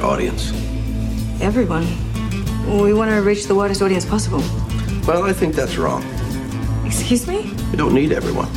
your 0.00 0.10
audience? 0.10 0.50
Everyone. 1.40 1.86
We 2.82 2.92
want 2.94 3.10
to 3.10 3.22
reach 3.22 3.46
the 3.46 3.54
widest 3.54 3.82
audience 3.82 4.04
possible. 4.04 4.40
Well, 5.06 5.24
I 5.24 5.32
think 5.32 5.54
that's 5.54 5.76
wrong. 5.76 6.04
Excuse 6.84 7.26
me? 7.26 7.52
You 7.70 7.76
don't 7.76 7.94
need 7.94 8.12
everyone. 8.12 8.48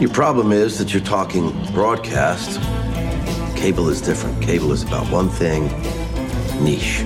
Your 0.00 0.10
problem 0.10 0.52
is 0.52 0.78
that 0.78 0.92
you're 0.92 1.02
talking 1.02 1.52
broadcast. 1.72 2.60
Cable 3.56 3.88
is 3.88 4.00
different. 4.00 4.42
Cable 4.42 4.72
is 4.72 4.82
about 4.82 5.10
one 5.10 5.28
thing 5.28 5.64
niche. 6.62 7.04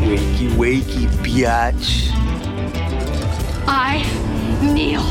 Wakey, 0.00 0.48
wakey, 0.56 1.06
biatch. 1.22 2.10
I 3.66 4.02
kneel 4.62 5.02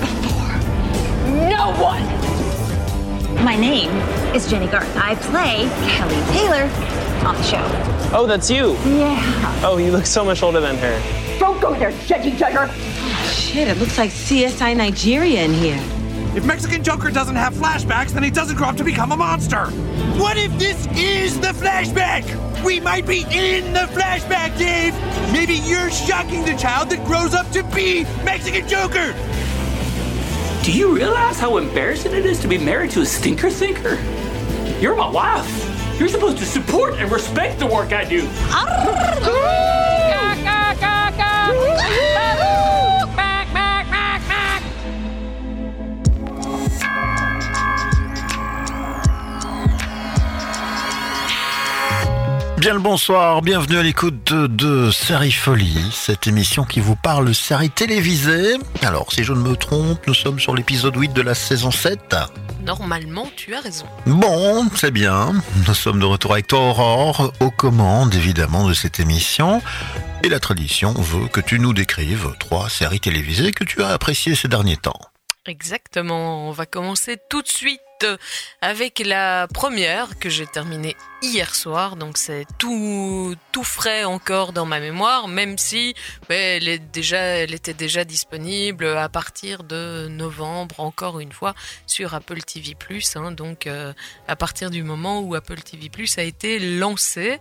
before 0.00 1.48
no 1.48 1.74
one. 1.80 2.21
My 3.36 3.56
name 3.56 3.90
is 4.34 4.48
Jenny 4.48 4.66
Garth. 4.66 4.96
I 4.96 5.14
play 5.16 5.68
Kelly 5.88 6.14
Taylor 6.32 6.64
on 7.26 7.34
the 7.36 7.42
show. 7.42 7.64
Oh, 8.14 8.26
that's 8.26 8.50
you. 8.50 8.72
Yeah. 8.84 9.60
Oh, 9.64 9.78
you 9.78 9.90
look 9.90 10.06
so 10.06 10.24
much 10.24 10.42
older 10.42 10.60
than 10.60 10.76
her. 10.78 11.38
Don't 11.38 11.60
go 11.60 11.74
there, 11.74 11.92
Jetty 12.06 12.32
Jugger. 12.32 12.70
Shit, 13.32 13.68
it 13.68 13.78
looks 13.78 13.98
like 13.98 14.10
CSI 14.10 14.76
Nigeria 14.76 15.44
in 15.44 15.52
here. 15.52 15.80
If 16.36 16.44
Mexican 16.46 16.82
Joker 16.82 17.10
doesn't 17.10 17.36
have 17.36 17.52
flashbacks, 17.54 18.10
then 18.10 18.22
he 18.22 18.30
doesn't 18.30 18.56
grow 18.56 18.68
up 18.68 18.76
to 18.76 18.84
become 18.84 19.12
a 19.12 19.16
monster. 19.16 19.66
What 20.18 20.36
if 20.36 20.56
this 20.58 20.86
is 20.96 21.38
the 21.40 21.48
flashback? 21.48 22.24
We 22.64 22.80
might 22.80 23.06
be 23.06 23.22
in 23.30 23.72
the 23.72 23.88
flashback, 23.92 24.56
Dave. 24.56 24.94
Maybe 25.32 25.54
you're 25.54 25.90
shocking 25.90 26.44
the 26.44 26.56
child 26.56 26.90
that 26.90 27.04
grows 27.06 27.34
up 27.34 27.50
to 27.50 27.62
be 27.64 28.04
Mexican 28.24 28.68
Joker. 28.68 29.14
Do 30.62 30.70
you 30.70 30.94
realize 30.94 31.40
how 31.40 31.56
embarrassing 31.56 32.12
it 32.12 32.24
is 32.24 32.38
to 32.38 32.46
be 32.46 32.56
married 32.56 32.92
to 32.92 33.00
a 33.00 33.04
stinker 33.04 33.50
thinker? 33.50 33.96
You're 34.80 34.94
my 34.94 35.10
wife. 35.10 35.98
You're 35.98 36.08
supposed 36.08 36.38
to 36.38 36.44
support 36.44 36.94
and 37.00 37.10
respect 37.10 37.58
the 37.58 37.66
work 37.66 37.92
I 37.92 38.04
do. 38.04 38.22
Bien 52.62 52.74
le 52.74 52.78
bonsoir, 52.78 53.42
bienvenue 53.42 53.76
à 53.76 53.82
l'écoute 53.82 54.32
de, 54.32 54.46
de 54.46 54.92
Série 54.92 55.32
Folie, 55.32 55.90
cette 55.90 56.28
émission 56.28 56.62
qui 56.62 56.78
vous 56.78 56.94
parle 56.94 57.34
série 57.34 57.70
télévisée. 57.70 58.54
Alors, 58.82 59.10
si 59.12 59.24
je 59.24 59.32
ne 59.32 59.40
me 59.40 59.56
trompe, 59.56 60.06
nous 60.06 60.14
sommes 60.14 60.38
sur 60.38 60.54
l'épisode 60.54 60.94
8 60.94 61.12
de 61.12 61.22
la 61.22 61.34
saison 61.34 61.72
7. 61.72 62.14
Normalement, 62.64 63.26
tu 63.34 63.52
as 63.56 63.60
raison. 63.60 63.86
Bon, 64.06 64.68
c'est 64.76 64.92
bien. 64.92 65.32
Nous 65.66 65.74
sommes 65.74 65.98
de 65.98 66.04
retour 66.04 66.34
avec 66.34 66.46
toi, 66.46 66.60
Aurore, 66.60 67.32
aux 67.40 67.50
commandes 67.50 68.14
évidemment 68.14 68.68
de 68.68 68.74
cette 68.74 69.00
émission. 69.00 69.60
Et 70.22 70.28
la 70.28 70.38
tradition 70.38 70.92
veut 70.92 71.26
que 71.26 71.40
tu 71.40 71.58
nous 71.58 71.72
décrives 71.72 72.30
trois 72.38 72.68
séries 72.70 73.00
télévisées 73.00 73.50
que 73.50 73.64
tu 73.64 73.82
as 73.82 73.88
appréciées 73.88 74.36
ces 74.36 74.46
derniers 74.46 74.76
temps. 74.76 75.00
Exactement. 75.46 76.46
On 76.46 76.52
va 76.52 76.66
commencer 76.66 77.18
tout 77.28 77.42
de 77.42 77.48
suite 77.48 77.80
avec 78.60 79.02
la 79.04 79.46
première 79.48 80.18
que 80.18 80.28
j'ai 80.28 80.46
terminée 80.46 80.96
hier 81.22 81.54
soir. 81.54 81.96
Donc 81.96 82.18
c'est 82.18 82.46
tout 82.58 83.34
tout 83.52 83.64
frais 83.64 84.04
encore 84.04 84.52
dans 84.52 84.66
ma 84.66 84.80
mémoire, 84.80 85.28
même 85.28 85.58
si 85.58 85.94
ouais, 86.28 86.56
elle 86.56 86.68
est 86.68 86.78
déjà 86.78 87.18
elle 87.18 87.54
était 87.54 87.74
déjà 87.74 88.04
disponible 88.04 88.86
à 88.86 89.08
partir 89.08 89.62
de 89.64 90.08
novembre 90.08 90.80
encore 90.80 91.20
une 91.20 91.32
fois 91.32 91.54
sur 91.86 92.14
Apple 92.14 92.42
TV+. 92.42 92.76
Hein, 93.14 93.32
donc 93.32 93.66
euh, 93.66 93.92
à 94.28 94.36
partir 94.36 94.70
du 94.70 94.82
moment 94.82 95.20
où 95.20 95.34
Apple 95.34 95.60
TV+ 95.60 95.90
a 96.16 96.22
été 96.22 96.58
lancé. 96.58 97.38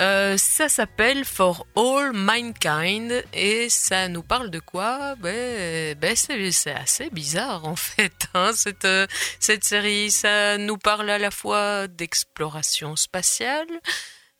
Euh, 0.00 0.38
ça 0.38 0.70
s'appelle 0.70 1.26
For 1.26 1.66
All 1.76 2.12
Mankind 2.14 3.22
et 3.34 3.68
ça 3.68 4.08
nous 4.08 4.22
parle 4.22 4.50
de 4.50 4.58
quoi? 4.58 5.14
Ben, 5.16 5.94
ben 5.98 6.16
c'est 6.16 6.72
assez 6.72 7.10
bizarre 7.10 7.66
en 7.66 7.76
fait 7.76 8.14
hein, 8.32 8.52
cette, 8.54 8.86
euh, 8.86 9.06
cette 9.40 9.62
série. 9.64 10.10
Ça 10.10 10.56
nous 10.56 10.78
parle 10.78 11.10
à 11.10 11.18
la 11.18 11.30
fois 11.30 11.86
d'exploration 11.86 12.96
spatiale, 12.96 13.68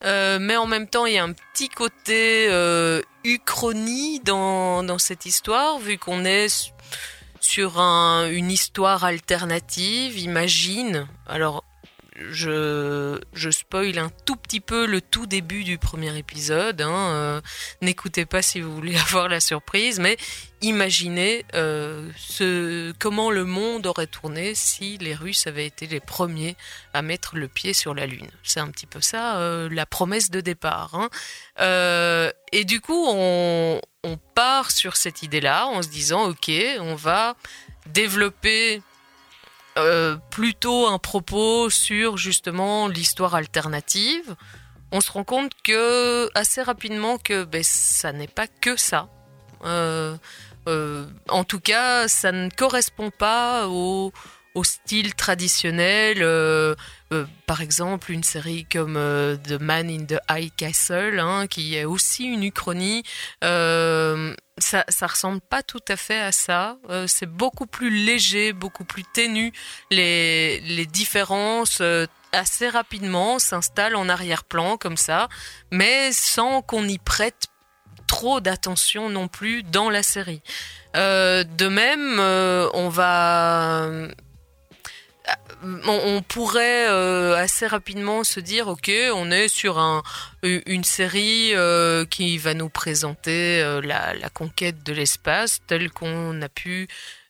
euh, 0.05 0.39
mais 0.41 0.57
en 0.57 0.67
même 0.67 0.89
temps 0.89 1.05
il 1.05 1.15
y 1.15 1.19
a 1.19 1.25
un 1.25 1.35
petit 1.35 1.69
côté 1.69 2.47
euh, 2.49 3.03
uchronie 3.25 4.21
dans, 4.21 4.99
cette 4.99 5.27
histoire 5.27 5.79
vu 5.79 5.99
qu'on 5.99 6.25
est 6.25 6.73
sur 7.41 7.79
un, 7.81 8.31
une 8.31 8.51
histoire 8.51 9.05
alternative. 9.05 10.19
Imagine, 10.19 11.07
alors 11.27 11.65
je, 12.29 13.21
je 13.33 13.51
spoil 13.51 13.99
un 13.99 14.11
tout 14.25 14.37
petit 14.37 14.61
peu 14.61 14.87
le 14.87 15.01
tout 15.01 15.27
début 15.27 15.65
du 15.65 15.79
premier 15.79 16.17
épisode. 16.17 16.81
Hein, 16.81 16.91
euh, 16.91 17.41
N'écoutez 17.81 18.27
pas 18.27 18.43
si 18.43 18.61
vous 18.61 18.75
voulez 18.75 18.97
avoir 19.09 19.29
la 19.29 19.41
surprise, 19.41 19.99
mais 19.99 20.17
imaginez 20.61 21.45
euh, 21.55 22.11
ce, 22.17 22.93
comment 22.99 23.31
le 23.31 23.45
monde 23.45 23.87
aurait 23.87 24.07
tourné 24.07 24.55
si 24.55 24.99
les 24.99 25.15
Russes 25.15 25.47
avaient 25.47 25.67
été 25.67 25.87
les 25.87 26.01
premiers 26.01 26.57
à 26.93 27.03
mettre 27.03 27.37
le 27.37 27.49
pied 27.49 27.73
sur 27.73 27.95
la 27.95 28.07
Lune. 28.07 28.31
C'est 28.43 28.61
un 28.61 28.71
petit 28.71 28.87
peu 28.87 29.01
ça 29.01 29.39
euh, 29.39 29.69
la 29.71 29.87
promesse 29.87 30.31
de 30.31 30.41
départ. 30.41 30.95
Hein. 30.95 31.09
Et 32.53 32.65
du 32.65 32.81
coup, 32.81 33.07
on, 33.09 33.81
on 34.03 34.17
part 34.35 34.71
sur 34.71 34.97
cette 34.97 35.23
idée-là 35.23 35.67
en 35.67 35.83
se 35.83 35.89
disant, 35.89 36.29
ok, 36.29 36.51
on 36.81 36.95
va 36.95 37.37
développer 37.87 38.83
euh, 39.79 40.17
plutôt 40.31 40.89
un 40.89 40.99
propos 40.99 41.71
sur 41.71 42.17
justement 42.17 42.89
l'histoire 42.89 43.35
alternative, 43.35 44.35
on 44.91 45.01
se 45.01 45.13
rend 45.13 45.25
compte 45.25 45.53
que 45.63 46.29
assez 46.37 46.61
rapidement 46.61 47.19
que 47.19 47.45
ben, 47.45 47.63
ça 47.63 48.13
n'est 48.13 48.27
pas 48.27 48.49
que 48.49 48.77
ça. 48.77 49.09
Euh, 49.65 50.17
euh, 50.69 51.07
en 51.29 51.45
tout 51.45 51.61
cas, 51.61 52.09
ça 52.09 52.33
ne 52.33 52.51
correspond 52.51 53.11
pas 53.11 53.69
au, 53.69 54.13
style 54.63 55.15
traditionnel. 55.15 56.19
Par 57.47 57.63
exemple, 57.63 58.13
une 58.13 58.25
série 58.25 58.67
comme 58.71 58.95
The 58.95 59.59
Man 59.61 59.89
in 59.89 60.05
the 60.05 60.19
High 60.29 60.53
Castle, 60.55 61.19
hein, 61.19 61.47
qui 61.47 61.77
est 61.77 61.85
aussi 61.85 62.25
une 62.25 62.45
uchronie. 62.45 63.05
Ça, 64.61 64.85
ça 64.89 65.07
ressemble 65.07 65.41
pas 65.41 65.63
tout 65.63 65.83
à 65.89 65.97
fait 65.97 66.21
à 66.21 66.33
ça. 66.33 66.77
Euh, 66.89 67.07
c'est 67.07 67.27
beaucoup 67.27 67.67
plus 67.67 67.91
léger, 67.91 68.53
beaucoup 68.53 68.85
plus 68.85 69.05
ténu. 69.05 69.53
Les, 69.91 70.87
différences 70.87 71.79
euh, 71.81 72.07
assez 72.33 72.69
rapidement 72.69 73.39
s'installent 73.39 73.97
en 73.97 74.09
arrière-plan 74.09 74.77
comme 74.77 74.97
ça, 74.97 75.29
mais 75.71 76.13
sans 76.13 76.63
qu'on 76.63 76.87
y 76.87 76.99
prête 76.99 77.47
trop 78.07 78.41
d'attention 78.41 79.09
non 79.09 79.29
plus 79.29 79.63
dans 79.63 79.89
la 79.89 80.03
série. 80.03 80.43
Euh, 80.97 81.45
de 81.45 81.69
même, 81.69 82.19
on 82.75 82.89
va 82.89 83.89
on, 85.63 86.23
pourrait 86.23 86.89
euh, 86.89 87.37
assez 87.37 87.67
rapidement 87.67 88.25
se 88.25 88.41
dire 88.41 88.69
ok 88.69 88.91
on 89.15 89.31
est 89.31 89.49
sur 89.49 89.79
un, 89.79 90.03
une 90.43 90.85
série 90.85 91.51
euh, 91.55 92.05
qui 92.05 92.39
va 92.39 92.55
nous 92.55 92.69
présenter 92.69 93.61
euh, 93.63 93.81
la, 93.81 94.15
la, 94.15 94.29
conquête 94.31 94.83
de 94.83 94.93
l'espace 94.93 95.61
telle 95.67 95.91
qu'on 95.91 96.41
a 96.41 96.49
pu 96.49 96.89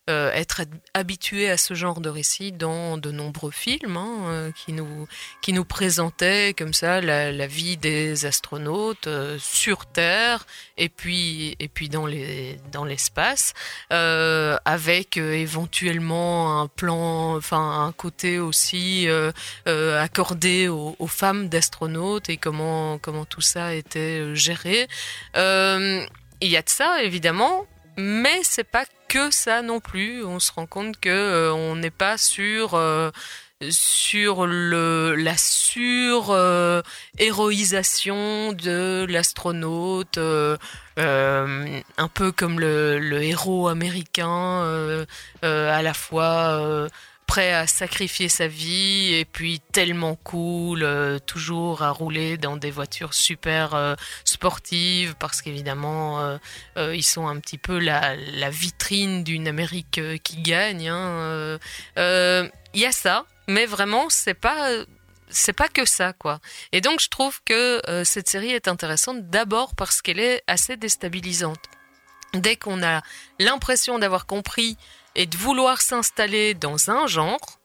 euh, 0.09 0.31
être 0.33 0.61
habitué 0.95 1.47
à 1.51 1.57
ce 1.57 1.75
genre 1.75 2.01
de 2.01 2.09
récit 2.09 2.51
dans 2.51 2.97
de 2.97 3.11
nombreux 3.11 3.51
films 3.51 3.97
hein, 3.97 4.17
euh, 4.25 4.51
qui 4.51 4.73
nous 4.73 5.07
qui 5.43 5.53
nous 5.53 5.63
présentaient 5.63 6.55
comme 6.57 6.73
ça 6.73 7.01
la, 7.01 7.45
vie 7.45 7.77
des 7.77 8.25
astronautes 8.25 9.05
euh, 9.05 9.37
sur 9.39 9.85
Terre 9.85 10.47
et 10.75 10.89
puis 10.89 11.55
et 11.59 11.67
puis 11.67 11.87
dans 11.87 12.07
les 12.07 12.59
dans 12.71 12.83
l'espace 12.83 13.53
avec 13.91 15.17
éventuellement 15.17 16.59
un 16.61 16.67
plan 16.67 17.35
enfin 17.35 17.85
un 17.85 17.91
côté 17.91 18.39
aussi 18.39 19.07
accordé 19.67 20.67
aux, 20.67 20.95
aux 20.97 21.07
femmes 21.07 21.47
d'astronautes 21.47 22.27
et 22.29 22.37
comment 22.37 22.97
comment 22.97 23.25
tout 23.25 23.41
ça 23.41 23.75
était 23.75 24.35
géré. 24.35 24.87
Il 25.35 26.49
y 26.49 26.57
a 26.57 26.63
de 26.63 26.69
ça 26.69 27.03
évidemment 27.03 27.67
mais 27.97 28.39
c'est 28.43 28.63
pas 28.63 28.85
que 29.11 29.29
ça 29.29 29.61
non 29.61 29.81
plus. 29.81 30.23
On 30.23 30.39
se 30.39 30.53
rend 30.53 30.65
compte 30.65 30.97
que 30.97 31.09
euh, 31.09 31.53
on 31.53 31.75
n'est 31.75 31.89
pas 31.89 32.17
sur 32.17 32.75
euh, 32.75 33.11
sur 33.69 34.47
le 34.47 35.15
la 35.15 35.35
sur 35.35 36.31
euh, 36.31 36.81
héroïsation 37.19 38.53
de 38.53 39.05
l'astronaute 39.09 40.17
un 40.17 42.07
peu 42.13 42.31
comme 42.31 42.61
le 42.61 43.21
héros 43.21 43.67
américain 43.67 45.05
à 45.41 45.81
la 45.81 45.93
fois 45.93 46.87
prêt 47.31 47.53
à 47.53 47.65
sacrifier 47.65 48.27
sa 48.27 48.47
vie 48.47 49.13
et 49.13 49.23
puis 49.23 49.61
tellement 49.71 50.15
cool, 50.15 50.83
euh, 50.83 51.17
toujours 51.17 51.81
à 51.81 51.89
rouler 51.89 52.35
dans 52.35 52.57
des 52.57 52.71
voitures 52.71 53.13
super 53.13 53.73
euh, 53.73 53.95
sportives 54.25 55.15
parce 55.17 55.41
qu'évidemment 55.41 56.19
euh, 56.75 56.93
ils 56.93 57.05
sont 57.05 57.29
un 57.29 57.39
petit 57.39 57.57
peu 57.57 57.79
la, 57.79 58.17
vitrine 58.49 59.23
d'une 59.23 59.47
Amérique 59.47 60.01
qui 60.23 60.41
gagne. 60.41 60.81
Il 60.81 60.89
hein. 60.89 62.49
y 62.73 62.85
a 62.85 62.91
ça, 62.91 63.25
mais 63.47 63.65
vraiment 63.65 64.09
c'est 64.09 64.33
pas 64.33 64.69
c'est 65.29 65.53
pas 65.53 65.69
que 65.69 65.85
ça, 65.85 66.11
quoi. 66.11 66.41
Et 66.73 66.81
donc, 66.81 66.99
je 66.99 67.07
trouve 67.07 67.39
que 67.45 67.81
cette 68.03 68.27
série 68.27 68.51
est 68.51 68.67
intéressante 68.67 69.29
d'abord 69.29 69.73
parce 69.75 70.01
qu'elle 70.01 70.19
est 70.19 70.43
assez 70.47 70.75
déstabilisante. 70.75 71.61
Dès 72.33 72.57
qu'on 72.57 72.83
a 72.83 73.01
l'impression 73.39 73.99
d'avoir 73.99 74.25
compris 74.25 74.77
et 75.15 75.25
de 75.25 75.37
vouloir 75.37 75.81
s'installer 75.81 76.53
dans 76.53 76.89
un 76.89 77.07
genre, 77.07 77.59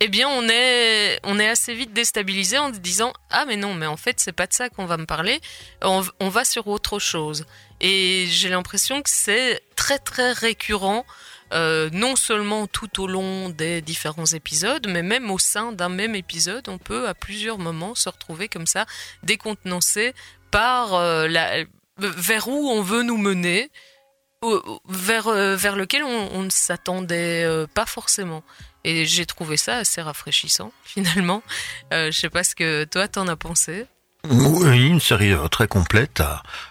eh 0.00 0.08
bien, 0.08 0.28
on 0.28 0.48
est, 0.48 1.18
on 1.24 1.40
est 1.40 1.48
assez 1.48 1.74
vite 1.74 1.92
déstabilisé 1.92 2.56
en 2.56 2.72
se 2.72 2.78
disant 2.78 3.12
ah 3.30 3.44
mais 3.46 3.56
non, 3.56 3.74
mais 3.74 3.86
en 3.86 3.96
fait 3.96 4.20
c'est 4.20 4.32
pas 4.32 4.46
de 4.46 4.52
ça 4.52 4.68
qu'on 4.68 4.86
va 4.86 4.96
me 4.96 5.06
parler. 5.06 5.40
On, 5.82 6.28
va 6.28 6.44
sur 6.44 6.68
autre 6.68 6.98
chose. 6.98 7.46
Et 7.80 8.26
j'ai 8.28 8.48
l'impression 8.48 9.02
que 9.02 9.10
c'est 9.10 9.60
très 9.74 9.98
très 9.98 10.32
récurrent 10.32 11.04
euh, 11.52 11.88
non 11.92 12.14
seulement 12.14 12.66
tout 12.66 13.02
au 13.02 13.06
long 13.06 13.48
des 13.48 13.80
différents 13.80 14.26
épisodes, 14.26 14.86
mais 14.88 15.02
même 15.02 15.30
au 15.30 15.38
sein 15.38 15.72
d'un 15.72 15.88
même 15.88 16.14
épisode, 16.14 16.68
on 16.68 16.78
peut 16.78 17.08
à 17.08 17.14
plusieurs 17.14 17.58
moments 17.58 17.94
se 17.94 18.08
retrouver 18.08 18.48
comme 18.48 18.66
ça, 18.66 18.86
décontenancé 19.22 20.14
par 20.50 20.94
euh, 20.94 21.26
la, 21.26 21.64
vers 21.98 22.48
où 22.48 22.68
on 22.70 22.82
veut 22.82 23.02
nous 23.02 23.16
mener, 23.16 23.70
vers, 24.88 25.28
euh, 25.28 25.56
vers 25.56 25.76
lequel 25.76 26.04
on, 26.04 26.30
on 26.32 26.42
ne 26.42 26.50
s'attendait 26.50 27.46
pas 27.74 27.86
forcément. 27.86 28.42
Et 28.84 29.04
j'ai 29.06 29.26
trouvé 29.26 29.56
ça 29.56 29.78
assez 29.78 30.00
rafraîchissant, 30.00 30.72
finalement. 30.84 31.42
je 31.90 32.10
sais 32.12 32.30
pas 32.30 32.44
ce 32.44 32.54
que 32.54 32.84
toi 32.84 33.08
t'en 33.08 33.28
as 33.28 33.36
pensé. 33.36 33.86
Oui, 34.28 34.86
une 34.88 35.00
série 35.00 35.32
euh, 35.32 35.46
très 35.48 35.68
complète 35.68 36.22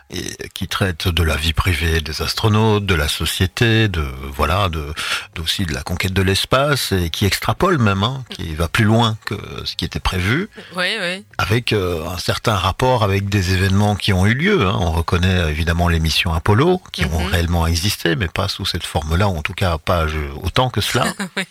et 0.10 0.50
qui 0.54 0.68
traite 0.68 1.08
de 1.08 1.24
la 1.24 1.36
vie 1.38 1.54
privée 1.54 2.02
des 2.02 2.22
astronautes, 2.22 2.86
de 2.86 2.94
la 2.94 3.08
société, 3.08 3.88
de 3.88 4.06
voilà, 4.34 4.68
de, 4.70 4.94
aussi 5.42 5.66
de 5.66 5.74
la 5.74 5.82
conquête 5.82 6.14
de 6.14 6.22
l'espace 6.22 6.92
et 6.92 7.10
qui 7.10 7.26
extrapole 7.26 7.78
même, 7.78 8.04
hein, 8.04 8.24
qui 8.30 8.54
va 8.54 8.68
plus 8.68 8.84
loin 8.84 9.18
que 9.26 9.36
ce 9.64 9.76
qui 9.78 9.86
était 9.86 10.00
prévu. 10.02 10.50
Oui, 10.76 10.88
oui. 11.02 11.26
Avec 11.38 11.72
euh, 11.74 12.06
un 12.08 12.18
certain 12.18 12.56
rapport 12.56 13.04
avec 13.04 13.30
des 13.30 13.54
événements 13.54 13.96
qui 13.96 14.12
ont 14.14 14.26
eu 14.26 14.34
lieu. 14.34 14.68
Hein. 14.68 14.78
On 14.80 14.92
reconnaît 14.92 15.50
évidemment 15.50 15.88
les 15.88 16.00
missions 16.02 16.34
Apollo 16.34 16.82
qui 16.92 17.06
ont 17.06 17.20
Mhm. 17.22 17.32
réellement 17.32 17.66
existé, 17.66 18.16
mais 18.18 18.28
pas 18.28 18.50
sous 18.50 18.66
cette 18.66 18.86
forme-là, 18.86 19.28
en 19.30 19.42
tout 19.42 19.54
cas 19.54 19.78
pas 19.78 20.06
autant 20.44 20.70
que 20.70 20.82
cela. 20.82 21.06
Oui. 21.38 21.44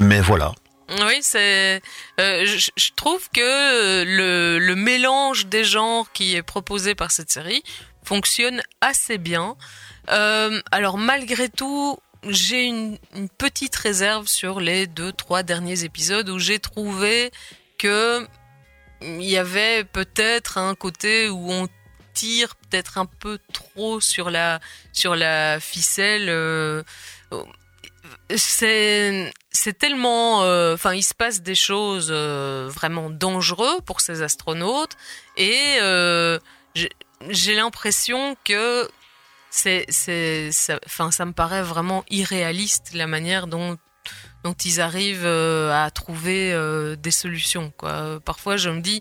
Mais 0.00 0.20
voilà. 0.20 0.52
Oui, 0.88 1.18
c'est. 1.20 1.82
euh, 2.20 2.44
je, 2.46 2.90
trouve 2.94 3.28
que 3.30 4.04
le, 4.04 4.58
le 4.58 4.76
mélange 4.76 5.46
des 5.46 5.64
genres 5.64 6.12
qui 6.12 6.36
est 6.36 6.42
proposé 6.42 6.94
par 6.94 7.10
cette 7.10 7.30
série 7.30 7.62
fonctionne 8.04 8.62
assez 8.80 9.18
bien. 9.18 9.56
Euh, 10.10 10.60
alors 10.70 10.96
malgré 10.96 11.48
tout, 11.48 11.98
j'ai 12.28 12.64
une, 12.66 12.98
une 13.16 13.28
petite 13.28 13.74
réserve 13.74 14.28
sur 14.28 14.60
les 14.60 14.86
deux 14.86 15.12
trois 15.12 15.42
derniers 15.42 15.82
épisodes 15.82 16.28
où 16.28 16.38
j'ai 16.38 16.60
trouvé 16.60 17.32
que 17.78 18.26
il 19.02 19.24
y 19.24 19.36
avait 19.36 19.84
peut-être 19.84 20.56
un 20.58 20.74
côté 20.74 21.28
où 21.28 21.50
on 21.52 21.68
tire 22.14 22.54
peut-être 22.56 22.96
un 22.96 23.06
peu 23.06 23.38
trop 23.52 24.00
sur 24.00 24.30
la 24.30 24.60
sur 24.92 25.16
la 25.16 25.58
ficelle. 25.60 26.28
euh, 26.28 26.82
c'est 28.34 29.32
c'est 29.52 29.78
tellement 29.78 30.42
euh, 30.42 30.74
enfin 30.74 30.94
il 30.94 31.02
se 31.02 31.14
passe 31.14 31.42
des 31.42 31.54
choses 31.54 32.08
euh, 32.10 32.68
vraiment 32.72 33.08
dangereuses 33.10 33.80
pour 33.86 34.00
ces 34.00 34.22
astronautes 34.22 34.96
et 35.36 35.78
euh, 35.80 36.38
j'ai- 36.74 37.54
l'impression 37.54 38.36
que 38.44 38.88
c'est 39.50 39.86
enfin 40.86 41.10
ça 41.10 41.24
me 41.24 41.32
paraît 41.32 41.62
vraiment 41.62 42.04
irréaliste 42.10 42.90
la 42.94 43.06
manière 43.06 43.46
dont 43.46 43.78
dont 44.44 44.52
ils 44.64 44.80
arrivent 44.80 45.26
à 45.26 45.90
trouver 45.90 46.54
des 46.98 47.10
solutions 47.10 47.72
quoi. 47.78 48.20
Parfois 48.24 48.56
je 48.56 48.68
me 48.70 48.80
dis 48.80 49.00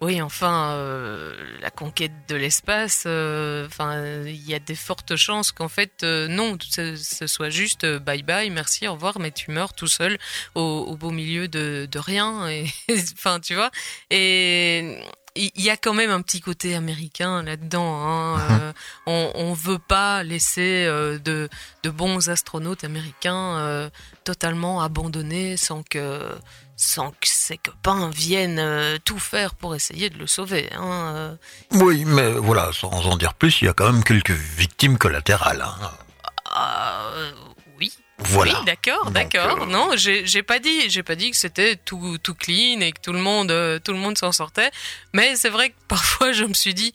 oui, 0.00 0.20
enfin, 0.20 0.72
euh, 0.72 1.34
la 1.62 1.70
conquête 1.70 2.12
de 2.28 2.36
l'espace, 2.36 3.04
euh, 3.06 3.66
enfin, 3.66 4.22
il 4.26 4.46
y 4.48 4.54
a 4.54 4.58
des 4.58 4.74
fortes 4.74 5.16
chances 5.16 5.52
qu'en 5.52 5.68
fait, 5.68 6.02
euh, 6.02 6.28
non, 6.28 6.58
ce, 6.60 6.96
ce 6.96 7.26
soit 7.26 7.48
juste 7.48 7.86
bye 7.86 8.22
bye, 8.22 8.50
merci, 8.50 8.86
au 8.86 8.94
revoir, 8.94 9.18
mais 9.18 9.30
tu 9.30 9.50
meurs 9.50 9.72
tout 9.72 9.86
seul 9.86 10.18
au, 10.54 10.60
au 10.60 10.96
beau 10.96 11.10
milieu 11.10 11.48
de, 11.48 11.88
de 11.90 11.98
rien. 11.98 12.48
Et, 12.48 12.66
enfin, 13.14 13.40
tu 13.40 13.54
vois. 13.54 13.70
Et 14.10 14.98
il 15.36 15.50
il 15.56 15.64
y 15.64 15.70
a 15.70 15.76
quand 15.76 15.94
même 15.94 16.10
un 16.10 16.22
petit 16.22 16.40
côté 16.40 16.74
américain 16.74 17.42
là-dedans. 17.42 18.04
Hein. 18.06 18.40
Euh, 18.54 18.72
on, 19.06 19.30
on 19.34 19.52
veut 19.52 19.78
pas 19.78 20.22
laisser 20.22 20.84
euh, 20.86 21.18
de, 21.18 21.48
de 21.82 21.90
bons 21.90 22.28
astronautes 22.28 22.84
américains 22.84 23.56
euh, 23.58 23.90
totalement 24.24 24.80
abandonnés 24.82 25.56
sans 25.56 25.82
que 25.82 26.28
sans 26.76 27.10
que 27.12 27.28
ses 27.28 27.56
copains 27.58 28.10
viennent 28.10 28.58
euh, 28.58 28.98
tout 29.04 29.18
faire 29.18 29.54
pour 29.54 29.74
essayer 29.74 30.10
de 30.10 30.18
le 30.18 30.26
sauver. 30.26 30.68
Hein. 30.72 31.12
euh. 31.14 31.36
Oui, 31.72 32.04
mais 32.04 32.32
voilà, 32.32 32.70
sans 32.72 32.90
en 32.90 33.16
dire 33.16 33.34
plus, 33.34 33.62
il 33.62 33.66
y 33.66 33.68
a 33.68 33.72
quand 33.72 33.90
même 33.92 34.02
quelques 34.04 34.30
victimes 34.30 34.98
collatérales. 34.98 35.62
hein. 35.62 35.90
Ah, 36.46 37.10
euh, 37.14 37.32
oui. 37.78 37.92
Voilà. 38.18 38.58
Oui, 38.60 38.64
d'accord, 38.64 39.10
d'accord. 39.10 39.62
euh, 39.62 39.66
Non, 39.66 39.90
j'ai 39.96 40.42
pas 40.42 40.58
dit, 40.60 40.88
j'ai 40.88 41.02
pas 41.02 41.16
dit 41.16 41.30
que 41.32 41.36
c'était 41.36 41.74
tout 41.76 42.16
tout 42.22 42.34
clean 42.34 42.80
et 42.80 42.92
que 42.92 43.00
tout 43.00 43.12
le 43.12 43.18
monde 43.18 43.48
tout 43.84 43.92
le 43.92 43.98
monde 43.98 44.16
s'en 44.16 44.30
sortait. 44.32 44.70
Mais 45.12 45.34
c'est 45.36 45.50
vrai 45.50 45.70
que 45.70 45.74
parfois 45.88 46.32
je 46.32 46.44
me 46.44 46.54
suis 46.54 46.74
dit, 46.74 46.92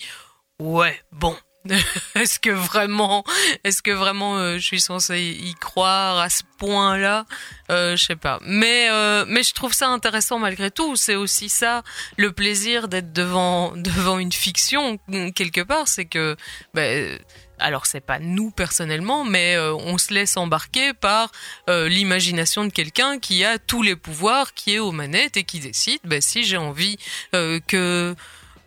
ouais, 0.60 0.98
bon. 1.12 1.36
est-ce 2.16 2.40
que 2.40 2.50
vraiment, 2.50 3.24
est-ce 3.64 3.82
que 3.82 3.92
vraiment 3.92 4.38
euh, 4.38 4.58
je 4.58 4.66
suis 4.66 4.80
censée 4.80 5.20
y 5.22 5.54
croire 5.56 6.18
à 6.18 6.30
ce 6.30 6.44
point-là? 6.58 7.26
Euh, 7.70 7.98
Je 7.98 8.06
sais 8.06 8.16
pas. 8.16 8.40
Mais 8.44 8.88
euh, 8.90 9.26
mais 9.28 9.44
je 9.44 9.54
trouve 9.54 9.74
ça 9.74 9.90
intéressant 9.90 10.40
malgré 10.40 10.72
tout. 10.72 10.96
C'est 10.96 11.16
aussi 11.16 11.50
ça 11.50 11.84
le 12.18 12.32
plaisir 12.32 12.88
d'être 12.88 13.12
devant 13.12 13.72
devant 13.76 14.20
une 14.20 14.32
fiction 14.32 14.98
quelque 15.36 15.62
part, 15.62 15.88
c'est 15.90 16.06
que 16.06 16.38
ben, 16.74 17.20
alors 17.60 17.86
c'est 17.86 18.06
pas 18.06 18.20
nous 18.20 18.52
personnellement, 18.52 19.26
mais 19.26 19.58
on 19.60 19.98
se 19.98 20.14
laisse 20.14 20.38
embarquer 20.38 20.94
par 20.94 21.30
l'imagination 21.68 22.64
de 22.64 22.72
quelqu'un 22.72 23.20
qui 23.20 23.44
a 23.44 23.60
tous 23.60 23.82
les 23.82 23.98
pouvoirs, 23.98 24.54
qui 24.54 24.76
est 24.76 24.80
aux 24.80 24.94
manettes 24.94 25.36
et 25.36 25.44
qui 25.44 25.60
décide, 25.60 26.00
ben, 26.06 26.22
si 26.22 26.44
j'ai 26.44 26.58
envie 26.58 26.98
que 27.34 28.16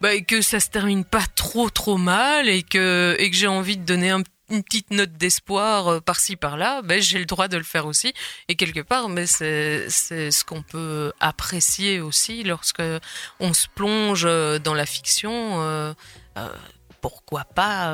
bah, 0.03 0.21
que 0.21 0.43
ça 0.43 0.61
se 0.61 0.69
termine 0.69 1.05
pas 1.05 1.25
trop 1.37 1.71
trop 1.71 1.97
mal 1.97 2.49
et 2.49 2.63
que 2.63 3.17
et 3.19 3.31
que 3.31 3.37
j'ai 3.37 3.47
envie 3.47 3.77
de 3.79 3.85
donner 3.85 4.11
un- 4.11 4.23
une 4.51 4.63
petite 4.63 4.91
note 4.91 5.13
d'espoir 5.15 5.89
euh, 5.89 6.01
par-ci 6.01 6.37
par-là, 6.37 6.83
ben 6.83 7.01
j'ai 7.01 7.19
le 7.19 7.25
droit 7.25 7.49
de 7.49 7.57
le 7.57 7.63
faire 7.65 7.87
aussi. 7.87 8.13
Et 8.49 8.55
quelque 8.57 8.81
part, 8.81 9.09
mais 9.09 9.27
c'est 9.27 9.89
ce 9.89 10.45
qu'on 10.45 10.63
peut 10.63 11.13
apprécier 11.21 12.01
aussi 12.03 12.43
lorsque 12.43 12.83
on 13.41 13.55
se 13.55 13.67
plonge 13.75 14.25
euh, 14.27 14.59
dans 14.59 14.75
la 14.75 14.85
fiction. 14.85 15.63
euh, 15.63 15.95
pourquoi 17.01 17.45
pas 17.45 17.89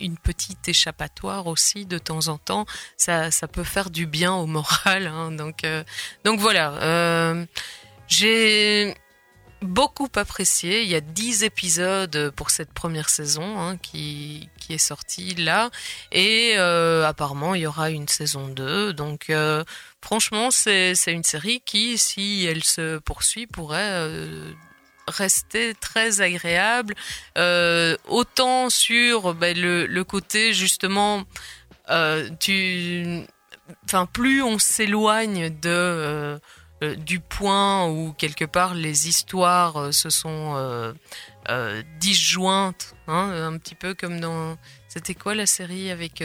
une 0.00 0.16
petite 0.16 0.68
échappatoire 0.68 1.48
aussi 1.48 1.86
de 1.86 1.98
temps 1.98 2.28
en 2.28 2.38
temps 2.38 2.66
ça 2.96 3.32
ça 3.32 3.48
peut 3.48 3.64
faire 3.64 3.90
du 3.90 4.06
bien 4.06 4.32
au 4.32 4.46
moral 4.46 5.08
hein, 5.08 5.32
donc 5.32 5.62
donc 6.24 6.38
voilà 6.38 7.34
j'ai 8.06 8.94
beaucoup 9.62 10.08
apprécié. 10.14 10.82
Il 10.82 10.88
y 10.88 10.94
a 10.94 11.00
10 11.00 11.44
épisodes 11.44 12.30
pour 12.36 12.50
cette 12.50 12.72
première 12.72 13.08
saison 13.08 13.58
hein, 13.58 13.76
qui, 13.78 14.48
qui 14.58 14.74
est 14.74 14.78
sortie 14.78 15.34
là. 15.34 15.70
Et 16.12 16.54
euh, 16.56 17.06
apparemment, 17.06 17.54
il 17.54 17.62
y 17.62 17.66
aura 17.66 17.90
une 17.90 18.08
saison 18.08 18.48
2. 18.48 18.92
Donc, 18.92 19.30
euh, 19.30 19.64
franchement, 20.00 20.50
c'est 20.50 20.94
une 21.06 21.24
série 21.24 21.60
qui, 21.64 21.98
si 21.98 22.46
elle 22.46 22.64
se 22.64 22.98
poursuit, 22.98 23.46
pourrait 23.46 23.90
euh, 23.92 24.52
rester 25.08 25.74
très 25.74 26.20
agréable. 26.20 26.94
Euh, 27.36 27.96
autant 28.06 28.70
sur 28.70 29.34
ben, 29.34 29.56
le, 29.56 29.86
le 29.86 30.04
côté, 30.04 30.52
justement, 30.52 31.24
euh, 31.90 32.28
tu... 32.40 33.22
Enfin, 33.84 34.06
plus 34.06 34.42
on 34.42 34.58
s'éloigne 34.58 35.50
de... 35.60 36.38
euh, 36.82 36.94
du 36.94 37.18
point 37.18 37.88
où 37.88 38.12
quelque 38.12 38.44
part 38.44 38.74
les 38.74 39.08
histoires 39.08 39.76
euh, 39.76 39.92
se 39.92 40.10
sont 40.10 40.54
euh, 40.56 41.82
disjointes, 41.98 42.94
hein, 43.08 43.30
un 43.30 43.58
petit 43.58 43.74
peu 43.74 43.94
comme 43.94 44.20
dans 44.20 44.56
c'était 44.86 45.14
quoi 45.14 45.34
la 45.34 45.46
série 45.46 45.90
avec 45.90 46.22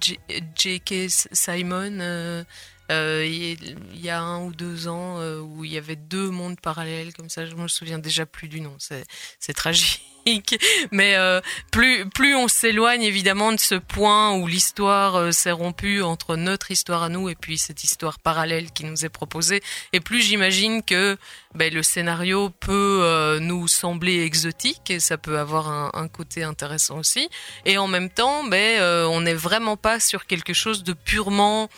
J.K. 0.00 1.08
Simon 1.08 2.44
il 2.90 3.76
il 4.04 4.08
y 4.08 4.10
a 4.10 4.20
un 4.20 4.44
ou 4.44 4.52
deux 4.52 4.88
ans 4.88 5.18
euh, 5.18 5.40
où 5.40 5.64
il 5.64 5.72
y 5.72 5.78
avait 5.78 5.96
deux 5.96 6.28
mondes 6.28 6.60
parallèles 6.60 7.14
comme 7.14 7.30
ça, 7.30 7.46
je 7.46 7.54
me 7.54 7.68
souviens 7.68 7.98
déjà 7.98 8.26
plus 8.26 8.48
du 8.48 8.60
nom, 8.60 8.76
c'est 8.78 9.54
tragique. 9.54 10.02
Mais 10.90 11.16
euh, 11.16 11.40
plus 11.70 12.08
plus 12.08 12.34
on 12.34 12.48
s'éloigne 12.48 13.02
évidemment 13.02 13.52
de 13.52 13.58
ce 13.58 13.74
point 13.74 14.34
où 14.34 14.46
l'histoire 14.46 15.16
euh, 15.16 15.32
s'est 15.32 15.50
rompue 15.50 16.02
entre 16.02 16.36
notre 16.36 16.70
histoire 16.70 17.02
à 17.02 17.08
nous 17.10 17.28
et 17.28 17.34
puis 17.34 17.58
cette 17.58 17.84
histoire 17.84 18.18
parallèle 18.18 18.70
qui 18.72 18.84
nous 18.84 19.04
est 19.04 19.10
proposée, 19.10 19.62
et 19.92 20.00
plus 20.00 20.22
j'imagine 20.22 20.82
que 20.82 21.18
ben, 21.54 21.72
le 21.72 21.82
scénario 21.82 22.50
peut 22.50 23.00
euh, 23.02 23.38
nous 23.38 23.68
sembler 23.68 24.24
exotique 24.24 24.90
et 24.90 24.98
ça 24.98 25.18
peut 25.18 25.38
avoir 25.38 25.68
un, 25.68 25.90
un 25.94 26.08
côté 26.08 26.42
intéressant 26.42 26.98
aussi. 26.98 27.28
Et 27.64 27.78
en 27.78 27.86
même 27.86 28.10
temps, 28.10 28.44
ben, 28.44 28.80
euh, 28.80 29.06
on 29.06 29.20
n'est 29.20 29.34
vraiment 29.34 29.76
pas 29.76 30.00
sur 30.00 30.26
quelque 30.26 30.52
chose 30.52 30.82
de 30.82 30.94
purement 30.94 31.68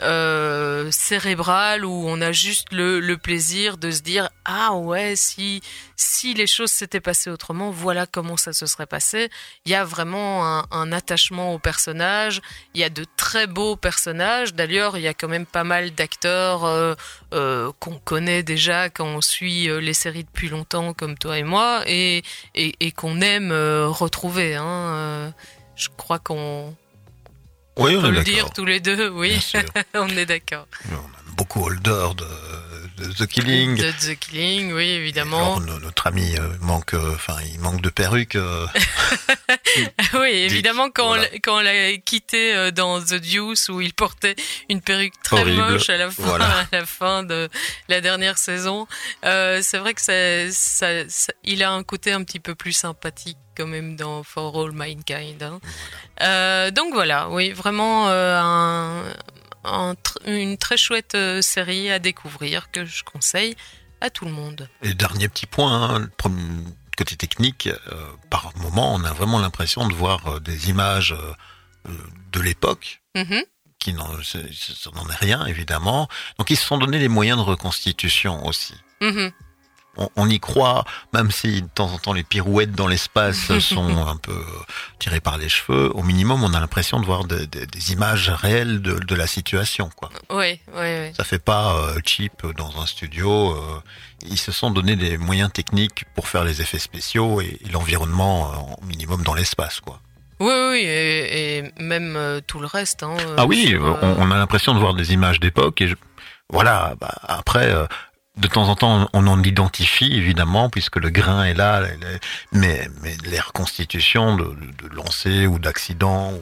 euh, 0.00 0.90
cérébrale 0.90 1.84
où 1.84 2.04
on 2.08 2.20
a 2.22 2.32
juste 2.32 2.68
le, 2.72 3.00
plaisir 3.16 3.76
de 3.76 3.90
se 3.90 4.00
dire 4.00 4.30
ah 4.46 4.72
ouais 4.72 5.16
si 5.16 5.60
si 5.96 6.32
les 6.32 6.46
choses 6.46 6.72
s'étaient 6.72 7.00
passées 7.00 7.28
autrement 7.28 7.70
voilà 7.70 8.06
comment 8.06 8.36
ça 8.36 8.52
se 8.52 8.66
serait 8.66 8.86
passé. 8.86 9.28
Il 9.66 9.72
y 9.72 9.74
a 9.74 9.84
vraiment 9.84 10.64
un, 10.72 10.92
attachement 10.92 11.54
au 11.54 11.58
personnage. 11.58 12.40
Il 12.74 12.80
y 12.80 12.84
a 12.84 12.90
de 12.90 13.04
très 13.16 13.46
beaux 13.46 13.76
personnages. 13.76 14.54
D'ailleurs 14.54 14.96
il 14.96 15.02
y 15.02 15.08
a 15.08 15.14
quand 15.14 15.28
même 15.28 15.46
pas 15.46 15.64
mal 15.64 15.92
d'acteurs 15.92 16.64
euh, 16.64 16.94
euh, 17.34 17.70
qu'on 17.78 17.98
connaît 17.98 18.42
déjà 18.42 18.88
quand 18.88 19.06
on 19.06 19.20
suit 19.20 19.68
euh, 19.68 19.78
les 19.78 19.94
séries 19.94 20.24
depuis 20.24 20.48
longtemps 20.48 20.94
comme 20.94 21.18
toi 21.18 21.38
et 21.38 21.42
moi 21.42 21.82
et 21.86 22.22
et, 22.54 22.92
qu'on 22.92 23.20
aime 23.20 23.52
retrouver 23.52 24.54
hein, 24.54 25.32
je 25.76 25.88
crois 25.96 26.18
qu'on 26.18 26.74
oui, 27.76 27.96
on, 27.96 28.02
peut 28.02 28.08
est 28.08 28.10
le 28.10 28.22
dire 28.22 28.50
tous 28.50 28.64
les 28.64 28.80
deux, 28.80 29.08
oui, 29.08 29.40
on 29.94 30.08
est 30.08 30.26
d'accord. 30.26 30.66
On 30.90 30.94
aime 30.94 31.34
beaucoup 31.36 31.64
Holder 31.64 32.08
de, 32.16 33.04
de, 33.04 33.12
The 33.12 33.26
Killing. 33.26 33.76
De 33.76 33.90
The 33.90 34.18
Killing, 34.18 34.72
oui, 34.72 34.90
évidemment. 34.90 35.56
Alors, 35.56 35.80
notre 35.80 36.06
ami 36.06 36.36
euh, 36.36 36.48
manque, 36.60 36.94
enfin, 36.94 37.36
il 37.52 37.58
manque 37.60 37.80
de 37.80 37.88
perruque. 37.88 38.36
Euh... 38.36 38.66
oui, 40.14 40.30
évidemment, 40.30 40.90
quand 40.90 41.08
voilà. 41.08 41.26
on, 41.32 41.38
quand 41.42 41.56
on 41.58 41.60
l'a 41.60 41.96
quitté 41.98 42.54
euh, 42.54 42.70
dans 42.70 43.00
The 43.00 43.14
Deuce 43.14 43.68
où 43.70 43.80
il 43.80 43.94
portait 43.94 44.36
une 44.68 44.80
perruque 44.80 45.14
très 45.22 45.40
Horrible. 45.40 45.58
moche 45.58 45.88
à 45.88 45.96
la 45.96 46.10
fin, 46.10 46.22
Voilà. 46.22 46.66
à 46.72 46.76
la 46.76 46.86
fin 46.86 47.22
de 47.22 47.48
la 47.88 48.00
dernière 48.00 48.38
saison, 48.38 48.86
euh, 49.24 49.60
c'est 49.62 49.78
vrai 49.78 49.94
que 49.94 50.02
ça, 50.02 50.50
ça, 50.50 51.08
ça, 51.08 51.32
il 51.44 51.62
a 51.62 51.72
un 51.72 51.82
côté 51.82 52.12
un 52.12 52.22
petit 52.22 52.40
peu 52.40 52.54
plus 52.54 52.72
sympathique 52.72 53.38
quand 53.56 53.66
même 53.66 53.96
dans 53.96 54.22
For 54.22 54.58
All 54.58 54.72
Mankind. 54.72 55.42
Hein. 55.42 55.60
Euh, 56.22 56.70
donc 56.70 56.92
voilà, 56.94 57.28
oui, 57.30 57.52
vraiment 57.52 58.08
euh, 58.08 58.38
un, 58.40 59.04
un 59.64 59.94
tr 59.94 60.18
une 60.26 60.56
très 60.58 60.76
chouette 60.76 61.14
euh, 61.14 61.42
série 61.42 61.90
à 61.90 61.98
découvrir 61.98 62.70
que 62.70 62.84
je 62.84 63.02
conseille 63.04 63.56
à 64.00 64.10
tout 64.10 64.24
le 64.24 64.32
monde. 64.32 64.68
Et 64.82 64.94
dernier 64.94 65.28
petit 65.28 65.46
point, 65.46 65.96
hein, 65.96 66.08
côté 66.96 67.16
technique, 67.16 67.68
euh, 67.68 68.06
par 68.30 68.52
moment, 68.56 68.94
on 68.94 69.04
a 69.04 69.12
vraiment 69.12 69.38
l'impression 69.38 69.86
de 69.86 69.94
voir 69.94 70.40
des 70.40 70.70
images 70.70 71.12
euh, 71.12 71.92
de 72.32 72.40
l'époque. 72.40 73.00
Mm 73.14 73.22
-hmm. 73.22 73.44
qui 73.78 73.92
n'en 73.92 75.08
est 75.12 75.20
rien 75.28 75.44
évidemment. 75.46 76.08
Donc 76.38 76.50
ils 76.50 76.56
se 76.56 76.64
sont 76.64 76.78
donné 76.78 76.98
les 76.98 77.08
moyens 77.08 77.38
de 77.38 77.46
reconstitution 77.52 78.34
aussi. 78.46 78.74
Mm 79.00 79.10
-hmm 79.10 79.32
on, 79.96 80.08
on, 80.16 80.28
y 80.28 80.40
croit, 80.40 80.84
même 81.12 81.30
si 81.30 81.62
de 81.62 81.68
temps 81.68 81.92
en 81.92 81.98
temps 81.98 82.12
les 82.12 82.22
pirouettes 82.22 82.72
dans 82.72 82.86
l'espace 82.86 83.58
sont 83.60 84.06
un 84.06 84.16
peu 84.16 84.42
tirées 84.98 85.20
par 85.20 85.38
les 85.38 85.48
cheveux, 85.48 85.94
au 85.94 86.02
minimum 86.02 86.42
on 86.44 86.54
a 86.54 86.60
l'impression 86.60 87.00
de 87.00 87.06
voir 87.06 87.24
de, 87.24 87.44
de, 87.44 87.64
des 87.64 87.92
images 87.92 88.30
réelles 88.30 88.82
de, 88.82 88.94
de, 88.94 89.14
la 89.14 89.26
situation. 89.26 89.90
Quoi. 89.96 90.10
Oui, 90.30 90.60
oui, 90.74 90.74
oui. 90.74 91.14
Ça 91.16 91.24
fait 91.24 91.38
pas 91.42 91.76
euh, 91.76 92.00
cheap 92.04 92.46
dans 92.56 92.80
un 92.80 92.86
studio. 92.86 93.52
Euh, 93.52 93.80
ils 94.24 94.38
se 94.38 94.52
sont 94.52 94.70
donné 94.70 94.96
des 94.96 95.18
moyens 95.18 95.52
techniques 95.52 96.04
pour 96.14 96.28
faire 96.28 96.44
les 96.44 96.62
effets 96.62 96.78
spéciaux 96.78 97.40
et, 97.40 97.58
et 97.64 97.68
l'environnement 97.70 98.50
euh, 98.52 98.74
au 98.82 98.84
minimum 98.86 99.22
dans 99.22 99.34
l'espace. 99.34 99.80
quoi. 99.80 100.00
Oui, 100.42 100.52
oui, 100.70 100.80
et, 100.80 101.58
et 101.58 101.72
même 101.78 102.16
euh, 102.16 102.40
tout 102.44 102.58
le 102.58 102.66
reste. 102.66 103.04
Hein, 103.04 103.16
ah 103.36 103.46
oui, 103.46 103.76
on, 103.80 104.16
on, 104.18 104.30
a 104.30 104.36
l'impression 104.36 104.74
de 104.74 104.80
voir 104.80 104.94
des 104.94 105.12
images 105.12 105.38
d'époque 105.38 105.80
et 105.80 105.88
je... 105.88 105.94
voilà. 106.50 106.94
Bah, 107.00 107.14
après, 107.22 107.72
euh, 107.72 107.86
de 108.36 108.48
temps 108.48 108.68
en 108.68 108.76
temps, 108.76 109.08
on 109.12 109.26
en 109.26 109.42
identifie 109.42 110.12
évidemment 110.14 110.70
puisque 110.70 110.96
le 110.96 111.10
grain 111.10 111.44
est 111.44 111.54
là, 111.54 111.82
mais, 112.52 112.88
mais 113.02 113.16
les 113.24 113.40
reconstitutions 113.40 114.36
de, 114.36 114.44
de, 114.44 115.46
ou 115.46 115.58
d'accidents, 115.58 116.32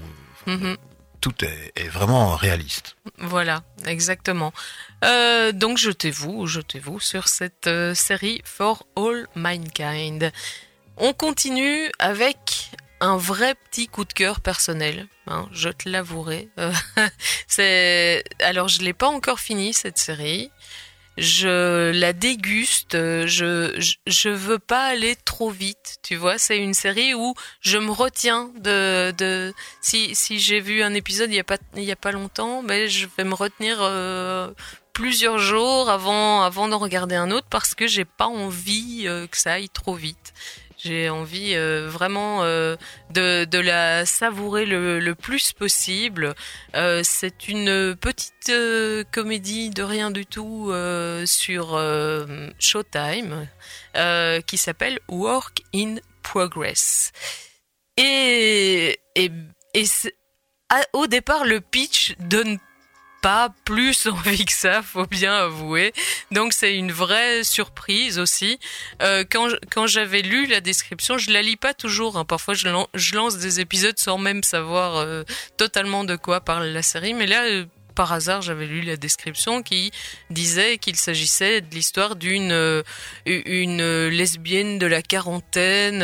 mm 0.47 0.54
-hmm. 0.54 0.76
tout 1.20 1.44
est, 1.44 1.73
est, 1.76 1.88
vraiment 1.88 2.37
réaliste. 2.37 2.97
Voilà, 3.18 3.62
exactement. 3.87 4.52
Euh, 5.04 5.52
donc 5.52 5.78
jetez-vous, 5.78 6.47
jetez-vous 6.47 7.00
sur 7.00 7.26
cette 7.26 7.66
euh, 7.66 7.94
série 7.94 8.40
For 8.44 8.87
All 8.97 9.26
Mankind. 9.35 10.30
On 10.97 11.12
continue 11.12 11.90
avec 11.99 12.70
un 13.00 13.16
vrai 13.16 13.54
petit 13.54 13.88
coup 13.88 14.04
de 14.04 14.12
cœur 14.12 14.40
personnel, 14.40 15.09
hein, 15.26 15.49
je 15.52 15.70
te 15.70 15.88
l'avouerai. 15.88 16.49
c'est 17.49 18.23
alors 18.40 18.68
je 18.68 18.80
l'ai 18.82 18.92
pas 18.92 19.09
encore 19.09 19.40
fini 19.40 19.73
cette 19.73 19.99
série 19.99 20.50
je 21.21 21.91
la 21.93 22.15
déguste, 22.15 22.95
je, 22.95 23.93
je, 24.07 24.29
veux 24.31 24.59
pas 24.59 24.87
aller 24.87 25.17
trop 25.17 25.50
vite, 25.50 25.99
tu 26.03 26.17
vois, 26.17 26.39
c'est 26.39 26.57
une 26.57 26.73
série 26.73 27.12
où 27.12 27.35
je 27.61 27.77
me 27.77 27.91
retiens 27.91 28.50
de 28.59 29.12
de 29.12 29.53
si 29.83 30.15
si 30.15 30.39
j'ai 30.39 30.61
vu 30.61 30.83
un 30.83 30.95
épisode 30.95 31.31
il 31.31 31.37
y 31.37 31.41
a 31.41 31.45
pas 31.45 31.59
il 31.77 31.85
y 31.85 31.93
a 31.93 31.97
pas 31.97 32.12
longtemps, 32.12 32.62
ben 32.62 32.89
je 32.89 33.07
vais 33.19 33.25
me 33.25 33.35
retenir 33.35 33.79
euh, 33.81 34.50
plusieurs 34.95 35.39
jours 35.39 35.91
avant 35.91 36.43
avant 36.43 36.69
d'en 36.69 36.79
regarder 36.79 37.17
un 37.17 37.31
autre 37.31 37.47
parce 37.50 37.75
que 37.75 37.87
j'ai 37.87 38.07
pas 38.07 38.27
envie 38.27 39.03
euh, 39.05 39.27
que 39.27 39.37
ça 39.37 39.53
aille 39.53 39.69
trop 39.69 39.95
vite. 39.95 40.33
J'ai 40.83 41.11
envie 41.11 41.55
euh, 41.55 41.89
vraiment 41.91 42.43
euh, 42.43 42.77
de, 43.11 43.59
la 43.59 44.07
savourer 44.07 44.65
le, 44.65 45.13
plus 45.15 45.53
possible. 45.53 46.35
Euh, 46.75 47.03
c'est 47.05 47.49
une 47.49 47.95
petite 47.97 48.53
comédie 49.13 49.69
de 49.71 49.83
rien 49.83 50.11
du 50.11 50.25
tout 50.25 50.73
sur 51.27 51.79
Showtime 52.59 53.47
qui 54.47 54.57
s'appelle 54.57 54.99
Work 55.09 55.63
in 55.75 55.97
Progress. 56.23 57.13
Et, 57.99 58.99
et, 59.17 59.31
et 59.75 59.85
au 60.95 61.07
départ, 61.07 61.45
le 61.45 61.61
pitch 61.61 62.15
donne 62.21 62.59
pas 63.21 63.53
plus 63.65 64.07
envie 64.07 64.45
que 64.45 64.53
ça, 64.53 64.83
faut 64.83 65.07
bien 65.07 65.35
avouer. 65.35 65.93
Donc 66.31 66.53
c'est 66.53 66.75
une 66.75 66.93
vraie 66.93 67.45
surprise 67.45 68.19
aussi. 68.19 68.59
Euh, 69.03 69.25
quand 69.31 69.49
quand 69.71 69.87
j'avais 69.87 70.23
lu 70.23 70.47
la 70.47 70.61
description, 70.61 71.19
je 71.19 71.31
la 71.31 71.43
lis 71.43 71.57
pas 71.57 71.75
toujours. 71.75 72.17
Hein. 72.17 72.25
Parfois 72.25 72.55
je, 72.55 72.69
lan 72.69 72.89
je, 72.95 73.15
lance 73.15 73.39
des 73.39 73.61
épisodes 73.61 73.99
sans 73.99 74.19
même 74.19 74.43
savoir 74.43 74.97
euh, 74.97 75.25
totalement 75.57 76.05
de 76.05 76.17
quoi 76.17 76.41
parle 76.41 76.67
la 76.67 76.83
série. 76.83 77.15
Mais 77.15 77.27
là, 77.27 77.45
euh, 77.45 77.67
par 77.95 78.12
hasard, 78.12 78.41
j'avais 78.41 78.67
lu 78.67 78.81
la 78.83 78.97
description 78.97 79.62
qui 79.62 79.91
disait 80.31 80.79
qu'il 80.79 80.97
s'agissait 80.97 81.61
de 81.61 81.75
l'histoire 81.75 82.17
d'une 82.17 82.83
une 83.27 84.07
lesbienne 84.09 84.79
de 84.79 84.87
la 84.87 85.03
quarantaine 85.03 86.03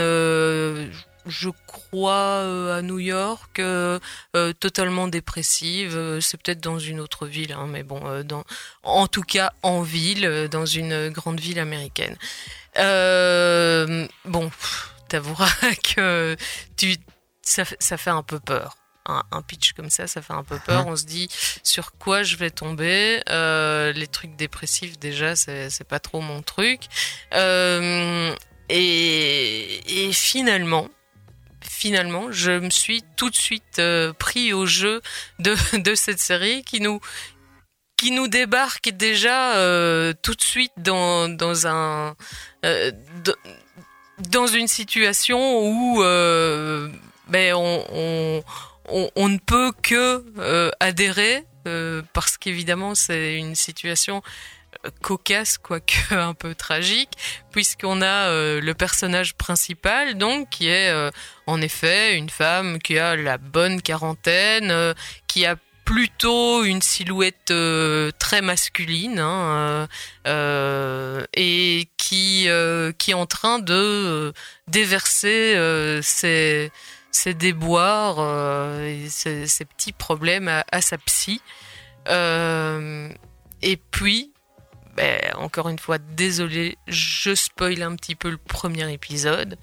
je 1.27 1.51
crois 1.67 2.13
euh, 2.13 2.79
à 2.79 2.83
New 2.83 2.99
York, 2.99 3.59
euh, 3.59 3.99
euh, 4.35 4.53
totalement 4.53 5.09
dépressive. 5.09 6.21
c'est 6.21 6.41
peut-être 6.41 6.61
dans 6.61 6.79
une 6.79 7.01
autre 7.01 7.27
ville, 7.27 7.53
hein, 7.53 7.67
mais 7.69 7.83
bon, 7.83 8.23
dans, 8.23 8.45
en 8.83 9.07
tout 9.09 9.23
cas 9.23 9.53
en 9.63 9.83
ville, 9.83 10.49
dans 10.51 10.67
une 10.67 11.11
grande 11.11 11.41
ville 11.41 11.59
américaine. 11.59 12.17
bon, 12.75 14.51
t'avoueras 15.09 15.51
que 15.97 16.37
tu, 16.77 16.97
ça, 17.43 17.65
ça 17.79 17.97
fait 17.97 18.11
un 18.11 18.23
peu 18.23 18.41
peur. 18.41 18.77
Un, 19.09 19.23
un, 19.31 19.41
pitch 19.41 19.73
comme 19.75 19.89
ça, 19.89 20.09
ça 20.09 20.21
fait 20.21 20.33
un 20.33 20.43
peu 20.43 20.59
peur. 20.59 20.89
On 20.89 20.97
se 20.97 21.05
dit 21.05 21.29
sur 21.63 21.93
quoi 21.93 22.25
je 22.25 22.37
vais 22.37 22.51
tomber? 22.51 23.23
les 23.29 24.07
trucs 24.09 24.37
dépressifs, 24.37 24.99
déjà, 24.99 25.37
c'est 25.37 25.87
pas 25.89 26.01
trop 26.01 26.21
mon 26.21 26.43
truc. 26.43 26.89
Et, 28.69 30.07
et, 30.09 30.13
finalement, 30.13 30.89
finalement, 31.77 32.33
je 32.33 32.53
me 32.53 32.71
suis 32.71 33.05
tout 33.17 33.29
de 33.29 33.37
suite 33.37 33.79
euh, 33.79 34.13
pris 34.15 34.55
au 34.55 34.65
jeu 34.65 35.03
de, 35.39 35.55
de 35.79 35.95
cette 35.95 36.21
série 36.21 36.65
qui 36.65 36.81
nous 36.81 37.01
qui 37.99 38.11
nous 38.11 38.29
débarque 38.29 38.91
déjà 38.91 39.57
euh, 39.57 40.13
tout 40.23 40.35
de 40.35 40.43
suite 40.43 40.73
dans 40.79 41.29
dans 41.29 41.67
un 41.67 42.15
euh, 42.65 42.91
dans 44.31 44.47
une 44.47 44.69
situation 44.69 45.39
où 45.63 46.03
ben 47.29 47.55
on, 47.55 48.43
on, 48.89 49.11
on, 49.17 49.29
ne 49.29 49.39
peut 49.39 49.73
que 49.83 50.25
adhérer 50.81 51.45
parce 52.13 52.37
qu'évidemment 52.39 52.95
c'est 52.95 53.37
une 53.37 53.55
situation 53.55 54.23
cocasse 55.03 55.59
quoique 55.59 55.95
un 56.15 56.35
peu 56.35 56.55
tragique 56.55 57.13
puisqu'on 57.51 58.03
a 58.03 58.29
euh, 58.29 58.61
le 58.61 58.75
personnage 58.75 59.35
principal 59.35 60.17
donc 60.17 60.51
qui 60.51 60.69
est 60.69 60.91
euh, 60.91 61.11
en 61.47 61.61
effet 61.61 62.17
une 62.17 62.31
femme 62.31 62.79
qui 62.79 62.99
a 62.99 63.17
la 63.17 63.39
bonne 63.39 63.83
quarantaine 63.83 64.71
euh, 64.71 64.95
qui 65.27 65.47
a 65.47 65.57
plutôt 65.85 66.65
une 66.65 66.83
silhouette 66.83 67.53
très 68.19 68.43
masculine 68.43 69.21
hein, 69.21 69.87
et 71.33 71.89
qui 71.97 72.47
est 72.49 73.15
en 73.15 73.27
train 73.27 73.61
de 73.61 74.33
déverser 74.67 76.01
ses 76.03 76.73
déboires 77.39 78.17
ses, 79.09 79.65
petits 79.65 79.93
problèmes 79.93 80.49
à 80.49 80.81
sa 80.81 80.99
psy. 80.99 81.41
Et 83.63 83.77
puis 83.93 84.33
ben, 84.97 85.21
encore 85.37 85.69
une 85.69 85.79
fois, 85.79 85.99
désolé, 85.99 86.79
je 86.87 87.35
spoil 87.35 87.83
un 87.83 87.97
petit 87.97 88.15
peu 88.15 88.31
le 88.31 88.39
premier 88.39 88.93
épisode, 88.93 89.59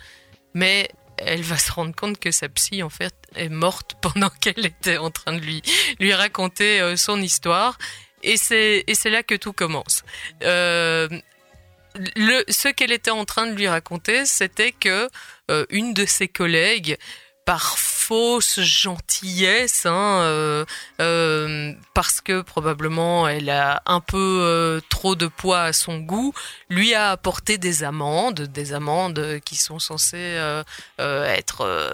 mais 0.54 0.90
elle 1.18 1.42
va 1.42 1.58
se 1.58 1.72
rendre 1.72 1.96
compte 1.96 2.20
que 2.20 2.32
sa 2.32 2.50
psy 2.50 2.84
en 2.84 2.90
fait 2.90 3.14
est 3.36 3.50
morte 3.50 3.96
pendant 4.02 4.30
qu'elle 4.30 4.66
était 4.66 4.98
en 4.98 5.12
train 5.12 5.34
de 5.34 5.40
lui 5.40 5.62
lui 6.00 6.14
raconter 6.14 6.82
euh, 6.82 6.96
son 6.96 7.22
histoire 7.22 7.78
et 8.24 8.38
c'est 8.38 9.10
là 9.10 9.22
que 9.22 9.36
tout 9.36 9.54
commence. 9.54 10.04
Euh, 10.44 11.10
ce 11.96 12.70
qu'elle 12.70 12.92
était 12.92 13.12
en 13.12 13.26
train 13.26 13.48
de 13.48 13.54
lui 13.54 13.68
raconter, 13.68 14.26
c'était 14.26 14.72
que 14.72 15.10
euh, 15.52 15.66
une 15.70 15.94
de 15.94 16.06
ses 16.06 16.28
collègues 16.28 16.98
par 17.46 17.78
fausse 18.08 18.60
gentillesse, 18.60 19.86
hein, 19.86 20.22
euh, 20.24 20.66
euh, 21.00 21.72
parce 21.94 22.20
que 22.20 22.42
probablement 22.42 23.28
elle 23.30 23.50
a 23.50 23.82
un 23.86 24.02
peu 24.02 24.40
euh, 24.42 24.82
trop 24.90 25.16
de 25.16 25.28
poids 25.28 25.62
à 25.64 25.74
son 25.74 26.00
goût, 26.00 26.34
lui 26.70 26.94
a 26.94 27.12
apporté 27.12 27.58
des 27.58 27.84
amendes, 27.84 28.42
des 28.42 28.74
amendes 28.74 29.40
qui 29.46 29.56
sont 29.56 29.80
censées 29.80 30.38
être 31.00 31.94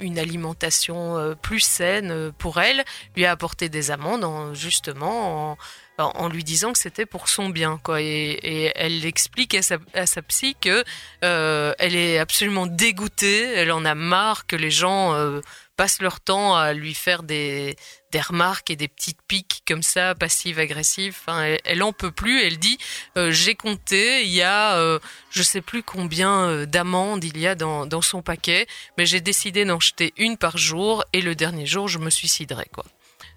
une- 0.00 0.18
alimentation 0.18 1.36
plus 1.42 1.60
saine 1.60 2.32
pour 2.38 2.58
elle, 2.60 2.84
lui 3.16 3.24
a 3.26 3.30
apporté 3.30 3.68
des 3.68 3.90
amendes 3.90 4.24
en, 4.24 4.54
justement 4.54 5.52
en, 5.52 5.58
en- 5.98 6.12
en 6.14 6.28
lui 6.28 6.44
disant 6.44 6.72
que 6.72 6.78
c'était 6.78 7.06
pour 7.06 7.28
son 7.28 7.48
bien 7.48 7.80
quoi. 7.82 8.00
Et, 8.02 8.72
elle 8.74 9.04
explique 9.06 9.54
à 9.54 9.62
sa, 9.62 10.22
psy 10.22 10.56
que 10.60 10.84
euh, 11.24 11.72
elle 11.78 11.96
est 11.96 12.18
absolument 12.18 12.66
dégoûtée. 12.66 13.42
Elle 13.54 13.72
en 13.72 13.84
a 13.84 13.94
marre 13.94 14.46
que 14.46 14.56
les 14.56 14.70
gens 14.70 15.14
euh, 15.14 15.40
passent 15.76 16.00
leur 16.00 16.20
temps 16.20 16.56
à 16.56 16.72
lui 16.72 16.94
faire 16.94 17.22
des, 17.22 17.76
des 18.10 18.20
remarques 18.20 18.70
et 18.70 18.76
des 18.76 18.88
petites 18.88 19.20
piques 19.28 19.62
comme 19.68 19.82
ça 19.82 20.14
passives 20.14 20.58
agressives. 20.58 21.16
Enfin, 21.20 21.42
elle, 21.42 21.60
elle 21.64 21.82
en 21.82 21.92
peut 21.92 22.10
plus. 22.12 22.40
Elle 22.42 22.58
dit 22.58 22.78
euh, 23.16 23.30
j'ai 23.30 23.54
compté. 23.54 24.22
Il 24.24 24.30
y 24.32 24.42
a 24.42 24.76
euh, 24.76 24.98
je 25.30 25.42
sais 25.42 25.60
plus 25.60 25.82
combien 25.82 26.48
euh, 26.48 26.66
d'amendes 26.66 27.24
il 27.24 27.38
y 27.38 27.46
a 27.46 27.54
dans, 27.54 27.86
dans 27.86 28.02
son 28.02 28.22
paquet 28.22 28.66
mais 28.98 29.06
j'ai 29.06 29.20
décidé 29.20 29.64
d'en 29.64 29.80
jeter 29.80 30.12
une 30.16 30.36
par 30.36 30.56
jour 30.58 31.04
et 31.12 31.20
le 31.20 31.34
dernier 31.34 31.66
jour 31.66 31.88
je 31.88 31.98
me 31.98 32.10
suiciderai 32.10 32.66
quoi 32.72 32.84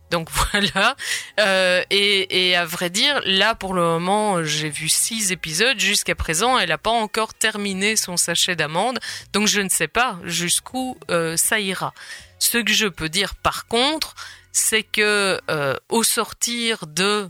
donc 0.09 0.29
voilà. 0.51 0.95
Euh, 1.39 1.83
et, 1.89 2.55
à 2.55 2.65
vrai 2.65 2.89
dire, 2.89 3.21
là 3.25 3.55
pour 3.55 3.73
le 3.73 3.81
moment, 3.81 4.43
j'ai 4.43 4.69
vu 4.69 4.89
six 4.89 5.31
épisodes. 5.31 5.79
Jusqu'à 5.79 6.15
présent, 6.15 6.57
elle 6.57 6.69
n'a 6.69 6.77
pas 6.77 6.91
encore 6.91 7.33
terminé 7.33 7.95
son 7.95 8.17
sachet 8.17 8.55
d'amandes. 8.55 8.99
Donc 9.33 9.47
je 9.47 9.61
ne 9.61 9.69
sais 9.69 9.87
pas 9.87 10.19
jusqu'où 10.23 10.97
euh, 11.09 11.37
ça 11.37 11.59
ira. 11.59 11.93
Ce 12.39 12.57
que 12.57 12.73
je 12.73 12.87
peux 12.87 13.09
dire 13.09 13.35
par 13.35 13.67
contre, 13.67 14.15
c'est 14.51 14.83
que 14.83 15.39
euh, 15.49 15.75
au 15.89 16.03
sortir 16.03 16.87
de 16.87 17.29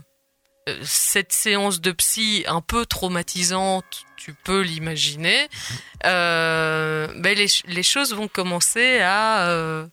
cette 0.82 1.32
séance 1.32 1.80
de 1.80 1.90
psy 1.90 2.44
un 2.46 2.60
peu 2.60 2.86
traumatisante, 2.86 4.04
tu 4.16 4.34
peux 4.34 4.60
l'imaginer, 4.60 5.48
ben 6.04 7.10
les, 7.24 7.82
choses 7.82 8.14
vont 8.14 8.28
commencer 8.28 9.00
à 9.00 9.88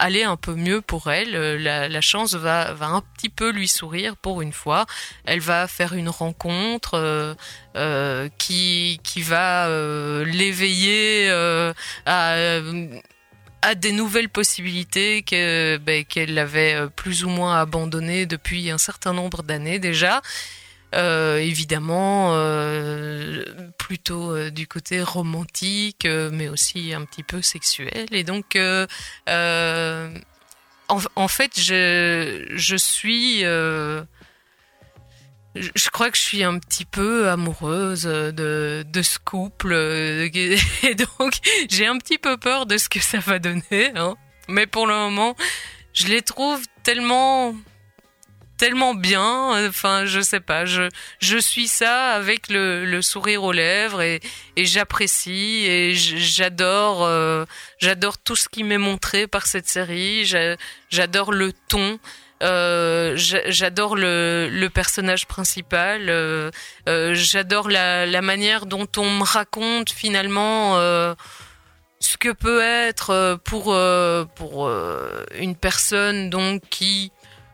aller 0.00 0.24
un 0.24 0.36
peu 0.36 0.54
mieux 0.54 0.80
pour 0.80 1.10
elle. 1.10 1.36
Euh, 1.36 1.58
La, 1.58 2.00
chance 2.00 2.34
va, 2.34 2.72
va 2.72 2.86
un 2.86 3.02
petit 3.16 3.28
peu 3.28 3.50
lui 3.50 3.68
sourire 3.68 4.16
pour 4.16 4.42
une 4.42 4.52
fois. 4.52 4.86
Elle 5.24 5.40
va 5.40 5.68
faire 5.68 5.92
une 5.92 6.08
rencontre 6.08 6.94
euh, 6.94 7.34
euh, 7.76 8.28
qui, 8.38 9.00
qui 9.04 9.22
va 9.22 9.68
l'éveiller 10.24 11.30
à, 12.06 12.60
à 13.62 13.74
des 13.74 13.92
nouvelles 13.92 14.30
possibilités 14.30 15.22
ben, 15.30 16.04
qu'elle 16.04 16.38
avait 16.38 16.88
plus 16.96 17.24
ou 17.24 17.28
moins 17.28 17.60
abandonnées 17.60 18.26
depuis 18.26 18.70
un 18.70 18.78
certain 18.78 19.12
nombre 19.12 19.42
d'années 19.42 19.78
déjà. 19.78 20.22
Euh, 20.94 21.38
évidemment, 21.38 22.34
euh, 22.34 23.44
plutôt 23.78 24.34
euh, 24.34 24.50
du 24.50 24.66
côté 24.66 25.02
romantique, 25.02 26.06
mais 26.32 26.48
aussi 26.48 26.92
un 26.92 27.04
petit 27.04 27.22
peu 27.22 27.42
sexuel. 27.42 28.06
Et 28.10 28.24
donc, 28.24 28.56
en, 28.56 28.88
fait, 31.28 31.60
je, 31.60 32.44
je 32.54 32.76
suis... 32.76 33.42
je 33.42 34.04
crois 35.92 36.10
que 36.10 36.16
je 36.16 36.22
suis 36.22 36.42
un 36.42 36.58
petit 36.58 36.84
peu 36.84 37.28
amoureuse 37.28 38.02
de, 38.04 38.84
de 38.86 39.02
ce 39.02 39.18
couple. 39.18 39.72
Et 39.74 40.94
donc, 40.94 41.34
j'ai 41.68 41.86
un 41.86 41.98
petit 41.98 42.18
peu 42.18 42.36
peur 42.36 42.66
de 42.66 42.78
ce 42.78 42.88
que 42.88 43.00
ça 43.00 43.18
va 43.18 43.38
donner. 43.38 43.92
Hein. 43.94 44.16
Mais 44.48 44.66
pour 44.66 44.88
le 44.88 44.94
moment, 44.94 45.36
je 45.92 46.08
les 46.08 46.22
trouve 46.22 46.60
tellement 46.82 47.54
tellement 48.60 48.94
bien. 48.94 49.66
Enfin, 49.68 50.04
je 50.06 50.20
sais 50.20 50.40
pas. 50.50 50.64
Je 50.66 50.82
je 51.18 51.38
suis 51.38 51.66
ça 51.68 52.12
avec 52.12 52.48
le, 52.48 52.84
le 52.84 53.00
sourire 53.02 53.42
aux 53.42 53.52
lèvres 53.52 54.02
et, 54.02 54.20
et 54.56 54.64
j'apprécie 54.66 55.64
et 55.66 55.94
j'adore 55.94 57.04
euh, 57.04 57.44
j'adore 57.78 58.16
tout 58.18 58.36
ce 58.36 58.48
qui 58.48 58.62
m'est 58.62 58.78
montré 58.90 59.26
par 59.26 59.44
cette 59.46 59.68
série. 59.68 60.24
J'a- 60.24 60.56
J'adore 60.90 61.32
le 61.32 61.52
ton. 61.68 61.98
Euh, 62.42 63.12
j'a- 63.16 63.50
j'adore 63.50 63.96
le, 63.96 64.48
le 64.50 64.68
personnage 64.70 65.26
principal. 65.26 66.08
euh, 66.08 66.50
euh, 66.88 67.12
j'adore 67.14 67.68
la, 67.68 68.06
la 68.06 68.22
manière 68.22 68.66
dont 68.66 68.88
on 68.96 69.10
me 69.20 69.24
raconte 69.24 69.90
finalement. 69.90 70.78
euh, 70.78 71.14
ce 72.02 72.16
que 72.16 72.32
peut 72.32 72.62
être 72.62 73.10
euh, 73.10 73.36
pour 73.36 73.64
pour 74.36 74.70
une 75.38 75.54
personne 75.54 76.30
donc 76.30 76.62
qui 76.70 77.12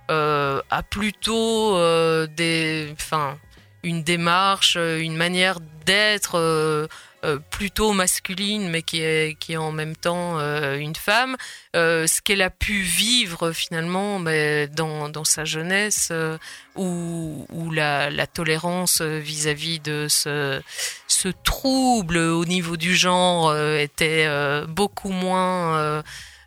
a 0.09 0.83
plutôt 0.83 1.77
euh, 1.77 2.27
des 2.27 2.89
enfin 2.93 3.39
une 3.87 4.03
démarche 4.03 4.77
euh, 4.77 4.99
une 4.99 5.17
manière 5.17 5.59
d'être 5.87 6.35
euh, 6.35 6.87
euh, 7.25 7.39
plutôt 7.51 7.93
masculine 7.93 8.69
mais 8.69 8.83
qui 8.83 9.01
est 9.01 9.39
qui 9.39 9.53
est 9.55 9.57
en 9.57 9.73
même 9.73 9.97
temps 9.97 10.39
euh, 10.39 10.77
une 10.77 10.97
femme. 10.97 11.37
Euh, 11.75 12.07
ce 12.07 12.21
qu'elle 12.21 12.43
a 12.43 12.51
pu 12.51 12.81
vivre 12.83 13.53
finalement 13.53 14.19
mais 14.19 14.67
dans 14.69 15.09
dans 15.09 15.25
sa 15.25 15.45
jeunesse 15.45 16.09
euh, 16.11 16.37
où 16.75 17.47
où 17.51 17.71
la 17.71 18.11
la 18.11 18.27
tolérance 18.27 19.01
euh, 19.01 19.19
vis-à-vis 19.19 19.79
de 19.81 20.07
ce 20.09 20.61
ce 21.07 21.29
trouble 21.45 22.19
au 22.19 22.45
niveau 22.45 22.77
du 22.77 22.95
genre 22.97 23.49
euh, 23.49 23.79
était 23.79 24.25
euh, 24.27 24.67
beaucoup 24.67 25.11
moins 25.11 26.03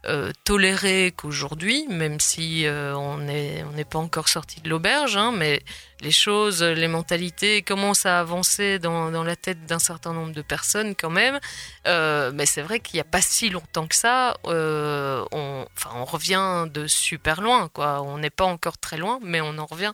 euh, 0.06 0.32
toléré 0.46 1.14
qu'aujourd'hui, 1.16 1.86
même 1.90 2.22
si 2.22 2.66
euh, 2.66 2.96
on 2.96 3.18
n'est 3.18 3.66
on 3.68 3.74
n'est 3.74 3.84
pas 3.84 4.00
encore 4.00 4.30
sorti 4.30 4.62
de 4.62 4.70
l'auberge, 4.70 5.18
hein, 5.18 5.34
mais 5.36 5.62
les 6.00 6.12
choses, 6.12 6.64
les 6.64 6.88
mentalités 6.88 7.62
commencent 7.64 8.06
à 8.06 8.22
avancer 8.22 8.80
dans, 8.80 9.12
la 9.12 9.36
tête 9.36 9.66
d'un 9.66 9.80
certain 9.80 10.14
nombre 10.14 10.32
de 10.32 10.42
personnes 10.42 10.96
quand 10.96 11.10
même. 11.10 11.40
Euh, 11.86 12.32
mais 12.34 12.46
c'est 12.46 12.62
vrai 12.62 12.80
qu'il 12.80 12.96
n'y 12.96 13.02
a 13.02 13.12
pas 13.12 13.22
si 13.22 13.50
longtemps 13.50 13.88
que 13.88 13.96
ça, 13.96 14.38
on, 14.46 15.66
enfin, 15.76 15.90
on 15.96 16.06
revient 16.06 16.66
de 16.74 16.88
super 16.88 17.42
loin, 17.42 17.68
quoi. 17.68 18.02
On 18.02 18.20
n'est 18.20 18.30
pas 18.30 18.46
encore 18.46 18.78
très 18.78 18.96
loin, 18.96 19.20
mais 19.22 19.42
on 19.42 19.58
en 19.58 19.66
revient 19.66 19.92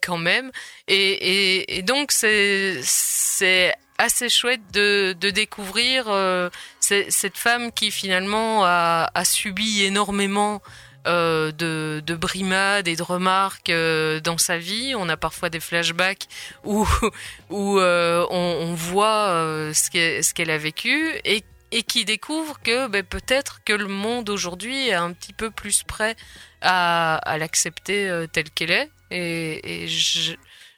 quand 0.00 0.18
même. 0.18 0.50
Et, 0.88 1.76
et, 1.76 1.82
donc 1.82 2.10
c'est 2.10 3.74
assez 3.98 4.28
chouette 4.28 4.60
de, 4.72 5.14
de 5.18 5.30
découvrir 5.30 6.04
euh, 6.08 6.50
cette 6.80 7.36
femme 7.36 7.72
qui 7.72 7.90
finalement 7.90 8.64
a, 8.64 9.10
a 9.14 9.24
subi 9.24 9.84
énormément 9.84 10.62
euh, 11.06 11.52
de, 11.52 12.02
de 12.04 12.14
brimades 12.14 12.88
et 12.88 12.96
de 12.96 13.02
remarques 13.02 13.70
euh, 13.70 14.20
dans 14.20 14.38
sa 14.38 14.58
vie. 14.58 14.94
On 14.96 15.08
a 15.08 15.16
parfois 15.16 15.50
des 15.50 15.60
flashbacks 15.60 16.26
où, 16.64 16.86
où 17.50 17.78
on, 17.80 18.74
voit 18.74 19.28
ce 19.72 19.90
qu'elle 19.90 20.24
qu'elle 20.34 20.50
a 20.50 20.58
vécu 20.58 21.12
et, 21.24 21.42
et 21.72 21.82
qui 21.82 22.04
découvre 22.04 22.60
que 22.62 22.88
ben, 22.88 23.02
peut-être 23.02 23.60
que 23.64 23.72
le 23.72 23.86
monde 23.88 24.28
aujourd'hui 24.30 24.88
est 24.88 24.94
un 24.94 25.12
petit 25.12 25.32
peu 25.32 25.50
plus 25.50 25.82
prêt 25.84 26.16
à, 26.60 27.16
à 27.16 27.38
l'accepter 27.38 28.26
telle 28.32 28.50
qu'elle 28.50 28.72
est. 28.72 28.90
Et, 29.12 29.84
et 29.84 29.88
je- 29.88 30.34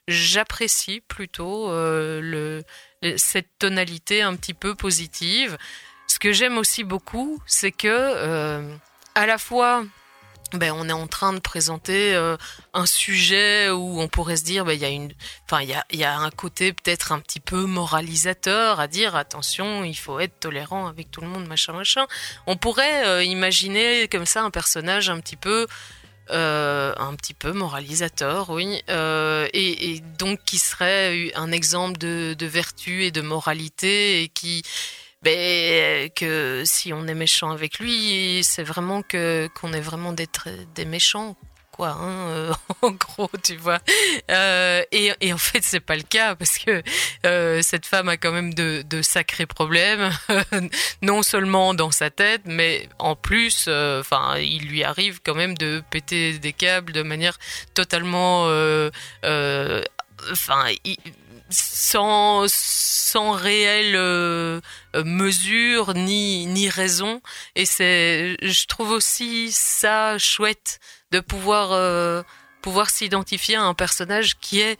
j'apprécie 0.09 1.01
plutôt 1.07 1.71
euh, 1.71 2.62
cette 3.16 3.51
tonalité 3.59 4.23
un 4.23 4.35
petit 4.35 4.55
peu 4.55 4.75
positive. 4.75 5.57
Ce 6.09 6.18
que 6.18 6.33
j'aime 6.33 6.59
aussi 6.59 6.83
beaucoup, 6.83 7.40
c'est 7.47 7.71
que 7.71 7.87
euh, 7.88 8.75
à 9.14 9.27
la 9.27 9.38
fois 9.38 9.85
ben, 10.55 10.73
on 10.75 10.88
est 10.88 10.92
en 10.92 11.07
train 11.07 11.35
de 11.35 11.40
présenter 11.40 12.14
euh, 12.14 12.38
un 12.73 12.87
sujet 12.87 13.68
où 13.68 14.01
on 14.01 14.09
pourrait 14.09 14.38
se 14.38 14.44
dire 14.44 14.64
ben, 14.64 14.73
il 14.73 14.81
y 14.81 14.87
a 14.87 15.62
y 15.62 15.97
y 15.99 16.05
a 16.05 16.18
un 16.18 16.31
côté 16.31 16.73
peut-être 16.73 17.12
un 17.12 17.21
petit 17.21 17.40
peu 17.40 17.66
moralisateur 17.66 18.81
à 18.81 18.87
dire 18.87 19.14
attention 19.14 19.85
il 19.85 19.94
faut 19.94 20.18
être 20.21 20.40
tolérant 20.40 20.87
avec 20.87 21.11
tout 21.11 21.21
le 21.21 21.27
monde 21.27 21.47
machin 21.47 21.75
machin 21.75 22.07
on 22.47 22.57
pourrait 22.57 23.27
imaginer 23.27 24.09
comme 24.09 24.25
ça 24.25 24.42
un 24.42 24.51
personnage 24.51 25.11
un 25.11 25.21
petit 25.21 25.37
peu 25.37 25.66
euh, 26.31 26.95
un 26.99 27.14
petit 27.14 27.35
peu 27.35 27.53
moralisateur, 27.53 28.51
oui, 28.51 28.83
euh, 28.91 29.49
et, 29.53 29.93
et 29.93 30.01
donc 30.19 30.41
qui 30.45 30.59
serait 30.59 31.33
un 31.35 31.53
exemple 31.53 31.99
de, 31.99 32.35
de 32.38 32.47
vertu 32.47 33.05
et 33.05 33.11
de 33.11 33.21
moralité 33.21 34.23
et 34.23 34.29
qui, 34.29 34.62
ben, 35.23 36.11
que 36.11 36.62
si 36.64 36.93
on 36.93 37.07
est 37.07 37.14
méchant 37.14 37.51
avec 37.51 37.79
lui, 37.79 38.43
c'est 38.45 38.62
vraiment 38.62 39.03
que 39.03 39.49
qu'on 39.55 39.73
est 39.73 39.81
vraiment 39.81 40.12
des, 40.12 40.29
des 40.75 40.85
méchants, 40.85 41.37
quoi, 41.79 41.91
hein, 41.91 42.29
euh, 42.31 42.53
en 42.83 42.91
gros, 42.91 43.31
tu 43.43 43.57
vois. 43.57 43.79
Euh, 44.31 44.83
et, 44.91 45.33
en 45.33 45.38
fait, 45.38 45.62
c'est 45.62 45.81
pas 45.81 45.95
le 45.95 46.03
cas 46.03 46.35
parce 46.35 46.59
que 46.59 46.83
euh, 47.25 47.62
cette 47.62 47.87
femme 47.87 48.09
a 48.09 48.17
quand 48.17 48.33
même 48.33 48.53
de, 48.53 48.85
sacrés 49.03 49.47
problèmes, 49.47 50.11
non 51.03 51.23
seulement 51.23 51.75
dans 51.75 51.93
sa 51.93 52.11
tête, 52.11 52.43
mais 52.47 52.88
en 52.99 53.14
plus, 53.14 53.69
enfin, 53.69 54.38
il 54.38 54.67
lui 54.67 54.83
arrive 54.83 55.21
quand 55.25 55.37
même 55.37 55.57
de 55.57 55.83
péter 55.91 56.38
des 56.38 56.53
câbles 56.53 56.93
de 56.93 57.03
manière 57.03 57.38
totalement, 57.75 58.47
enfin 60.33 60.64
sans, 61.51 62.45
sans 62.49 63.31
réelle 63.31 64.61
mesure 64.95 65.95
ni, 65.95 66.47
ni 66.47 66.69
raison. 66.69 67.23
Et 67.55 67.67
c'est, 67.67 68.37
je 68.43 68.67
trouve 68.67 68.91
aussi 68.91 69.53
ça 69.53 70.19
chouette 70.19 70.81
de 71.11 71.21
pouvoir, 71.21 71.73
euh, 71.73 72.23
pouvoir 72.62 72.90
s'identifier 72.90 73.57
à 73.57 73.62
un 73.62 73.75
personnage 73.75 74.38
qui 74.38 74.61
est 74.61 74.79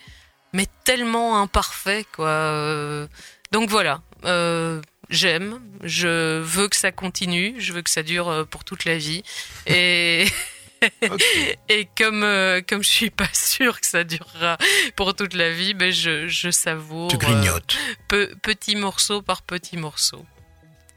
mais 0.53 0.67
tellement 0.85 1.41
imparfait, 1.41 2.07
quoi. 2.15 3.07
Donc 3.53 3.71
voilà. 3.71 4.03
Euh, 4.25 4.81
J'aime, 5.11 5.61
je 5.85 6.39
veux 6.41 6.69
que 6.69 6.77
ça 6.77 6.93
continue, 6.93 7.55
je 7.59 7.73
veux 7.73 7.81
que 7.81 7.89
ça 7.89 8.03
dure 8.03 8.47
pour 8.51 8.65
toute 8.65 8.85
la 8.85 8.99
vie. 8.99 9.23
Et 9.67 10.27
Et 11.69 11.89
comme 11.97 12.23
euh, 12.23 12.61
comme 12.67 12.83
je 12.83 12.89
suis 12.89 13.11
pas 13.11 13.29
sûre 13.33 13.81
que 13.81 13.87
ça 13.87 14.05
durera 14.05 14.59
pour 14.97 15.15
toute 15.15 15.35
la 15.35 15.51
vie, 15.53 15.75
ben 15.75 15.93
je, 15.93 16.29
je 16.29 16.51
savoure. 16.51 17.11
Tu 17.11 17.19
grignotes. 17.19 17.77
Euh, 18.13 18.33
petit 18.43 18.77
morceau 18.77 19.23
par 19.23 19.43
petit 19.43 19.77
morceau. 19.77 20.25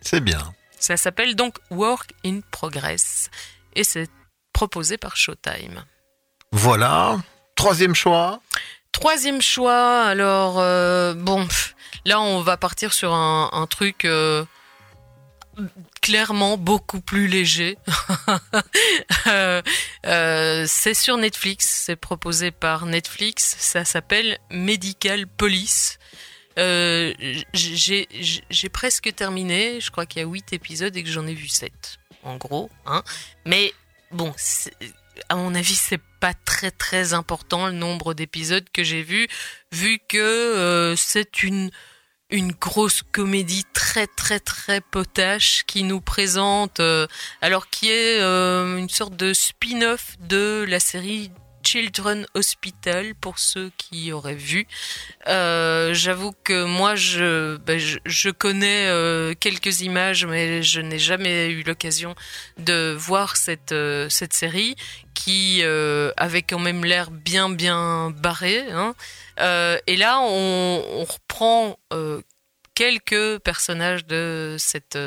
C'est 0.02 0.22
bien. 0.22 0.54
Ça 0.80 0.98
s'appelle 0.98 1.36
donc 1.36 1.58
Work 1.70 2.12
in 2.26 2.42
Progress 2.52 3.30
et 3.76 3.84
c'est 3.84 4.10
proposé 4.54 4.98
par 4.98 5.18
Showtime. 5.18 5.84
Voilà. 6.52 7.18
Troisième 7.56 7.96
choix. 7.96 8.42
Troisième 8.92 9.42
choix. 9.42 10.04
Alors 10.04 10.60
euh, 10.60 11.14
bon, 11.14 11.48
là 12.06 12.22
on 12.22 12.42
va 12.42 12.58
partir 12.58 12.94
sur 12.94 13.14
un, 13.14 13.50
un 13.54 13.68
truc. 13.68 14.06
Euh, 14.06 14.44
clairement 16.02 16.58
beaucoup 16.58 17.02
plus 17.02 17.28
léger. 17.28 17.78
euh, 19.28 20.66
c'est 20.68 20.94
sur 20.94 21.18
Netflix, 21.18 21.84
c'est 21.86 21.96
proposé 21.96 22.52
par 22.52 22.86
Netflix, 22.86 23.56
ça 23.60 23.86
s'appelle 23.86 24.38
Medical 24.50 25.28
Police. 25.28 26.00
J'ai 26.58 28.08
presque 28.72 29.14
terminé, 29.14 29.82
je 29.82 29.92
crois 29.92 30.06
qu'il 30.06 30.22
y 30.22 30.26
a 30.26 30.28
8 30.28 30.54
épisodes 30.54 30.96
et 30.96 31.04
que 31.04 31.10
j'en 31.10 31.28
ai 31.28 31.34
vu 31.34 31.48
7, 31.48 31.72
en 32.24 32.38
gros. 32.38 32.70
Hein. 32.86 33.04
Mais 33.46 33.74
bon, 34.14 34.34
à 35.30 35.36
mon 35.36 35.56
avis, 35.56 35.76
c'est 35.76 36.02
pas 36.20 36.34
très 36.34 36.72
très 36.72 37.14
important 37.14 37.68
le 37.68 37.74
nombre 37.74 38.14
d'épisodes 38.14 38.66
que 38.74 38.84
j'ai 38.84 39.04
vus, 39.04 39.28
vu 39.72 40.00
que 40.08 40.18
euh, 40.18 40.96
c'est 40.96 41.44
une 41.44 41.72
grosse 42.60 43.04
comédie 43.12 43.66
très 43.74 44.08
très 44.08 44.40
très 44.40 44.82
potache 44.82 45.64
qui 45.68 45.84
nous 45.84 46.02
présente, 46.02 46.80
euh, 46.80 47.08
alors 47.42 47.70
qui 47.70 47.90
est 47.90 48.20
euh, 48.22 48.78
une 48.78 48.90
sorte 48.90 49.16
de 49.16 49.34
spin-off 49.34 50.16
de 50.20 50.66
la 50.68 50.80
série 50.80 51.32
Children 51.72 52.26
Hospital 52.34 53.16
pour 53.16 53.40
ceux 53.40 53.72
qui 53.78 54.12
auraient 54.12 54.36
vu. 54.36 54.68
Euh, 55.28 55.94
J'avoue 55.94 56.34
que 56.44 56.66
moi 56.66 56.96
je, 56.96 57.56
ben, 57.56 57.80
je, 57.80 58.30
connais 58.30 58.88
euh, 58.88 59.34
quelques 59.40 59.80
images 59.80 60.26
mais 60.26 60.64
je 60.64 60.82
n'ai 60.82 61.00
jamais 61.00 61.50
eu 61.50 61.64
l'occasion 61.64 62.14
de 62.58 62.94
voir 63.00 63.38
cette, 63.38 63.72
euh, 63.72 64.10
cette 64.10 64.34
série 64.34 64.76
qui 65.14 65.64
avait 66.18 66.42
quand 66.42 66.60
même 66.60 66.84
l'air 66.84 67.10
bien 67.10 67.50
bien 67.50 68.10
barré. 68.10 68.66
Hein. 68.72 68.94
et 69.88 69.96
là 69.96 70.20
on 70.20 71.06
reprend 71.06 71.78
quelques 72.82 73.38
personnages 73.44 74.08
de 74.08 74.56
cette 74.58 74.98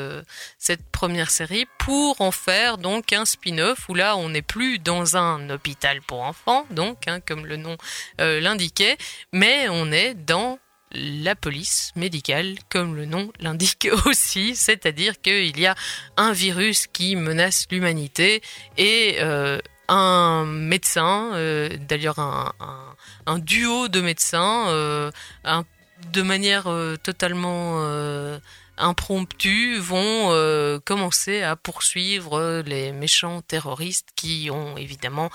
cette 0.57 0.89
première 0.91 1.29
série 1.29 1.65
pour 1.77 2.21
en 2.21 2.31
faire 2.31 2.77
donc 2.77 3.11
un 3.11 3.25
spin-off 3.25 3.89
où 3.89 3.95
là 3.95 4.15
on 4.15 4.29
n'est 4.29 4.41
plus 4.41 4.79
dans 4.79 5.17
un 5.17 5.49
hôpital 5.49 6.01
pour 6.01 6.21
enfants 6.21 6.65
donc 6.71 7.05
hein, 7.09 7.19
comme 7.19 7.45
le 7.45 7.57
nom 7.57 7.75
euh, 8.21 8.39
l'indiquait 8.39 8.97
mais 9.33 9.67
on 9.67 9.91
est 9.91 10.13
dans 10.13 10.57
la 10.93 11.35
police 11.35 11.91
médicale, 11.97 12.55
comme 12.69 12.95
le 12.95 13.05
nom 13.05 13.29
l'indique 13.41 13.89
aussi, 14.05 14.55
c'est-à-dire 14.55 15.19
qu'il 15.19 15.59
y 15.59 15.65
a 15.65 15.75
un 16.15 16.31
virus 16.31 16.87
qui 16.87 17.17
menace 17.17 17.65
l'humanité 17.69 18.41
et 18.77 19.17
euh, 19.19 19.59
un 19.87 20.45
médecin, 20.45 21.31
euh, 21.33 21.69
d'ailleurs 21.87 22.19
un, 22.19 23.39
duo 23.39 23.87
de 23.87 24.01
médecins, 24.01 24.69
euh, 24.69 25.11
un 25.43 25.63
de 26.11 26.21
manière 26.21 26.67
euh, 26.67 26.95
totalement 26.97 27.81
euh, 27.81 28.39
impromptue, 28.77 29.77
vont 29.77 30.31
euh, 30.31 30.79
commencer 30.79 31.41
à 31.41 31.55
poursuivre 31.55 32.63
les 32.65 32.91
méchants 32.91 33.41
terroristes 33.41 34.09
qui 34.15 34.49
ont 34.51 34.77
évidemment 34.77 35.29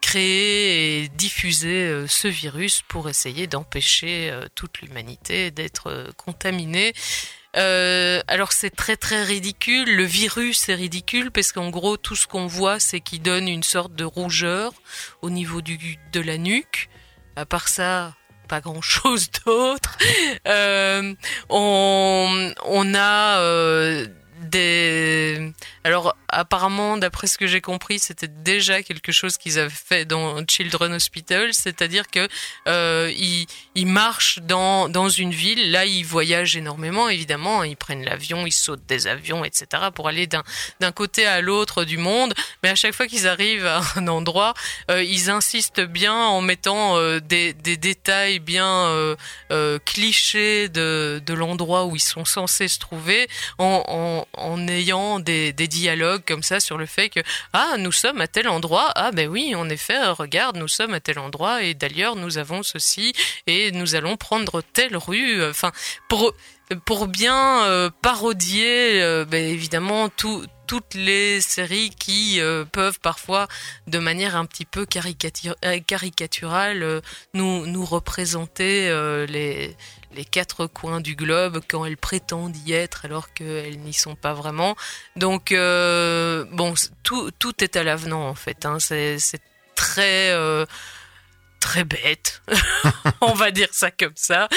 créé 0.00 1.02
et 1.04 1.08
diffusé 1.08 2.04
ce 2.06 2.28
virus 2.28 2.82
pour 2.88 3.08
essayer 3.08 3.46
d'empêcher 3.46 4.32
toute 4.54 4.82
l'humanité 4.82 5.50
d'être 5.50 6.12
contaminée. 6.18 6.92
Alors 7.54 8.52
c'est 8.52 8.68
très 8.68 8.98
très 8.98 9.24
ridicule. 9.24 9.96
Le 9.96 10.04
virus 10.04 10.68
est 10.68 10.74
ridicule 10.74 11.30
parce 11.30 11.52
qu'en 11.52 11.70
gros 11.70 11.96
tout 11.96 12.16
ce 12.16 12.26
qu'on 12.26 12.46
voit 12.46 12.80
c'est 12.80 13.00
qu'il 13.00 13.22
donne 13.22 13.48
une 13.48 13.62
sorte 13.62 13.94
de 13.94 14.04
rougeur 14.04 14.74
au 15.22 15.30
niveau 15.30 15.62
de 15.62 16.20
la 16.20 16.36
nuque. 16.36 16.90
À 17.36 17.46
part 17.46 17.68
ça, 17.68 18.14
pas 18.54 18.60
grand 18.60 18.82
chose 18.82 19.30
d'autre. 19.46 19.98
Euh, 20.46 21.14
on, 21.48 22.52
on 22.66 22.94
a 22.94 23.38
euh, 23.40 24.06
des 24.42 25.52
alors 25.84 26.16
apparemment 26.28 26.96
d'après 26.96 27.26
ce 27.26 27.38
que 27.38 27.46
j'ai 27.46 27.60
compris 27.60 27.98
c'était 27.98 28.28
déjà 28.28 28.82
quelque 28.82 29.12
chose 29.12 29.36
qu'ils 29.36 29.58
avaient 29.58 29.70
fait 29.70 30.06
dans 30.06 30.44
Children 30.46 30.94
Hospital 30.94 31.52
c'est-à-dire 31.52 32.08
que 32.08 32.26
euh, 32.68 33.12
ils, 33.16 33.46
ils 33.74 33.86
marchent 33.86 34.38
dans 34.40 34.88
dans 34.88 35.08
une 35.08 35.30
ville. 35.30 35.70
Là 35.70 35.84
ils 35.84 36.04
voyagent 36.04 36.56
énormément 36.56 37.08
évidemment 37.08 37.62
ils 37.62 37.76
prennent 37.76 38.04
l'avion 38.04 38.46
ils 38.46 38.52
sautent 38.52 38.86
des 38.86 39.06
avions 39.06 39.44
etc 39.44 39.84
pour 39.94 40.08
aller 40.08 40.26
d'un 40.26 40.92
côté 40.92 41.26
à 41.26 41.40
l'autre 41.40 41.84
du 41.84 41.98
monde. 41.98 42.34
Mais 42.62 42.70
à 42.70 42.74
chaque 42.74 42.94
fois 42.94 43.06
qu'ils 43.06 43.28
arrivent 43.28 43.66
à 43.66 43.82
un 43.96 44.08
endroit 44.08 44.54
euh, 44.90 45.02
ils 45.02 45.30
insistent 45.30 45.82
bien 45.82 46.14
en 46.14 46.40
mettant 46.40 46.96
euh, 46.96 47.20
des, 47.20 47.52
des 47.52 47.76
détails 47.76 48.38
bien 48.38 48.64
clichés 49.84 50.68
de 50.68 51.22
de 51.24 51.34
l'endroit 51.34 51.84
où 51.84 51.96
ils 51.96 52.00
sont 52.00 52.24
censés 52.24 52.68
se 52.68 52.78
trouver 52.78 53.28
en, 53.58 53.84
en 53.86 54.26
en 54.36 54.68
ayant 54.68 55.20
des, 55.20 55.52
des, 55.52 55.68
dialogues 55.74 56.22
comme 56.26 56.42
ça 56.42 56.60
sur 56.60 56.78
le 56.78 56.86
fait 56.86 57.08
que 57.08 57.20
ah 57.52 57.74
nous 57.78 57.92
sommes 57.92 58.20
à 58.20 58.28
tel 58.28 58.48
endroit. 58.48 58.92
Ah 58.94 59.10
ben 59.12 59.28
oui 59.28 59.54
en 59.54 59.68
effet 59.68 59.98
regarde 60.06 60.56
nous 60.56 60.68
sommes 60.68 60.94
à 60.94 61.00
tel 61.00 61.18
endroit 61.18 61.62
et 61.62 61.74
d'ailleurs 61.74 62.16
nous 62.16 62.38
avons 62.38 62.62
ceci 62.62 63.12
et 63.46 63.72
nous 63.72 63.94
allons 63.94 64.16
prendre 64.16 64.62
telle 64.72 64.96
rue. 64.96 65.44
Enfin 65.44 65.72
pour 66.08 66.32
pour 66.84 67.08
bien 67.08 67.64
euh, 67.64 67.90
parodier 68.02 69.02
euh, 69.02 69.24
ben, 69.24 69.44
évidemment 69.44 70.08
tout 70.08 70.44
toutes 70.66 70.94
les 70.94 71.40
séries 71.40 71.90
qui 71.90 72.40
euh, 72.40 72.64
peuvent 72.64 73.00
parfois, 73.00 73.48
de 73.86 73.98
manière 73.98 74.36
un 74.36 74.46
petit 74.46 74.64
peu 74.64 74.86
caricature, 74.86 75.54
caricaturale, 75.86 76.82
euh, 76.82 77.00
nous, 77.34 77.84
représenter 77.84 78.88
euh, 78.88 79.26
les, 79.26 79.76
quatre 80.30 80.66
coins 80.66 81.00
du 81.00 81.16
globe 81.16 81.60
quand 81.68 81.84
elles 81.84 81.96
prétendent 81.96 82.56
y 82.66 82.72
être 82.72 83.04
alors 83.04 83.32
qu'elles 83.34 83.80
n'y 83.80 83.92
sont 83.92 84.14
pas 84.14 84.32
vraiment. 84.32 84.76
Donc, 85.16 85.50
bon, 85.50 86.74
tout, 87.02 87.30
tout 87.38 87.64
est 87.64 87.76
à 87.76 87.82
l'avenant 87.82 88.28
en 88.28 88.34
fait. 88.34 88.64
Hein. 88.64 88.78
C'est 88.78 89.18
très 89.74 90.32
très 91.64 91.84
bête, 91.84 92.42
on 93.22 93.32
va 93.32 93.50
dire 93.50 93.70
ça 93.72 93.90
comme 93.90 94.12
ça. 94.16 94.48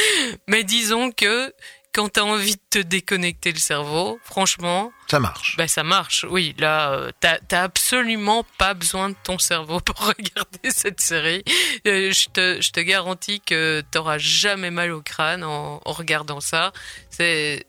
Mais 0.47 0.65
disons 0.65 1.11
que 1.11 1.53
quand 1.97 2.09
t'as 2.09 2.21
envie 2.21 2.53
de 2.53 2.61
te 2.69 2.77
déconnecter 2.77 3.51
le 3.51 3.57
cerveau, 3.57 4.19
franchement, 4.23 4.91
ça 5.09 5.19
marche. 5.19 5.55
Bah 5.57 5.67
ça 5.67 5.83
marche, 5.83 6.27
oui. 6.29 6.53
Là, 6.59 6.91
euh, 6.91 7.11
t'as 7.19 7.39
as 7.51 7.63
absolument 7.63 8.45
pas 8.59 8.75
besoin 8.75 9.09
de 9.09 9.15
ton 9.23 9.39
cerveau 9.39 9.79
pour 9.85 9.95
regarder 9.95 10.69
cette 10.69 11.01
série. 11.01 11.43
Euh, 11.87 12.11
je, 12.11 12.27
te, 12.29 12.61
je 12.61 12.71
te 12.71 12.79
garantis 12.81 13.41
que 13.41 13.81
t'auras 13.89 14.19
jamais 14.19 14.69
mal 14.69 14.91
au 14.91 15.01
crâne 15.01 15.43
en, 15.43 15.81
en 15.83 15.91
regardant 15.91 16.39
ça. 16.39 16.71
C'est 17.09 17.65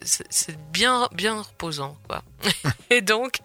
bien 0.72 1.08
bien 1.12 1.40
reposant, 1.40 1.96
quoi. 2.06 2.22
Et 2.90 3.00
donc, 3.00 3.38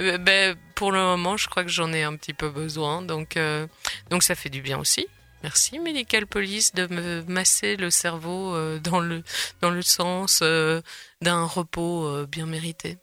euh, 0.00 0.16
ben, 0.16 0.56
pour 0.76 0.92
le 0.92 1.00
moment, 1.00 1.36
je 1.36 1.46
crois 1.46 1.62
que 1.62 1.70
j'en 1.70 1.92
ai 1.92 2.04
un 2.04 2.16
petit 2.16 2.32
peu 2.32 2.48
besoin, 2.48 3.02
donc 3.02 3.36
euh, 3.36 3.66
donc 4.08 4.22
ça 4.22 4.34
fait 4.34 4.48
du 4.48 4.62
bien 4.62 4.78
aussi. 4.78 5.06
Merci 5.42 5.78
Medical 5.80 6.26
Police 6.26 6.72
de 6.72 6.86
me 6.86 7.22
masser 7.26 7.76
le 7.76 7.90
cerveau 7.90 8.54
euh, 8.54 8.78
dans 8.78 9.00
le 9.00 9.24
dans 9.60 9.70
le 9.70 9.82
sens 9.82 10.40
euh, 10.42 10.80
d'un 11.20 11.44
repos 11.44 12.06
euh, 12.06 12.26
bien 12.30 12.46
mérité. 12.46 12.98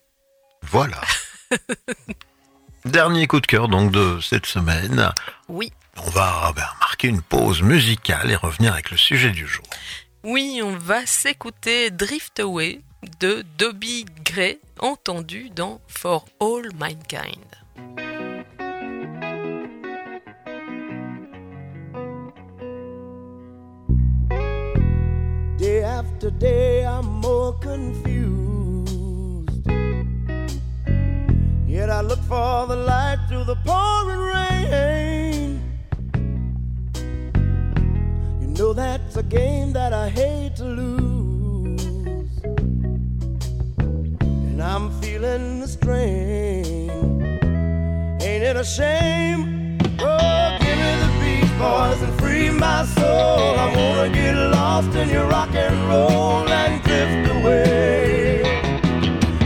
Voilà. 0.64 1.02
Dernier 2.86 3.28
coup 3.28 3.42
de 3.42 3.48
cœur 3.48 3.68
donc 3.68 3.92
de 3.92 4.20
cette 4.22 4.46
semaine. 4.46 5.12
Oui. 5.50 5.74
On 5.98 6.10
va 6.12 6.54
ben, 6.56 6.68
marquer 6.80 7.10
une 7.10 7.22
pause 7.22 7.62
musicale 7.62 8.32
et 8.32 8.36
revenir 8.36 8.74
avec 8.74 8.90
le 8.90 8.98
sujet 8.98 9.32
du 9.32 9.46
jour. 9.46 9.66
Oui, 10.24 10.62
on 10.64 10.78
va 10.78 11.06
s'écouter 11.06 11.92
Drift 11.92 12.40
Away 12.40 12.82
de 13.20 13.44
Dobby 13.58 14.06
Gray, 14.24 14.60
entendu 14.80 15.50
dans 15.50 15.82
For 15.88 16.26
All 16.40 16.70
Mankind. 16.78 17.46
Day 26.20 26.28
after 26.28 26.38
day, 26.38 26.86
I'm 26.86 27.06
more 27.22 27.54
confused. 27.60 29.66
Yet 31.66 31.90
I 31.90 32.02
look 32.02 32.20
for 32.24 32.68
the 32.68 32.76
light 32.76 33.20
through 33.30 33.46
the 33.46 33.56
pouring 33.64 34.20
rain. 34.20 35.62
You 38.42 38.48
know 38.48 38.74
that's 38.74 39.16
a 39.16 39.24
game 39.24 39.72
that 39.72 39.94
I 39.94 40.10
hate 40.10 40.58
to 40.58 40.66
lose. 40.66 41.86
And 44.20 44.62
I'm 44.62 44.92
feeling 45.00 45.62
the 45.62 45.70
strain. 45.70 46.90
Ain't 48.22 48.44
it 48.44 48.58
a 48.58 48.66
shame? 48.66 49.78
Oh, 50.00 50.58
give 50.60 50.78
me 50.84 50.96
the 51.04 51.10
beat, 51.22 51.50
boys, 51.58 52.02
my 52.60 52.86
soul. 52.86 53.58
I 53.58 53.74
wanna 53.76 54.10
get 54.14 54.36
lost 54.36 54.94
in 54.96 55.10
your 55.10 55.28
rock 55.28 55.54
and 55.56 55.78
roll 55.88 56.48
and 56.48 56.84
drift 56.84 57.32
away. 57.38 58.42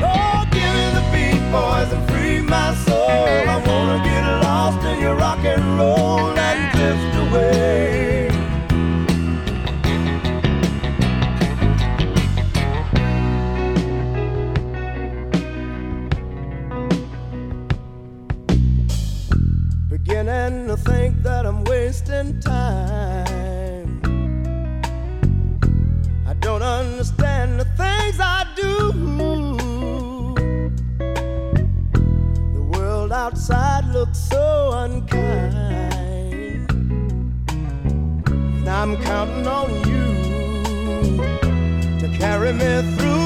Oh, 0.02 0.46
give 0.52 0.74
me 0.78 0.86
the 0.98 1.04
beat, 1.14 1.42
boys, 1.52 1.92
and 1.94 2.04
free 2.10 2.42
my 2.42 2.74
soul. 2.86 3.48
I 3.56 3.58
wanna 3.68 4.04
get 4.04 4.26
lost 4.44 4.84
in 4.86 5.00
your 5.00 5.16
rock 5.16 5.44
and 5.46 5.64
roll 5.78 6.38
and 6.38 6.60
drift 6.76 7.16
away. 7.28 7.93
Me 42.58 42.82
through. 42.98 43.23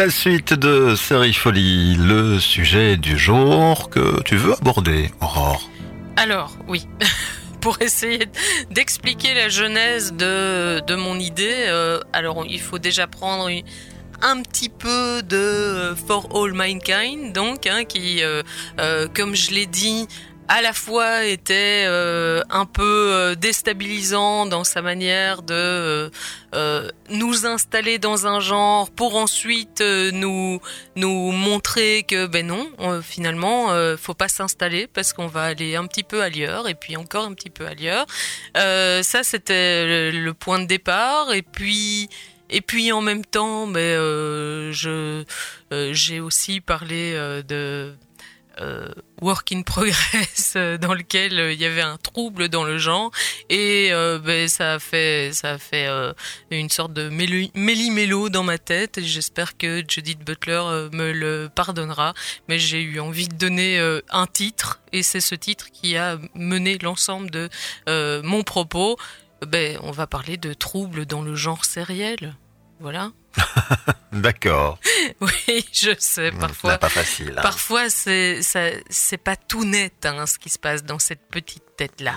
La 0.00 0.08
suite 0.08 0.54
de 0.54 0.94
Série 0.96 1.34
Folie, 1.34 1.94
le 1.94 2.38
sujet 2.38 2.96
du 2.96 3.18
jour 3.18 3.90
que 3.90 4.22
tu 4.22 4.34
veux 4.34 4.54
aborder, 4.54 5.10
Aurore. 5.20 5.68
Alors, 6.16 6.56
oui. 6.68 6.88
Pour 7.60 7.82
essayer 7.82 8.26
d'expliquer 8.70 9.34
la 9.34 9.50
genèse 9.50 10.14
de, 10.14 10.94
mon 10.94 11.18
idée, 11.18 11.66
euh, 11.68 12.00
alors 12.14 12.46
il 12.48 12.62
faut 12.62 12.78
déjà 12.78 13.06
prendre 13.06 13.50
un 14.22 14.40
petit 14.40 14.70
peu 14.70 15.22
de 15.22 15.36
euh, 15.36 15.94
For 15.94 16.30
All 16.34 16.54
Mankind, 16.54 17.34
donc, 17.34 17.66
hein, 17.66 17.84
qui, 17.84 18.22
euh, 18.22 18.42
comme 19.14 19.34
je 19.34 19.50
l'ai 19.50 19.66
dit, 19.66 20.08
à 20.50 20.62
la 20.62 20.72
fois 20.72 21.24
était 21.24 21.84
euh, 21.86 22.42
un 22.50 22.66
peu 22.66 22.82
euh, 22.82 23.34
déstabilisant 23.36 24.46
dans 24.46 24.64
sa 24.64 24.82
manière 24.82 25.42
de 25.42 25.54
euh, 25.54 26.10
euh, 26.56 26.90
nous 27.08 27.46
installer 27.46 28.00
dans 28.00 28.26
un 28.26 28.40
genre 28.40 28.90
pour 28.90 29.14
ensuite 29.14 29.80
euh, 29.80 30.10
nous 30.10 30.60
nous 30.96 31.30
montrer 31.30 32.02
que 32.02 32.26
ben 32.26 32.48
non 32.48 32.68
finalement 33.00 33.68
faut 33.96 34.14
pas 34.14 34.26
s'installer 34.28 34.88
parce 34.88 35.12
qu'on 35.12 35.28
va 35.28 35.44
aller 35.44 35.76
un 35.76 35.86
petit 35.86 36.02
peu 36.02 36.20
ailleurs 36.20 36.68
et 36.68 36.74
puis 36.74 36.96
encore 36.96 37.26
un 37.26 37.34
petit 37.34 37.50
peu 37.50 37.66
ailleurs. 37.66 38.06
Ça 38.56 39.22
c'était 39.22 40.10
le, 40.10 40.34
point 40.34 40.58
de 40.58 40.66
départ. 40.66 41.32
Et 41.32 41.42
puis 41.42 42.08
et 42.48 42.60
puis 42.60 42.90
en 42.90 43.00
même 43.00 43.24
temps 43.24 43.68
ben 43.68 43.96
je 44.72 45.24
j'ai 45.92 46.18
aussi 46.18 46.60
parlé 46.60 47.12
de 47.46 47.94
euh, 48.60 48.88
work 49.22 49.52
in 49.52 49.62
progress 49.62 50.52
euh, 50.56 50.76
dans 50.76 50.94
lequel 50.94 51.38
euh, 51.38 51.52
il 51.52 51.60
y 51.60 51.64
avait 51.64 51.80
un 51.80 51.96
trouble 51.96 52.48
dans 52.48 52.64
le 52.64 52.78
genre. 52.78 53.10
Et 53.48 53.90
ben, 53.90 54.48
ça 54.48 54.74
a 54.74 54.78
fait 54.78 55.30
ça 55.32 55.52
a 55.52 55.58
fait 55.58 55.88
une 56.50 56.68
sorte 56.68 56.92
de 56.92 57.08
méli- 57.10 57.50
méli-mélo 57.54 58.28
dans 58.28 58.42
ma 58.42 58.58
tête. 58.58 59.00
J'espère 59.02 59.56
que 59.56 59.82
Judith 59.88 60.20
Butler 60.24 60.88
me 60.92 61.12
le 61.12 61.48
pardonnera. 61.52 62.14
Mais 62.48 62.58
j'ai 62.58 62.82
eu 62.82 63.00
envie 63.00 63.28
de 63.28 63.34
donner 63.34 63.78
un 64.10 64.26
titre. 64.26 64.80
Et 64.92 65.02
c'est 65.02 65.20
ce 65.20 65.34
titre 65.34 65.66
qui 65.72 65.96
a 65.96 66.18
mené 66.34 66.78
l'ensemble 66.78 67.30
de 67.30 67.48
mon 68.22 68.42
propos. 68.42 68.96
Ben 69.46 69.78
on 69.82 69.90
va 69.90 70.06
parler 70.06 70.36
de 70.36 70.52
troubles 70.52 71.06
dans 71.06 71.22
le 71.22 71.34
genre 71.34 71.64
sériel 71.64 72.36
voilà 72.80 73.12
D'accord. 74.12 74.78
oui, 75.20 75.64
je 75.72 75.92
sais, 75.98 76.32
parfois. 76.32 76.78
pas 76.78 76.88
facile. 76.88 77.34
hein. 77.36 77.42
Parfois, 77.42 77.88
c'est 77.90 78.40
pas 79.22 79.36
tout 79.36 79.64
net 79.64 80.04
hein, 80.04 80.26
ce 80.26 80.38
qui 80.38 80.50
se 80.50 80.58
passe 80.58 80.82
dans 80.82 80.98
cette 80.98 81.28
petite 81.28 81.62
tête-là. 81.80 82.14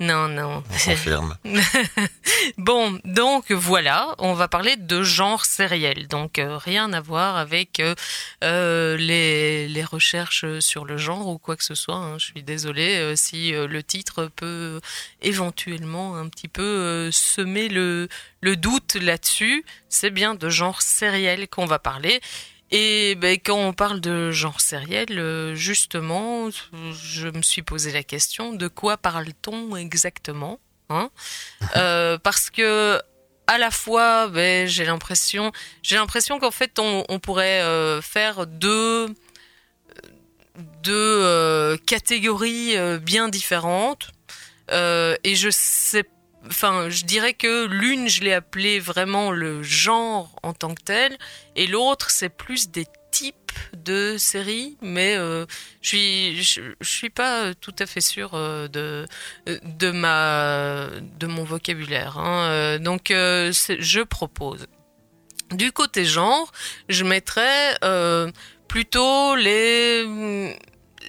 Non, 0.00 0.26
non. 0.28 0.28
Non, 0.28 0.64
On 0.66 0.90
confirme. 0.90 1.36
bon, 2.58 2.98
donc 3.04 3.52
voilà, 3.52 4.14
on 4.18 4.34
va 4.34 4.48
parler 4.48 4.74
de 4.76 5.04
genre 5.04 5.44
sériel. 5.44 6.08
Donc 6.08 6.40
euh, 6.40 6.56
rien 6.58 6.92
à 6.92 7.00
voir 7.00 7.36
avec 7.36 7.78
euh, 7.78 7.94
euh, 8.42 8.96
les, 8.96 9.68
les 9.68 9.84
recherches 9.84 10.44
sur 10.58 10.84
le 10.84 10.96
genre 10.96 11.28
ou 11.28 11.38
quoi 11.38 11.54
que 11.56 11.62
ce 11.64 11.76
soit. 11.76 11.94
hein. 11.94 12.18
Je 12.18 12.24
suis 12.26 12.42
désolée 12.42 12.96
euh, 12.96 13.14
si 13.14 13.52
le 13.52 13.82
titre 13.84 14.28
peut 14.34 14.80
éventuellement 15.22 16.16
un 16.16 16.28
petit 16.28 16.48
peu 16.48 17.10
semer 17.12 17.68
le, 17.68 18.08
le 18.40 18.56
doute 18.56 18.96
là-dessus. 18.96 19.64
C'est 19.88 20.10
bien 20.10 20.34
de 20.34 20.48
genre 20.50 20.82
sériel 20.82 21.46
qu'on 21.48 21.66
va 21.66 21.78
parler. 21.78 22.20
Et 22.70 23.14
ben, 23.14 23.38
quand 23.42 23.56
on 23.56 23.72
parle 23.72 24.00
de 24.00 24.30
genre 24.30 24.60
sériel, 24.60 25.18
euh, 25.18 25.54
justement, 25.54 26.50
je 26.92 27.28
me 27.28 27.42
suis 27.42 27.62
posé 27.62 27.92
la 27.92 28.02
question 28.02 28.52
de 28.52 28.68
quoi 28.68 28.98
parle-t-on 28.98 29.74
exactement 29.76 30.60
hein? 30.90 31.10
Euh, 31.76 32.18
Parce 32.18 32.50
que 32.50 33.00
à 33.46 33.56
la 33.56 33.70
fois, 33.70 34.28
ben, 34.28 34.68
j'ai 34.68 34.84
l'impression, 34.84 35.50
qu'en 36.38 36.50
fait, 36.50 36.78
on, 36.78 37.18
pourrait 37.18 37.62
euh, 37.62 38.02
faire 38.02 38.46
deux 38.46 39.08
deux 40.82 41.78
catégories 41.86 42.76
bien 43.00 43.28
différentes. 43.28 44.10
Et 44.70 45.34
je 45.34 45.48
sais, 45.50 46.04
enfin, 46.48 46.88
je 46.88 47.04
dirais 47.04 47.34
que 47.34 47.66
l'une, 47.66 48.08
je 48.08 48.22
l'ai 48.22 48.32
appelée 48.32 48.80
vraiment 48.80 49.30
le 49.30 49.62
genre 49.62 50.34
en 50.42 50.52
tant 50.52 50.74
que 50.74 50.82
tel, 50.82 51.16
et 51.56 51.66
l'autre, 51.66 52.10
c'est 52.10 52.28
plus 52.28 52.70
des 52.70 52.86
types 53.10 53.34
de 53.72 54.16
séries, 54.18 54.76
mais 54.82 55.16
euh, 55.16 55.46
je 55.80 55.88
suis, 55.88 56.74
suis 56.82 57.10
pas 57.10 57.54
tout 57.54 57.74
à 57.78 57.86
fait 57.86 58.00
sûre 58.00 58.32
euh, 58.34 58.68
de 58.68 59.90
ma 59.90 60.88
de 61.18 61.26
mon 61.26 61.44
vocabulaire. 61.44 62.18
hein. 62.18 62.48
Euh, 62.50 62.78
donc, 62.78 63.10
euh, 63.10 63.50
je 63.52 64.00
propose. 64.00 64.66
Du 65.50 65.72
côté 65.72 66.04
genre, 66.04 66.52
je 66.90 67.04
mettrais 67.04 67.76
euh, 67.82 68.30
plutôt 68.68 69.34
les 69.34 70.04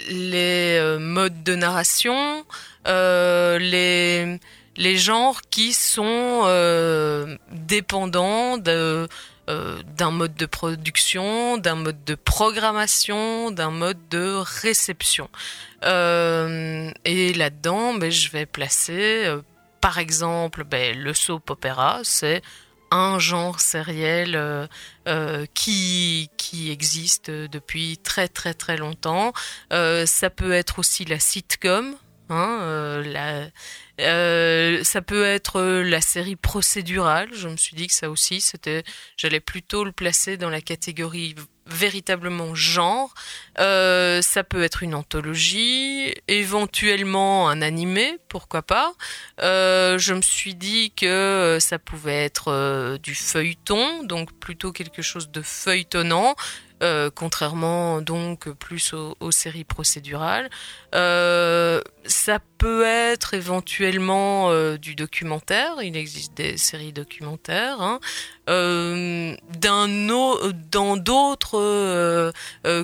euh, 0.10 1.00
modes 1.00 1.44
de 1.44 1.56
narration, 1.56 2.46
euh, 2.88 3.60
les 3.60 4.40
les 4.80 4.98
genres 4.98 5.42
qui 5.52 5.74
sont 5.74 6.44
euh, 6.46 7.38
dépendants 7.52 8.58
euh, 8.66 9.08
d'un 9.98 10.12
mode 10.12 10.36
de 10.36 10.46
production, 10.46 11.58
d'un 11.58 11.76
mode 11.76 12.04
de 12.06 12.16
programmation, 12.16 13.52
d'un 13.52 13.72
mode 13.72 14.00
de 14.10 14.42
réception. 14.62 15.30
Euh, 15.84 16.92
et 17.04 17.34
là-dedans, 17.34 17.94
ben, 17.96 18.10
je 18.10 18.30
vais 18.30 18.46
placer, 18.46 19.30
par 19.82 19.98
exemple, 19.98 20.64
ben, 20.64 20.98
le 20.98 21.14
soap 21.14 21.50
opéra, 21.50 22.00
c'est 22.04 22.42
un 22.90 23.20
genre 23.20 23.60
sériel 23.60 24.68
qui 25.54 26.32
qui 26.38 26.72
existe 26.72 27.30
depuis 27.30 27.98
très 27.98 28.30
très 28.30 28.54
très 28.54 28.78
longtemps. 28.78 29.34
Ça 29.70 30.30
peut 30.30 30.54
être 30.54 30.80
aussi 30.80 31.04
la 31.04 31.20
sitcom. 31.20 31.96
Hein, 32.32 33.50
euh, 34.00 34.84
ça 34.84 35.02
peut 35.02 35.26
être 35.26 35.60
euh, 35.60 35.84
la 35.84 36.02
série 36.02 36.36
procédurale. 36.36 37.30
Je 37.34 37.48
me 37.48 37.58
suis 37.58 37.76
dit 37.76 37.88
que 37.88 37.94
ça 37.94 38.10
aussi, 38.10 38.42
c'était, 38.42 38.84
j'allais 39.18 39.40
plutôt 39.40 39.84
le 39.84 39.92
placer 39.92 40.38
dans 40.38 40.50
la 40.50 40.62
catégorie 40.62 41.36
véritablement 41.66 42.56
genre. 42.56 43.14
Euh, 43.60 44.24
ça 44.24 44.44
peut 44.44 44.64
être 44.64 44.82
une 44.82 44.96
anthologie, 44.96 46.16
éventuellement 46.28 47.48
un 47.50 47.62
animé, 47.62 48.18
pourquoi 48.28 48.64
pas. 48.64 48.94
Je 49.40 50.14
me 50.14 50.22
suis 50.22 50.56
dit 50.56 50.92
que 50.96 51.58
ça 51.60 51.78
pouvait 51.78 52.24
être 52.24 52.98
du 53.04 53.14
feuilleton, 53.14 54.04
donc 54.04 54.34
plutôt 54.40 54.72
quelque 54.72 55.04
chose 55.04 55.30
de 55.30 55.44
feuilletonnant. 55.44 56.36
contrairement 57.14 58.02
donc 58.02 58.50
plus 58.50 58.94
aux 58.94 59.32
séries 59.32 59.64
procédurales. 59.64 60.50
Ça 62.30 62.38
peut 62.60 62.86
être 62.86 63.34
éventuellement 63.34 64.52
euh, 64.52 64.78
du 64.78 64.94
documentaire. 64.94 65.82
Il 65.82 65.98
existe 65.98 66.38
des 66.38 66.58
séries 66.58 66.94
documentaires. 66.94 67.82
hein. 67.82 68.00
Euh, 68.52 69.36
dans 69.60 70.96
d'autres 70.96 71.58
euh, 71.58 72.32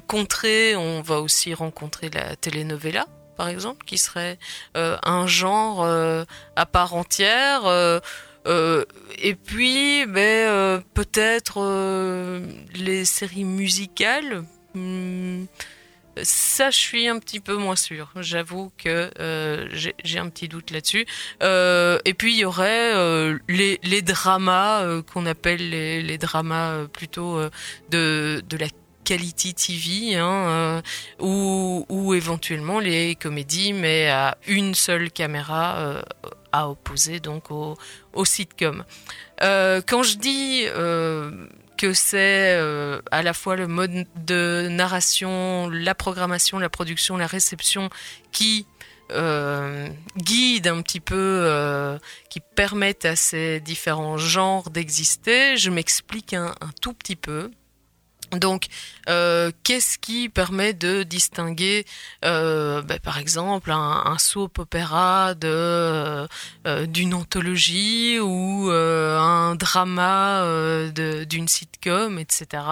contrées, 0.07 0.75
on 0.75 1.03
va 1.03 1.19
aussi 1.19 1.53
rencontrer 1.53 2.09
la 2.09 2.35
telenovela, 2.35 3.05
par 3.37 3.47
exemple, 3.47 3.85
qui 3.85 3.99
serait 3.99 4.39
un 4.73 5.27
genre 5.27 5.87
à 6.55 6.65
part 6.65 6.95
entière. 6.95 8.01
et 8.47 9.35
puis, 9.35 10.07
ben, 10.07 10.81
peut-être 10.95 11.59
les 12.73 13.05
séries 13.05 13.43
musicales. 13.43 14.43
hmm, 14.73 15.45
ça, 16.23 16.69
je 16.69 16.77
suis 16.77 17.07
un 17.07 17.19
petit 17.19 17.39
peu 17.39 17.55
moins 17.55 17.75
sûre. 17.75 18.11
J'avoue 18.17 18.71
que 18.77 19.11
euh, 19.19 19.67
j'ai 20.03 20.19
un 20.19 20.29
petit 20.29 20.47
doute 20.47 20.71
là-dessus. 20.71 21.05
Euh, 21.43 21.99
et 22.05 22.13
puis, 22.13 22.33
il 22.33 22.39
y 22.39 22.45
aurait 22.45 22.93
euh, 22.95 23.37
les, 23.47 24.01
dramas 24.01 25.01
qu'on 25.13 25.25
appelle 25.25 25.69
les, 25.69 26.17
dramas 26.17 26.85
plutôt 26.87 27.39
de, 27.89 28.43
de 28.47 28.57
la 28.57 28.67
quality 29.03 29.53
TV, 29.53 30.15
hein, 30.15 30.81
ou, 31.19 32.13
éventuellement 32.13 32.79
les 32.79 33.15
comédies, 33.15 33.73
mais 33.73 34.09
à 34.09 34.37
une 34.47 34.73
seule 34.73 35.11
caméra 35.11 36.01
à 36.51 36.69
opposer 36.69 37.19
donc 37.19 37.51
au, 37.51 37.75
au 38.13 38.25
sitcom. 38.25 38.85
Euh, 39.43 39.81
quand 39.85 40.03
je 40.03 40.17
dis 40.17 40.65
que 41.77 41.93
c'est 41.93 42.55
euh, 42.55 43.01
à 43.11 43.21
la 43.23 43.33
fois 43.33 43.55
le 43.55 43.67
mode 43.67 44.05
de 44.25 44.67
narration, 44.69 45.69
la 45.69 45.95
programmation, 45.95 46.59
la 46.59 46.69
production, 46.69 47.17
la 47.17 47.27
réception 47.27 47.89
qui 48.31 48.65
euh, 49.11 49.87
guide 50.17 50.67
un 50.67 50.81
petit 50.81 50.99
peu, 50.99 51.15
euh, 51.15 51.97
qui 52.29 52.39
permettent 52.39 53.05
à 53.05 53.15
ces 53.15 53.59
différents 53.59 54.17
genres 54.17 54.69
d'exister, 54.69 55.57
je 55.57 55.69
m'explique 55.69 56.33
un, 56.33 56.55
un 56.61 56.69
tout 56.81 56.93
petit 56.93 57.15
peu. 57.15 57.51
Donc, 58.31 58.67
euh, 59.07 59.51
qu'est-ce 59.63 59.97
qui 59.97 60.29
permet 60.29 60.73
de 60.73 61.03
distinguer, 61.03 61.85
euh, 62.23 62.81
ben, 62.81 62.99
par 62.99 63.17
exemple, 63.17 63.71
un, 63.71 64.17
soap 64.17 64.59
opéra 64.59 65.33
euh, 65.43 66.27
d'une 66.87 67.13
anthologie 67.13 68.19
ou 68.19 68.69
un 68.69 69.55
drama 69.55 70.43
d'une 70.93 71.47
sitcom, 71.47 72.17
etc. 72.19 72.63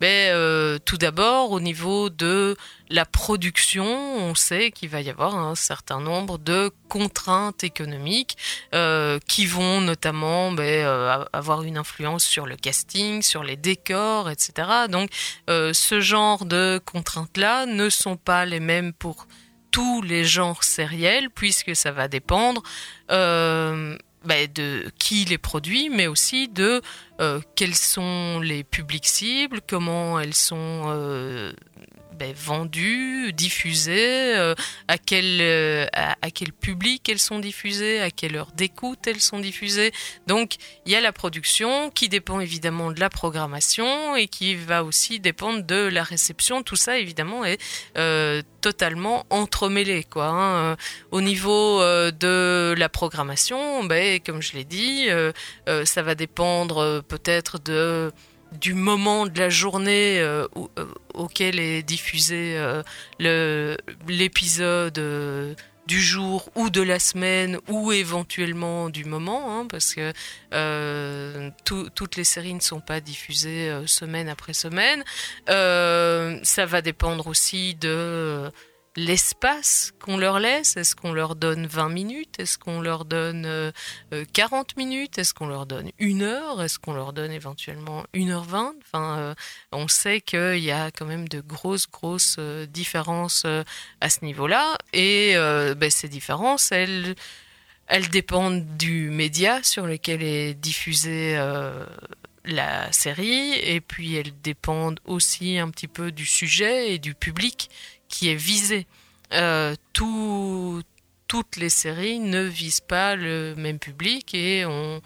Ben, 0.00 0.78
tout 0.84 0.96
d'abord, 0.96 1.52
au 1.52 1.60
niveau 1.60 2.10
de 2.10 2.56
la 2.90 3.04
production, 3.04 3.84
on 3.84 4.34
sait 4.34 4.70
qu'il 4.70 4.88
va 4.88 5.00
y 5.00 5.10
avoir 5.10 5.36
un 5.36 5.54
certain 5.54 6.00
nombre 6.00 6.38
de 6.38 6.70
contraintes 6.88 7.62
économiques 7.64 8.36
euh, 8.74 9.18
qui 9.28 9.46
vont 9.46 9.80
notamment 9.80 10.52
ben, 10.52 10.84
euh, 10.84 11.24
avoir 11.32 11.62
une 11.62 11.76
influence 11.76 12.24
sur 12.24 12.46
le 12.46 12.56
casting, 12.56 13.22
sur 13.22 13.44
les 13.44 13.56
décors, 13.56 14.30
etc. 14.30 14.68
Donc, 14.88 15.10
euh, 15.50 15.72
ce 15.72 16.00
genre 16.00 16.44
de 16.44 16.80
contraintes-là 16.84 17.66
ne 17.66 17.90
sont 17.90 18.16
pas 18.16 18.46
les 18.46 18.60
mêmes 18.60 18.92
pour 18.92 19.26
tous 19.70 20.00
les 20.00 20.24
genres 20.24 20.64
sériels, 20.64 21.28
puisque 21.30 21.76
ça 21.76 21.92
va 21.92 22.08
dépendre 22.08 22.62
ben, 23.08 24.48
de 24.52 24.90
qui 24.98 25.26
les 25.26 25.38
produit, 25.38 25.90
mais 25.90 26.06
aussi 26.06 26.48
de 26.48 26.80
quels 27.54 27.74
sont 27.74 28.40
les 28.40 28.64
publics 28.64 29.06
cibles, 29.06 29.60
comment 29.66 30.18
elles 30.18 30.34
sont 30.34 31.52
ben, 32.18 32.34
vendues, 32.34 33.32
diffusées, 33.32 34.36
euh, 34.36 34.54
à, 34.88 34.98
quel, 34.98 35.38
euh, 35.40 35.86
à, 35.92 36.30
quel 36.30 36.52
public 36.52 37.08
elles 37.08 37.20
sont 37.20 37.38
diffusées, 37.38 38.00
à 38.00 38.10
quelle 38.10 38.36
heure 38.36 38.50
d'écoute 38.54 39.06
elles 39.06 39.20
sont 39.20 39.38
diffusées. 39.38 39.92
Donc 40.26 40.56
il 40.84 40.92
y 40.92 40.96
a 40.96 41.00
la 41.00 41.12
production 41.12 41.90
qui 41.90 42.08
dépend 42.08 42.40
évidemment 42.40 42.90
de 42.90 42.98
la 42.98 43.08
programmation 43.08 44.16
et 44.16 44.26
qui 44.26 44.56
va 44.56 44.82
aussi 44.82 45.20
dépendre 45.20 45.62
de 45.62 45.76
la 45.76 46.02
réception. 46.02 46.62
Tout 46.62 46.76
ça 46.76 46.98
évidemment 46.98 47.44
est 47.44 47.60
euh, 47.96 48.42
totalement 48.60 49.24
entremêlé. 49.30 50.04
Quoi, 50.04 50.26
hein. 50.26 50.76
Au 51.12 51.20
niveau 51.20 51.80
de 51.80 52.74
la 52.76 52.88
programmation, 52.88 53.84
ben, 53.84 54.18
comme 54.20 54.42
je 54.42 54.54
l'ai 54.54 54.64
dit, 54.64 55.06
ça 55.84 56.02
va 56.02 56.14
dépendre 56.16 57.02
peut-être 57.06 57.60
de 57.60 58.10
du 58.52 58.74
moment 58.74 59.26
de 59.26 59.38
la 59.38 59.50
journée 59.50 60.20
euh, 60.20 60.46
euh, 60.56 60.86
auquel 61.14 61.58
est 61.58 61.82
diffusé 61.82 62.56
euh, 62.56 63.76
l'épisode 64.08 65.56
du 65.86 66.02
jour 66.02 66.50
ou 66.54 66.68
de 66.68 66.82
la 66.82 66.98
semaine 66.98 67.58
ou 67.68 67.92
éventuellement 67.92 68.90
du 68.90 69.04
moment, 69.04 69.58
hein, 69.58 69.66
parce 69.66 69.94
que 69.94 70.12
tout, 71.64 71.88
toutes 71.94 72.16
les 72.16 72.24
séries 72.24 72.54
ne 72.54 72.60
sont 72.60 72.80
pas 72.80 73.00
diffusées 73.00 73.72
semaine 73.86 74.28
après 74.28 74.52
semaine. 74.52 75.02
ça 75.46 76.66
va 76.66 76.82
dépendre 76.82 77.26
aussi 77.26 77.74
de 77.74 78.50
l'espace 78.98 79.92
qu'on 80.00 80.18
leur 80.18 80.40
laisse? 80.40 80.76
Est-ce 80.76 80.96
qu'on 80.96 81.12
leur 81.12 81.36
donne 81.36 81.66
20 81.66 81.88
minutes? 81.88 82.34
Est-ce 82.38 82.58
qu'on 82.58 82.80
leur 82.80 83.04
donne 83.04 83.46
euh, 83.46 83.72
40 84.32 84.76
minutes? 84.76 85.18
Est-ce 85.18 85.32
qu'on 85.32 85.46
leur 85.46 85.66
donne 85.66 85.90
une 85.98 86.22
heure? 86.22 86.60
Est-ce 86.60 86.78
qu'on 86.78 86.92
leur 86.92 87.12
donne 87.12 87.30
éventuellement 87.30 88.04
1h20 88.12 88.72
enfin, 88.82 89.18
euh, 89.18 89.34
On 89.72 89.88
sait 89.88 90.20
qu'il 90.20 90.58
y 90.58 90.72
a 90.72 90.90
quand 90.90 91.06
même 91.06 91.28
de 91.28 91.40
grosses, 91.40 91.88
grosses 91.88 92.36
euh, 92.38 92.66
différences 92.66 93.46
à 94.00 94.10
ce 94.10 94.24
niveau-là. 94.24 94.76
Et 94.92 95.34
ben, 95.36 95.90
ces 95.90 96.08
différences, 96.08 96.72
elles, 96.72 97.14
elles 97.86 98.08
dépendent 98.08 98.76
du 98.76 99.10
média 99.10 99.62
sur 99.62 99.86
lequel 99.86 100.22
est 100.22 100.54
diffusée 100.54 101.36
la 102.44 102.90
série, 102.92 103.52
et 103.54 103.80
puis 103.80 104.16
elles 104.16 104.32
dépendent 104.42 105.00
aussi 105.04 105.58
un 105.58 105.70
petit 105.70 105.86
peu 105.86 106.10
du 106.10 106.24
sujet 106.24 106.94
et 106.94 106.98
du 106.98 107.14
public 107.14 107.70
qui 108.08 108.30
est 108.30 108.34
visé. 108.34 108.86
Euh, 109.32 109.74
tout, 109.92 110.82
toutes 111.26 111.56
les 111.56 111.68
séries 111.68 112.18
ne 112.18 112.42
visent 112.42 112.80
pas 112.80 113.14
le 113.14 113.54
même 113.56 113.78
public 113.78 114.34
et 114.34 114.64
on, 114.64 115.02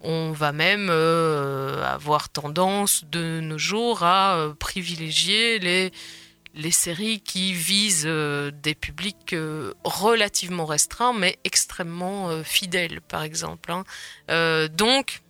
on 0.00 0.32
va 0.32 0.52
même 0.52 0.88
euh, 0.90 1.84
avoir 1.84 2.28
tendance 2.28 3.04
de 3.10 3.40
nos 3.40 3.58
jours 3.58 4.04
à 4.04 4.36
euh, 4.36 4.54
privilégier 4.54 5.58
les, 5.58 5.90
les 6.54 6.70
séries 6.70 7.20
qui 7.20 7.52
visent 7.52 8.06
des 8.06 8.74
publics 8.76 9.34
relativement 9.82 10.66
restreints 10.66 11.14
mais 11.14 11.36
extrêmement 11.42 12.44
fidèles 12.44 13.00
par 13.00 13.24
exemple. 13.24 13.72
Hein. 13.72 14.68
donc 14.68 15.20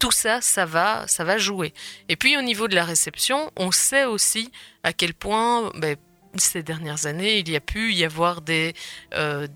tout 0.00 0.10
ça, 0.10 0.40
ça 0.40 0.66
va, 0.66 1.06
ça 1.06 1.22
va 1.22 1.38
jouer. 1.38 1.72
Et 2.08 2.16
puis 2.16 2.36
au 2.36 2.42
niveau 2.42 2.66
de 2.66 2.74
la 2.74 2.84
réception, 2.84 3.52
on 3.56 3.70
sait 3.70 4.04
aussi 4.04 4.50
à 4.82 4.92
quel 4.92 5.14
point 5.14 5.70
ben, 5.76 5.96
ces 6.36 6.62
dernières 6.62 7.06
années, 7.06 7.38
il 7.38 7.48
y 7.48 7.56
a 7.56 7.60
pu 7.60 7.92
y 7.92 8.04
avoir 8.04 8.40
des, 8.42 8.74
euh, 9.14 9.46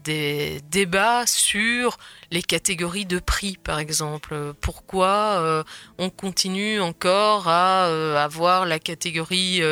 débats 0.71 1.27
sur 1.27 1.99
les 2.31 2.43
catégories 2.43 3.07
de 3.07 3.19
prix, 3.19 3.57
par 3.63 3.79
exemple. 3.79 4.55
Pourquoi 4.61 5.39
euh, 5.39 5.63
on 5.99 6.11
continue 6.11 6.81
encore 6.81 7.49
à 7.49 7.87
euh, 7.87 8.17
avoir 8.17 8.67
la 8.67 8.79
catégorie 8.79 9.63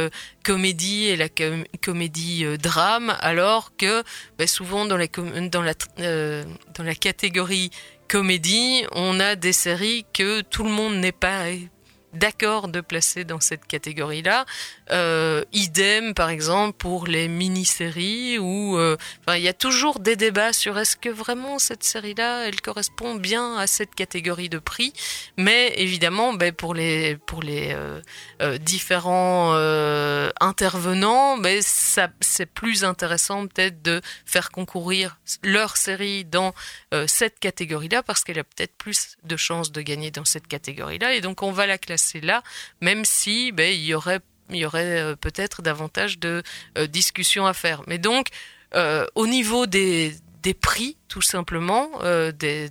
comédie 0.45 1.07
et 1.07 1.17
la 1.17 1.29
com 1.29 1.65
comédie 1.83 2.45
drame, 2.59 3.17
alors 3.21 3.77
que 3.77 4.03
bah, 4.39 4.47
souvent 4.47 4.85
la, 4.85 5.07
dans 5.47 5.63
la 5.63 6.95
catégorie 6.95 7.71
comédie, 8.09 8.85
on 8.93 9.21
a 9.21 9.37
des 9.37 9.53
séries 9.53 10.05
que 10.13 10.41
tout 10.41 10.65
le 10.65 10.71
monde 10.71 10.97
n'est 10.97 11.13
pas 11.13 11.45
d'accord 12.13 12.69
de 12.69 12.81
placer 12.81 13.25
dans 13.25 13.41
cette 13.41 13.67
catégorie-là. 13.67 14.47
Euh, 14.91 15.45
idem, 15.53 16.15
par 16.15 16.31
exemple, 16.31 16.77
pour 16.79 17.07
les 17.07 17.29
mini-séries 17.29 18.39
où 18.39 18.79
euh, 18.79 18.97
il 19.29 19.41
y 19.41 19.49
a 19.49 19.53
toujours 19.53 20.01
des 20.01 20.17
débats 20.17 20.53
sur 20.53 20.79
est-ce 20.79 20.97
que 20.97 21.09
vraiment 21.09 21.59
cette 21.59 21.85
série-là, 21.85 22.47
elle 22.47 22.61
correspond 22.61 23.15
bien 23.15 23.57
à 23.57 23.67
cette 23.67 23.95
catégorie 23.95 24.49
de 24.49 24.59
prix. 24.59 24.93
Mais 25.37 25.75
évidemment, 25.77 26.33
ben, 26.33 26.53
pour 26.53 26.75
les 26.75 27.17
pour 27.17 27.43
les 27.43 27.73
euh, 27.73 28.01
euh 28.41 28.59
différents 28.59 29.55
intervenants, 30.41 31.39
ben, 31.39 31.61
c'est 31.63 32.47
plus 32.47 32.85
intéressant 32.85 33.47
peut-être 33.47 33.83
de 33.83 34.01
faire 34.25 34.51
concourir 34.51 35.19
leur 35.43 35.77
série 35.77 36.25
dans 36.25 36.55
cette 37.07 37.39
catégorie-là 37.39 38.03
parce 38.03 38.25
qu'elle 38.25 38.39
a 38.39 38.45
peut-être 38.45 38.77
plus 38.77 39.17
de 39.25 39.37
chances 39.37 39.73
de 39.73 39.81
gagner 39.81 40.11
dans 40.11 40.25
cette 40.25 40.47
catégorie-là. 40.47 41.15
Et 41.15 41.21
donc 41.21 41.43
on 41.43 41.53
va 41.53 41.67
la 41.67 41.79
classer 41.79 41.98
là, 42.21 42.43
même 42.81 43.05
si 43.05 43.53
ben, 43.53 43.73
il 43.73 43.85
y 43.85 43.95
aurait 43.95 44.21
euh, 44.53 45.17
peut-être 45.17 45.63
davantage 45.63 46.19
de 46.19 46.43
euh, 46.77 46.87
discussions 46.87 47.47
à 47.47 47.55
faire. 47.55 47.83
Mais 47.87 47.99
donc, 47.99 48.29
euh, 48.75 49.07
au 49.15 49.27
niveau 49.27 49.67
des, 49.67 50.15
prix, 50.61 50.97
tout 51.09 51.23
simplement, 51.23 51.91
des, 52.33 52.71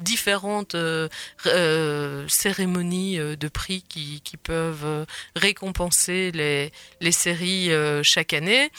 différentes 0.00 0.76
cérémonies 2.28 3.16
de 3.18 3.48
prix 3.48 3.82
qui, 3.88 4.22
peuvent 4.42 5.06
récompenser 5.34 6.30
les 7.00 7.12
séries 7.12 7.70
chaque 8.02 8.34
année, 8.34 8.70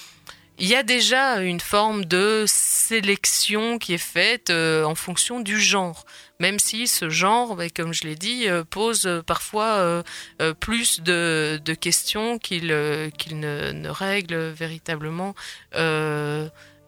il 0.59 0.67
y 0.67 0.75
a 0.75 0.83
déjà 0.83 1.41
une 1.41 1.59
forme 1.59 2.05
de 2.05 2.45
sélection 2.47 3.79
qui 3.79 3.93
est 3.93 3.97
faite 3.97 4.51
en 4.51 4.93
fonction 4.95 5.39
du 5.39 5.59
genre 5.59 6.05
même 6.39 6.59
si 6.59 6.87
ce 6.87 7.09
genre, 7.09 7.55
bah, 7.55 7.69
comme 7.69 7.93
je 7.93 8.03
l'ai 8.03 8.15
dit, 8.15 8.47
euh, 8.47 8.63
pose 8.63 9.05
euh, 9.05 9.21
parfois 9.21 10.01
euh, 10.39 10.53
plus 10.59 11.01
de, 11.01 11.59
questions 11.79 12.39
qu'il 12.39 12.67
ne, 12.67 13.89
règle 13.89 14.35
véritablement 14.49 15.35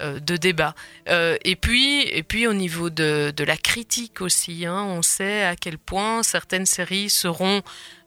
de 0.01 0.37
débat. 0.37 0.75
Euh, 1.09 1.37
et 1.43 1.55
puis, 1.55 2.01
et 2.03 2.23
puis 2.23 2.47
au 2.47 2.53
niveau 2.53 2.89
de, 2.89 3.33
de 3.35 3.43
la 3.43 3.57
critique 3.57 4.21
aussi, 4.21 4.65
hein, 4.65 4.83
on 4.83 5.01
sait 5.01 5.43
à 5.43 5.55
quel 5.55 5.77
point 5.77 6.23
certaines 6.23 6.65
séries 6.65 7.09
seront 7.09 7.61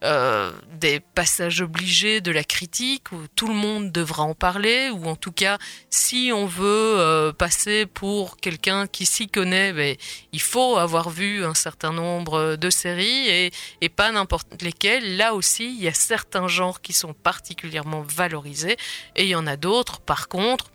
euh, 0.05 0.53
des 0.79 1.01
passages 1.01 1.63
obligés 1.63 2.21
de 2.21 2.31
la 2.31 2.45
critique 2.45 3.11
où 3.13 3.27
tout 3.37 3.47
le 3.49 3.55
monde 3.55 3.91
devra 3.91 4.25
en 4.25 4.35
parler, 4.35 4.91
ou 4.91 5.07
en 5.07 5.17
tout 5.17 5.33
cas, 5.33 5.57
si 5.89 6.31
on 6.35 6.47
veut 6.47 6.67
euh, 6.99 7.33
passer 7.33 7.87
pour 7.87 8.37
quelqu'un 8.37 8.87
qui 8.87 9.07
s'y 9.07 9.29
connaît, 9.29 9.73
ben, 9.73 9.97
il 10.33 10.43
faut 10.43 10.77
avoir 10.77 11.09
vu 11.09 11.45
un 11.45 11.55
certain 11.55 11.93
nombre 11.93 12.57
de 12.57 12.71
séries 12.71 13.29
et, 13.29 13.51
et 13.81 13.89
pas 13.89 14.13
n'importe 14.13 14.61
lesquelles. 14.63 15.17
Là 15.17 15.35
aussi, 15.35 15.75
il 15.75 15.83
y 15.83 15.89
a 15.89 15.95
certains 15.95 16.49
genres 16.49 16.83
qui 16.83 16.93
sont 16.93 17.15
particulièrement 17.15 18.03
valorisés 18.03 18.77
et 19.17 19.25
il 19.25 19.29
y 19.29 19.35
en 19.35 19.47
a 19.47 19.57
d'autres, 19.57 20.01
par 20.01 20.29
contre, 20.29 20.71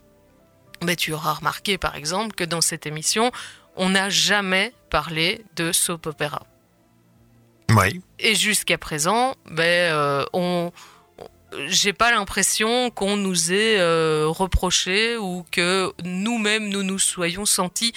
mais 0.82 0.96
tu 0.96 1.12
auras 1.12 1.34
remarqué 1.34 1.78
par 1.78 1.96
exemple 1.96 2.34
que 2.34 2.44
dans 2.44 2.60
cette 2.60 2.86
émission, 2.86 3.30
on 3.76 3.90
n'a 3.90 4.10
jamais 4.10 4.72
parlé 4.90 5.44
de 5.56 5.72
soap 5.72 6.06
opéra. 6.06 6.46
Oui. 7.70 8.00
Et 8.18 8.34
jusqu'à 8.34 8.78
présent, 8.78 9.34
ben, 9.46 9.62
euh, 9.62 10.24
on, 10.32 10.72
j'ai 11.66 11.92
pas 11.92 12.10
l'impression 12.10 12.90
qu'on 12.90 13.16
nous 13.16 13.52
ait 13.52 13.78
euh, 13.78 14.26
reproché 14.28 15.16
ou 15.16 15.44
que 15.50 15.92
nous-mêmes 16.04 16.68
nous 16.68 16.82
nous 16.82 16.98
soyons 16.98 17.46
sentis 17.46 17.92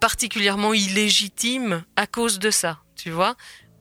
particulièrement 0.00 0.74
illégitimes 0.74 1.84
à 1.96 2.06
cause 2.06 2.38
de 2.38 2.50
ça, 2.50 2.80
tu 2.96 3.10
vois. 3.10 3.34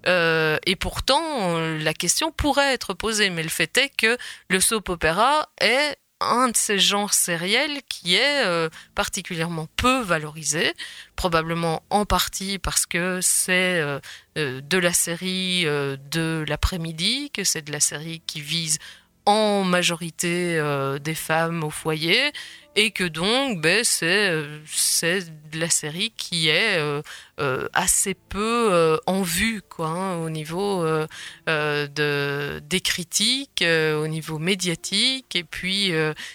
Euh, 0.08 0.58
et 0.66 0.76
pourtant, 0.76 1.58
la 1.60 1.93
question 1.93 2.32
pourrait 2.32 2.74
être 2.74 2.93
posée, 2.93 3.30
mais 3.30 3.43
le 3.43 3.49
fait 3.49 3.78
est 3.78 3.89
que 3.89 4.18
le 4.49 4.60
soap 4.60 4.89
opéra 4.89 5.49
est 5.60 5.97
un 6.24 6.49
de 6.49 6.57
ces 6.57 6.80
genres 6.80 7.13
sériels 7.13 7.82
qui 7.89 8.15
est 8.15 8.45
euh, 8.45 8.69
particulièrement 8.95 9.67
peu 9.76 10.01
valorisé, 10.01 10.74
probablement 11.15 11.84
en 11.89 12.05
partie 12.05 12.59
parce 12.59 12.86
que 12.86 13.19
c'est 13.21 13.80
euh, 13.80 13.99
euh, 14.38 14.61
de 14.61 14.78
la 14.78 14.93
série 14.93 15.65
de 15.65 16.45
l'après-midi, 16.47 17.32
que 17.32 17.43
c'est 17.43 17.61
de 17.61 17.71
la 17.71 17.80
série 17.80 18.21
qui 18.26 18.41
vise 18.41 18.80
en 19.26 19.63
majorité 19.63 20.57
euh, 20.57 20.99
des 20.99 21.15
femmes 21.15 21.63
au 21.63 21.69
foyer 21.69 22.32
et 22.76 22.91
que 22.91 23.03
donc 23.03 23.61
ben, 23.61 23.84
c'est 23.84 24.30
euh, 24.32 24.59
de 25.51 25.59
la 25.59 25.69
série 25.69 26.11
qui 26.17 26.47
est 26.47 26.78
euh, 26.80 27.01
euh, 27.39 27.67
assez 27.74 28.13
peu 28.15 28.99
en 29.05 29.21
vue 29.21 29.61
quoi 29.61 29.88
hein, 29.89 30.17
au 30.17 30.30
niveau 30.30 30.86
de 31.47 32.59
des 32.59 32.82
critiques 32.82 33.63
au 33.63 34.07
niveau 34.07 34.39
médiatique. 34.39 35.36
Et 35.36 35.43
puis 35.43 35.91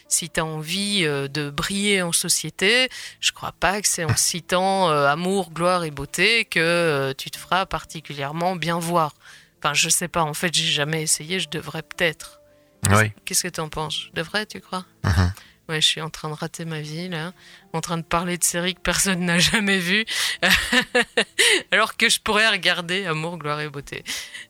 si 0.09 0.31
tu 0.31 0.41
as 0.41 0.45
envie 0.45 1.03
de 1.03 1.51
briller 1.51 2.03
en 2.03 2.13
société 2.13 2.89
je 3.21 3.33
crois 3.33 3.53
pas 3.53 3.81
que 3.81 3.89
c'est 3.89 4.05
en 4.05 4.17
citant 4.17 4.91
amour 4.91 5.51
gloire 5.51 5.85
et 5.85 5.91
beauté 5.91 6.45
que 6.45 7.13
tu 7.19 7.31
te 7.31 7.39
feras 7.39 7.67
particulièrement 7.67 8.55
bien 8.57 8.79
voir. 8.79 9.15
Enfin 9.59 9.75
je 9.75 9.89
sais 9.89 10.09
pas 10.09 10.23
en 10.23 10.35
fait 10.35 10.55
j'ai 10.55 10.65
jamais 10.65 11.03
essayé 11.03 11.41
je 11.41 11.49
devrais 11.49 11.83
peut-être 11.83 12.38
Oui. 12.91 13.13
Qu'est-ce 13.25 13.43
que 13.43 13.49
t'en 13.49 13.69
penses? 13.69 14.07
Je 14.09 14.13
devrais, 14.15 14.47
tu 14.47 14.61
crois? 14.61 14.85
Mhm. 15.05 15.33
Ouais, 15.69 15.83
je 15.83 15.87
suis 15.87 16.01
en 16.01 16.09
train 16.09 16.31
de 16.31 16.35
rater 16.35 16.65
ma 16.65 16.81
vie 16.81 17.11
là, 17.11 17.35
en 17.75 17.83
train 17.83 17.99
de 17.99 18.03
parler 18.03 18.39
de 18.39 18.45
séries 18.45 18.75
que 18.75 18.81
personne 18.81 19.21
n'a 19.27 19.39
jamais 19.39 19.79
vues, 19.79 20.07
alors 21.73 21.99
que 21.99 22.09
je 22.09 22.21
pourrais 22.21 22.49
regarder 22.49 23.05
Amour, 23.05 23.37
gloire 23.37 23.61
et 23.61 23.69
beauté. 23.69 24.03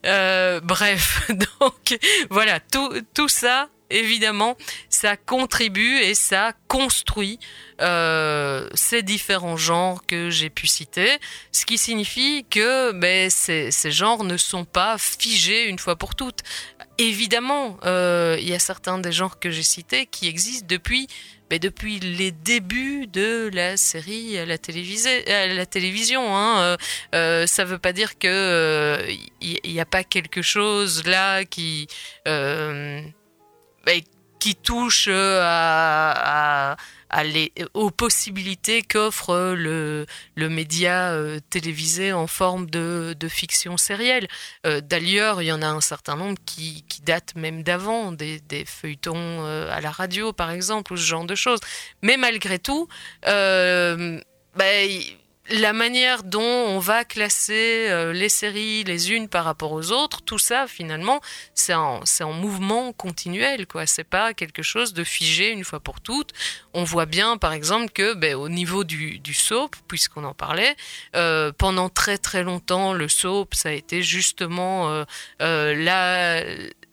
Euh, 0.05 0.61
bref, 0.61 1.29
donc 1.59 1.99
voilà, 2.29 2.61
tout, 2.61 2.89
tout 3.13 3.27
ça, 3.27 3.67
évidemment, 3.89 4.57
ça 4.89 5.17
contribue 5.17 5.97
et 5.97 6.13
ça 6.13 6.53
construit 6.67 7.39
euh, 7.81 8.67
ces 8.73 9.01
différents 9.03 9.57
genres 9.57 10.05
que 10.05 10.29
j'ai 10.29 10.49
pu 10.49 10.67
citer, 10.67 11.17
ce 11.51 11.65
qui 11.65 11.77
signifie 11.77 12.45
que 12.49 12.91
ben, 12.91 13.29
ces, 13.29 13.71
genres 13.91 14.23
ne 14.23 14.37
sont 14.37 14.65
pas 14.65 14.97
figés 14.97 15.67
une 15.67 15.79
fois 15.79 15.95
pour 15.95 16.15
toutes. 16.15 16.39
Évidemment, 16.97 17.77
euh, 17.85 18.37
il 18.39 18.49
y 18.49 18.53
a 18.53 18.59
certains 18.59 18.99
des 18.99 19.11
genres 19.11 19.39
que 19.39 19.49
j'ai 19.49 19.63
cités 19.63 20.05
qui 20.05 20.27
existent 20.27 20.67
depuis, 20.67 21.07
ben, 21.49 21.57
depuis 21.57 21.99
les 21.99 22.31
débuts 22.31 23.07
de 23.07 23.49
la 23.53 23.77
série 23.77 24.37
à 24.37 24.45
la, 24.45 24.57
télévision. 24.57 26.35
Hein. 26.35 26.77
Euh, 27.15 27.47
ça 27.47 27.63
veut 27.63 27.79
pas 27.79 27.93
dire 27.93 28.19
que 28.19 29.07
il 29.41 29.59
n'y 29.71 29.79
a 29.79 29.85
pas 29.85 30.03
quelque 30.03 30.41
chose 30.41 31.05
là 31.05 31.45
qui 31.45 31.87
qui 34.39 34.55
touche 34.55 35.07
euh, 35.09 35.41
à, 35.43 36.71
à, 36.71 36.77
à 37.09 37.23
les, 37.25 37.51
aux 37.73 37.91
possibilités 37.91 38.83
qu'offre 38.83 39.53
le, 39.53 40.05
le 40.35 40.47
média 40.49 41.11
euh, 41.11 41.39
télévisé 41.49 42.13
en 42.13 42.25
forme 42.25 42.69
de, 42.69 43.15
de 43.19 43.27
fiction 43.27 43.75
sérielle. 43.75 44.29
Euh, 44.65 44.79
D'ailleurs, 44.79 45.41
il 45.41 45.47
y 45.47 45.51
en 45.51 45.61
a 45.61 45.67
un 45.67 45.81
certain 45.81 46.15
nombre 46.15 46.37
qui, 46.45 46.85
qui 46.87 47.01
datent 47.01 47.35
même 47.35 47.63
d'avant, 47.63 48.13
des, 48.13 48.39
des 48.39 48.63
feuilletons 48.63 49.43
euh, 49.45 49.69
à 49.71 49.81
la 49.81 49.91
radio, 49.91 50.31
par 50.31 50.51
exemple, 50.51 50.93
ou 50.93 50.97
ce 50.97 51.05
genre 51.05 51.25
de 51.25 51.35
choses. 51.35 51.59
Mais 52.01 52.15
malgré 52.15 52.59
tout, 52.59 52.87
euh, 53.27 54.21
y- 54.61 55.17
la 55.51 55.73
manière 55.73 56.23
dont 56.23 56.41
on 56.41 56.79
va 56.79 57.03
classer 57.03 57.87
euh, 57.89 58.13
les 58.13 58.29
séries 58.29 58.83
les 58.83 59.11
unes 59.11 59.27
par 59.27 59.45
rapport 59.45 59.71
aux 59.71 59.91
autres, 59.91 60.21
tout 60.21 60.37
ça 60.37 60.67
finalement, 60.67 61.21
c'est 61.53 61.73
en, 61.73 62.03
mouvement 62.33 62.93
continuel, 62.93 63.65
quoi. 63.65 63.85
C'est 63.85 64.03
pas 64.03 64.33
quelque 64.33 64.61
chose 64.61 64.93
de 64.93 65.03
figé 65.03 65.49
une 65.49 65.63
fois 65.63 65.79
pour 65.79 65.99
toutes. 66.01 66.31
On 66.73 66.83
voit 66.83 67.05
bien, 67.05 67.37
par 67.37 67.53
exemple, 67.53 67.91
que 67.91 68.13
ben, 68.13 68.35
au 68.35 68.49
niveau 68.49 68.83
du, 68.83 69.33
soap, 69.33 69.75
puisqu'on 69.87 70.23
en 70.23 70.33
parlait, 70.33 70.75
euh, 71.15 71.51
pendant 71.51 71.89
très 71.89 72.17
très 72.17 72.43
longtemps, 72.43 72.93
le 72.93 73.07
soap, 73.07 73.55
ça 73.55 73.69
a 73.69 73.71
été 73.71 74.01
justement 74.03 75.03
euh, 75.41 75.75
la 75.75 76.43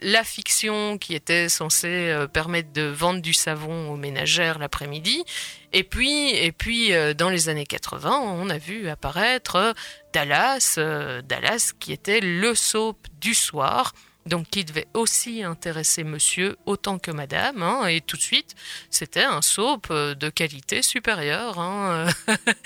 la 0.01 0.25
fiction 0.25 0.99
qui 0.99 1.15
était 1.15 1.49
censée 1.49 2.11
euh, 2.11 2.27
permettre 2.27 2.73
de 2.73 2.83
vendre 2.83 3.21
du 3.21 3.33
savon 3.33 3.91
aux 3.91 3.97
ménagères 3.97 4.59
l'après-midi. 4.59 5.25
Et 5.73 5.85
puis, 5.85 6.31
et 6.31 6.53
puis 6.53 6.93
euh, 6.93 7.15
dans 7.15 7.31
les 7.31 7.49
années 7.49 7.67
80, 7.67 8.19
on 8.19 8.51
a 8.51 8.59
vu 8.59 8.89
apparaître 8.89 9.75
Dallas, 10.13 10.77
euh, 10.79 11.23
Dallas 11.23 11.73
qui 11.79 11.93
était 11.93 12.21
le 12.21 12.55
soap 12.55 13.07
du 13.21 13.35
soir, 13.35 13.93
donc 14.27 14.49
qui 14.51 14.65
devait 14.65 14.89
aussi 14.95 15.43
intéresser 15.43 16.05
monsieur 16.05 16.57
autant 16.67 16.99
que 16.99 17.11
madame. 17.11 17.63
hein, 17.63 17.87
et 17.87 18.01
tout 18.01 18.17
de 18.17 18.23
suite, 18.23 18.55
c'était 18.91 19.25
un 19.25 19.41
soap 19.41 19.93
de 19.93 20.29
qualité 20.29 20.83
supérieure. 20.83 21.59
hein, 21.59 22.07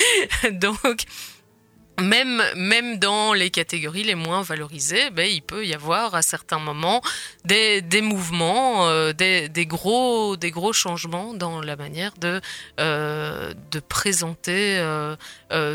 donc, 0.52 1.04
même, 2.00 2.98
dans 2.98 3.32
les 3.32 3.50
catégories 3.50 4.02
les 4.02 4.14
moins 4.14 4.42
valorisées, 4.42 5.10
ben, 5.10 5.28
il 5.30 5.42
peut 5.42 5.66
y 5.66 5.74
avoir 5.74 6.14
à 6.14 6.22
certains 6.22 6.58
moments 6.58 7.02
des, 7.44 7.82
des 7.82 8.00
mouvements, 8.00 8.88
euh, 8.88 9.12
des, 9.12 9.66
gros, 9.66 10.36
changements 10.72 11.34
dans 11.34 11.60
la 11.60 11.76
manière 11.76 12.12
de, 12.20 12.40
euh, 12.78 13.52
présenter 13.88 14.78
euh, 14.78 15.16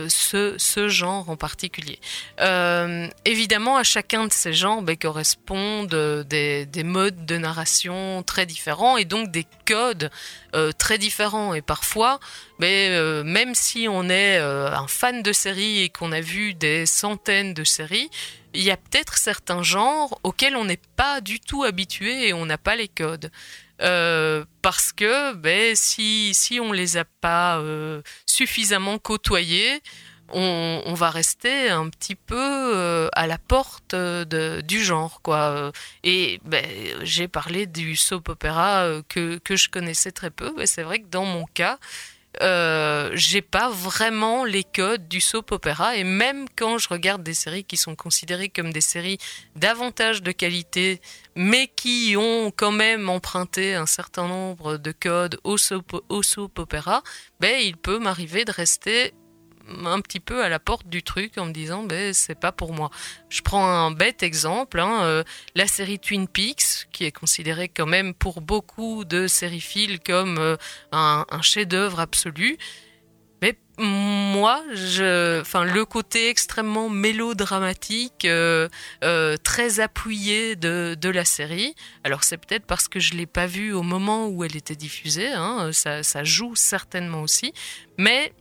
ce, 0.09 0.87
genre 0.87 1.29
en 1.29 1.35
particulier. 1.35 1.99
Évidemment, 3.25 3.77
à 3.77 3.83
chacun 3.83 4.25
de 4.27 4.33
ces 4.33 4.53
genres 4.53 4.81
ben, 4.81 4.95
correspondent 4.95 6.25
des, 6.29 6.65
des 6.65 6.83
modes 6.83 7.25
de 7.25 7.37
narration 7.37 8.23
très 8.23 8.45
différents 8.45 8.97
et 8.97 9.05
donc 9.05 9.31
des 9.31 9.45
codes 9.65 10.09
euh, 10.55 10.71
très 10.71 10.97
différents. 10.97 11.53
Et 11.53 11.61
parfois, 11.61 12.19
mais 12.59 12.87
euh, 12.91 13.23
même 13.23 13.53
si 13.55 13.87
on 13.89 14.09
est 14.09 14.37
euh, 14.39 14.71
un 14.71 14.87
fan 14.87 15.21
de 15.21 15.33
séries 15.33 15.81
et 15.81 15.89
qu'on 15.89 16.13
a 16.13 16.21
vu 16.21 16.53
des 16.53 16.85
centaines 16.85 17.53
de 17.53 17.65
séries, 17.65 18.09
il 18.53 18.63
y 18.63 18.71
a 18.71 18.77
peut-être 18.77 19.17
certains 19.17 19.63
genres 19.63 20.17
auxquels 20.23 20.55
on 20.55 20.63
n'est 20.63 20.79
pas 20.95 21.19
du 21.19 21.41
tout 21.41 21.63
habitué 21.63 22.29
et 22.29 22.33
on 22.33 22.45
n'a 22.45 22.57
pas 22.57 22.77
les 22.77 22.87
codes. 22.87 23.31
Parce 23.77 24.93
que 24.93 25.33
ben, 25.33 25.75
si, 25.75 26.33
si 26.33 26.61
on 26.61 26.71
les 26.71 26.95
a 26.95 27.03
pas 27.03 27.61
suffisamment 28.25 28.97
côtoyés, 28.97 29.81
on, 30.33 30.93
va 30.93 31.09
rester 31.09 31.69
un 31.69 31.89
petit 31.89 32.15
peu 32.15 32.35
euh, 32.37 33.09
à 33.13 33.27
la 33.27 33.37
porte 33.37 33.93
euh, 33.93 34.61
du 34.61 34.83
genre 34.83 35.21
quoi. 35.21 35.37
Euh, 35.37 35.71
Et 36.03 36.39
ben, 36.45 36.65
j'ai 37.03 37.27
parlé 37.27 37.65
du 37.65 37.95
soap 37.95 38.29
opéra 38.29 38.87
que, 39.09 39.37
que 39.37 39.55
je 39.55 39.69
connaissais 39.69 40.11
très 40.11 40.31
peu. 40.31 40.53
Mais 40.57 40.67
c'est 40.67 40.83
vrai 40.83 40.99
que 40.99 41.07
dans 41.07 41.25
mon 41.25 41.45
cas, 41.45 41.77
euh, 42.41 43.11
j'ai 43.13 43.41
pas 43.41 43.69
vraiment 43.69 44.43
les 44.43 44.63
codes 44.63 45.07
du 45.07 45.21
soap 45.21 45.51
opéra 45.51 45.95
et 45.95 46.03
même 46.03 46.47
quand 46.55 46.77
je 46.77 46.89
regarde 46.89 47.23
des 47.23 47.33
séries 47.33 47.63
qui 47.63 47.77
sont 47.77 47.95
considérées 47.95 48.49
comme 48.49 48.73
des 48.73 48.81
séries 48.81 49.19
davantage 49.55 50.21
de 50.21 50.31
qualité 50.31 50.99
mais 51.35 51.67
qui 51.67 52.15
ont 52.17 52.51
quand 52.51 52.71
même 52.71 53.09
emprunté 53.09 53.75
un 53.75 53.85
certain 53.85 54.27
nombre 54.27 54.75
de 54.77 54.91
codes 54.91 55.39
au 55.43 55.57
soap, 55.57 55.95
au 56.09 56.23
soap 56.23 56.59
opéra, 56.59 57.03
ben 57.39 57.57
il 57.61 57.77
peut 57.77 57.99
m'arriver 57.99 58.43
de 58.43 58.51
rester 58.51 59.13
un 59.85 60.01
petit 60.01 60.19
peu 60.19 60.43
à 60.43 60.49
la 60.49 60.59
porte 60.59 60.87
du 60.87 61.03
truc 61.03 61.37
en 61.37 61.45
me 61.45 61.51
disant 61.51 61.83
ben 61.83 62.13
c'est 62.13 62.39
pas 62.39 62.51
pour 62.51 62.73
moi. 62.73 62.89
Je 63.29 63.41
prends 63.41 63.67
un 63.67 63.91
bête 63.91 64.23
exemple, 64.23 64.79
hein, 64.79 65.03
euh, 65.03 65.23
la 65.55 65.67
série 65.67 65.99
Twin 65.99 66.27
Peaks 66.27 66.87
qui 66.91 67.05
est 67.05 67.11
considérée 67.11 67.69
quand 67.69 67.85
même 67.85 68.13
pour 68.13 68.41
beaucoup 68.41 69.05
de 69.05 69.27
sériphiles 69.27 69.99
comme 69.99 70.37
euh, 70.37 70.57
un, 70.91 71.25
chef-d'œuvre 71.41 71.99
absolu. 71.99 72.57
Mais 73.41 73.57
moi, 73.77 74.63
je, 74.73 75.41
enfin, 75.41 75.65
le 75.65 75.83
côté 75.83 76.29
extrêmement 76.29 76.89
mélodramatique, 76.89 78.25
euh, 78.25 78.69
très 79.43 79.79
appuyé 79.81 80.55
de, 80.55 80.95
de 80.99 81.09
la 81.09 81.25
série. 81.25 81.75
Alors 82.03 82.23
c'est 82.23 82.37
peut-être 82.37 82.65
parce 82.65 82.87
que 82.87 82.99
je 82.99 83.13
l'ai 83.13 83.25
pas 83.25 83.45
vue 83.45 83.73
au 83.73 83.83
moment 83.83 84.27
où 84.27 84.43
elle 84.43 84.55
était 84.55 84.75
diffusée. 84.75 85.31
Hein, 85.33 85.71
ça, 85.73 86.03
ça 86.03 86.23
joue 86.23 86.55
certainement 86.55 87.21
aussi. 87.21 87.53
Mais 87.97 88.33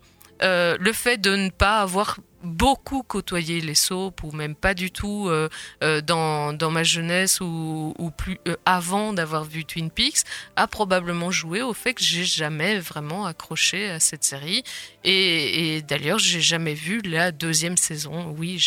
euh, 0.42 0.76
le 0.80 0.92
fait 0.92 1.18
de 1.18 1.36
ne 1.36 1.50
pas 1.50 1.80
avoir 1.80 2.18
beaucoup 2.42 3.02
côtoyé 3.02 3.62
les 3.62 3.74
soaps 3.74 4.22
ou 4.22 4.30
même 4.32 4.54
pas 4.54 4.74
du 4.74 4.90
tout 4.90 5.28
euh, 5.28 5.48
euh, 5.82 6.02
dans, 6.02 6.70
ma 6.70 6.82
jeunesse 6.82 7.40
ou, 7.40 7.94
plus 8.18 8.38
avant 8.66 9.14
d'avoir 9.14 9.44
vu 9.44 9.64
Twin 9.64 9.90
Peaks 9.90 10.24
a 10.56 10.66
probablement 10.66 11.30
joué 11.30 11.62
au 11.62 11.72
fait 11.72 11.94
que 11.94 12.02
j'ai 12.02 12.24
jamais 12.24 12.78
vraiment 12.78 13.24
accroché 13.24 13.88
à 13.88 13.98
cette 13.98 14.24
série. 14.24 14.62
Et, 15.04 15.76
et 15.76 15.82
d'ailleurs 15.82 16.18
j'ai 16.18 16.42
jamais 16.42 16.74
vu 16.74 17.00
la 17.00 17.32
deuxième 17.32 17.78
saison. 17.78 18.34
Oui 18.38 18.60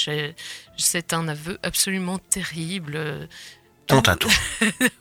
c'est 0.78 1.13
un 1.13 1.28
aveu 1.28 1.59
absolument 1.61 2.18
terrible 2.18 3.28
Honte 3.91 4.09
à 4.09 4.15
toi. 4.15 4.31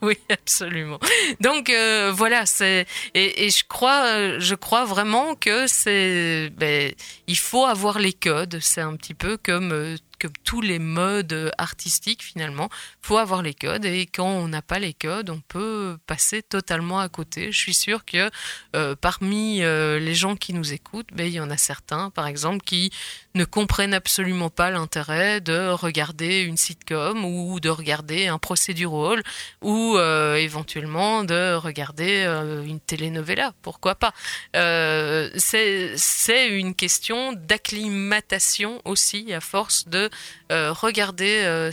oui, 0.03 0.16
absolument. 0.30 0.99
Donc 1.41 1.70
euh, 1.70 2.12
voilà, 2.14 2.47
c'est 2.47 2.87
et, 3.14 3.47
et 3.47 3.51
je 3.51 3.64
crois, 3.68 4.07
euh, 4.07 4.37
je 4.39 4.55
crois 4.55 4.84
vraiment 4.84 5.34
que 5.34 5.66
c'est, 5.66 6.51
ben, 6.57 6.93
il 7.26 7.39
faut 7.39 7.64
avoir 7.64 7.99
les 7.99 8.12
codes. 8.12 8.59
C'est 8.61 8.80
un 8.80 8.95
petit 8.97 9.14
peu 9.14 9.37
comme 9.37 9.72
euh, 9.72 9.97
comme 10.21 10.33
tous 10.45 10.61
les 10.61 10.79
modes 10.79 11.53
artistiques 11.59 12.23
finalement. 12.23 12.69
Faut 13.03 13.19
avoir 13.19 13.43
les 13.43 13.55
codes 13.55 13.85
et 13.85 14.07
quand 14.07 14.29
on 14.29 14.49
n'a 14.49 14.62
pas 14.62 14.79
les 14.79 14.95
codes, 14.95 15.31
on 15.31 15.41
peut 15.41 15.97
passer 16.07 16.43
totalement 16.43 17.01
à 17.01 17.09
côté. 17.09 17.53
Je 17.53 17.59
suis 17.59 17.75
sûre 17.75 18.05
que 18.05 18.31
euh, 18.75 18.95
parmi 19.01 19.62
euh, 19.62 19.99
les 19.99 20.14
gens 20.14 20.37
qui 20.37 20.53
nous 20.53 20.73
écoutent, 20.73 21.09
ben, 21.12 21.27
il 21.27 21.35
y 21.35 21.41
en 21.41 21.51
a 21.51 21.57
certains, 21.57 22.11
par 22.11 22.27
exemple, 22.27 22.64
qui 22.64 22.91
ne 23.35 23.45
comprennent 23.45 23.95
absolument 23.95 24.51
pas 24.51 24.71
l'intérêt 24.71 25.41
de 25.41 25.69
regarder 25.71 26.41
une 26.41 26.57
sitcom 26.57 27.25
ou 27.25 27.61
de 27.61 27.69
regarder 27.69 28.27
un 28.27 28.39
procédural 28.39 29.23
ou 29.62 29.97
euh, 29.97 30.37
éventuellement 30.37 31.25
de 31.25 31.55
regarder 31.55 32.25
une 32.67 32.81
telenovela, 32.81 33.53
pourquoi 33.62 33.95
pas? 33.95 34.12
C'est 34.53 36.49
une 36.49 36.75
question 36.75 37.33
d'acclimatation 37.33 38.81
aussi 38.85 39.33
à 39.33 39.41
force 39.41 39.89
de 39.89 40.05
euh, 40.52 40.72
regarder 40.72 41.42
euh, 41.44 41.70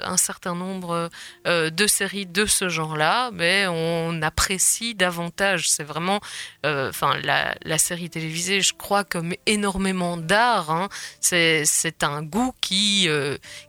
un 0.00 0.16
certain 0.16 0.54
nombre 0.54 1.08
euh, 1.46 1.70
de 1.70 1.86
séries 1.86 2.26
de 2.26 2.46
ce 2.46 2.68
genre-là, 2.68 3.30
mais 3.32 3.66
on 3.68 4.20
apprécie 4.22 4.94
davantage. 4.94 5.70
C'est 5.70 5.84
vraiment, 5.84 6.20
enfin, 6.64 7.16
la, 7.22 7.78
série 7.78 8.10
télévisée, 8.10 8.60
je 8.60 8.74
crois, 8.74 9.04
comme 9.04 9.34
énormément 9.46 10.16
d'art, 10.16 10.70
hein, 10.70 10.88
c'est 11.20 12.02
un 12.02 12.22
goût 12.22 12.52
qui 12.60 13.08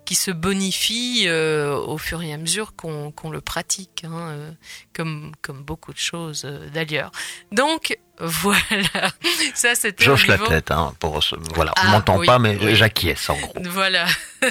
qui 0.06 0.16
se 0.16 0.32
bonifie 0.32 1.30
au 1.30 1.98
fur 1.98 2.22
et 2.22 2.34
à 2.34 2.38
mesure 2.38 2.76
qu'on 2.76 3.32
le 3.32 3.42
pratique, 3.42 4.04
hein, 4.04 4.54
comme 4.94 5.32
comme 5.42 5.64
beaucoup 5.64 5.92
de 5.94 5.98
choses 5.98 6.44
euh, 6.46 6.70
d'ailleurs. 6.74 7.12
Donc 7.52 7.98
voilà, 8.20 9.12
ça 9.56 9.76
c'était. 9.76 10.04
J'hoche 10.06 10.28
la 10.28 10.38
tête, 10.38 10.72
hein, 10.72 10.94
pour 11.00 11.22
ce- 11.24 11.36
voilà, 11.56 11.72
on 11.78 11.82
Ah, 11.88 11.92
m'entend 11.92 12.18
oui, 12.20 12.26
pas, 12.28 12.40
mais 12.40 12.58
oui. 12.62 12.76
j'acquiesce 12.76 13.30
en 13.30 13.38
gros. 13.38 13.54
Voilà. 13.64 14.06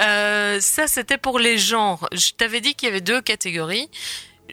Euh, 0.00 0.60
ça, 0.60 0.86
c'était 0.86 1.18
pour 1.18 1.38
les 1.38 1.56
genres. 1.58 2.08
Je 2.12 2.32
t'avais 2.32 2.60
dit 2.60 2.74
qu'il 2.74 2.88
y 2.88 2.90
avait 2.90 3.00
deux 3.00 3.20
catégories. 3.22 3.88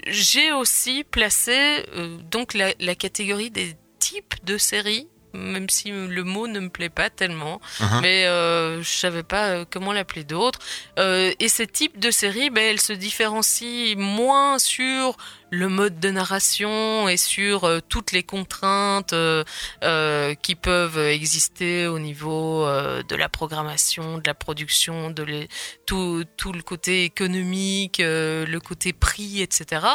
J'ai 0.07 0.51
aussi 0.53 1.03
placé 1.03 1.85
euh, 1.95 2.17
donc 2.31 2.53
la, 2.53 2.73
la 2.79 2.95
catégorie 2.95 3.51
des 3.51 3.75
types 3.99 4.35
de 4.45 4.57
séries, 4.57 5.07
même 5.33 5.69
si 5.69 5.91
le 5.91 6.23
mot 6.23 6.47
ne 6.47 6.59
me 6.59 6.69
plaît 6.69 6.89
pas 6.89 7.09
tellement, 7.09 7.61
Mhm. 7.79 7.99
mais 8.01 8.25
euh, 8.25 8.81
je 8.81 8.89
savais 8.89 9.23
pas 9.23 9.49
euh, 9.49 9.65
comment 9.69 9.93
l'appeler 9.93 10.23
d'autre. 10.23 10.59
Euh, 10.99 11.31
et 11.39 11.47
ces 11.49 11.67
types 11.67 11.99
de 11.99 12.11
séries, 12.11 12.49
ben, 12.49 12.63
elles 12.63 12.81
se 12.81 12.93
différencient 12.93 13.95
moins 13.97 14.59
sur 14.59 15.17
le 15.49 15.67
mode 15.67 15.99
de 15.99 16.09
narration 16.11 17.09
et 17.09 17.17
sur 17.17 17.65
euh, 17.65 17.79
toutes 17.87 18.11
les 18.13 18.23
contraintes 18.23 19.13
qui 20.41 20.55
peuvent 20.55 20.97
exister 20.97 21.87
au 21.87 21.99
niveau 21.99 22.65
de 22.65 23.15
la 23.15 23.29
programmation, 23.29 24.17
de 24.17 24.23
la 24.25 24.33
production, 24.33 25.09
de 25.11 25.23
les, 25.23 25.47
tout, 25.85 26.23
tout 26.37 26.53
le 26.53 26.61
côté 26.61 27.03
économique, 27.03 27.97
le 27.99 28.59
côté 28.59 28.93
prix, 28.93 29.41
etc. 29.41 29.85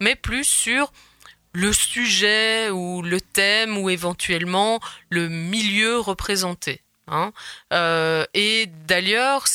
Mais 0.00 0.14
plus 0.16 0.44
sur 0.44 0.92
le 1.56 1.72
sujet 1.72 2.68
ou 2.68 3.00
le 3.00 3.18
thème 3.18 3.78
ou 3.78 3.88
éventuellement 3.88 4.78
le 5.08 5.30
milieu 5.30 5.98
représenté. 5.98 6.82
Hein. 7.06 7.32
Euh, 7.72 8.26
et 8.34 8.66
d'ailleurs, 8.86 9.46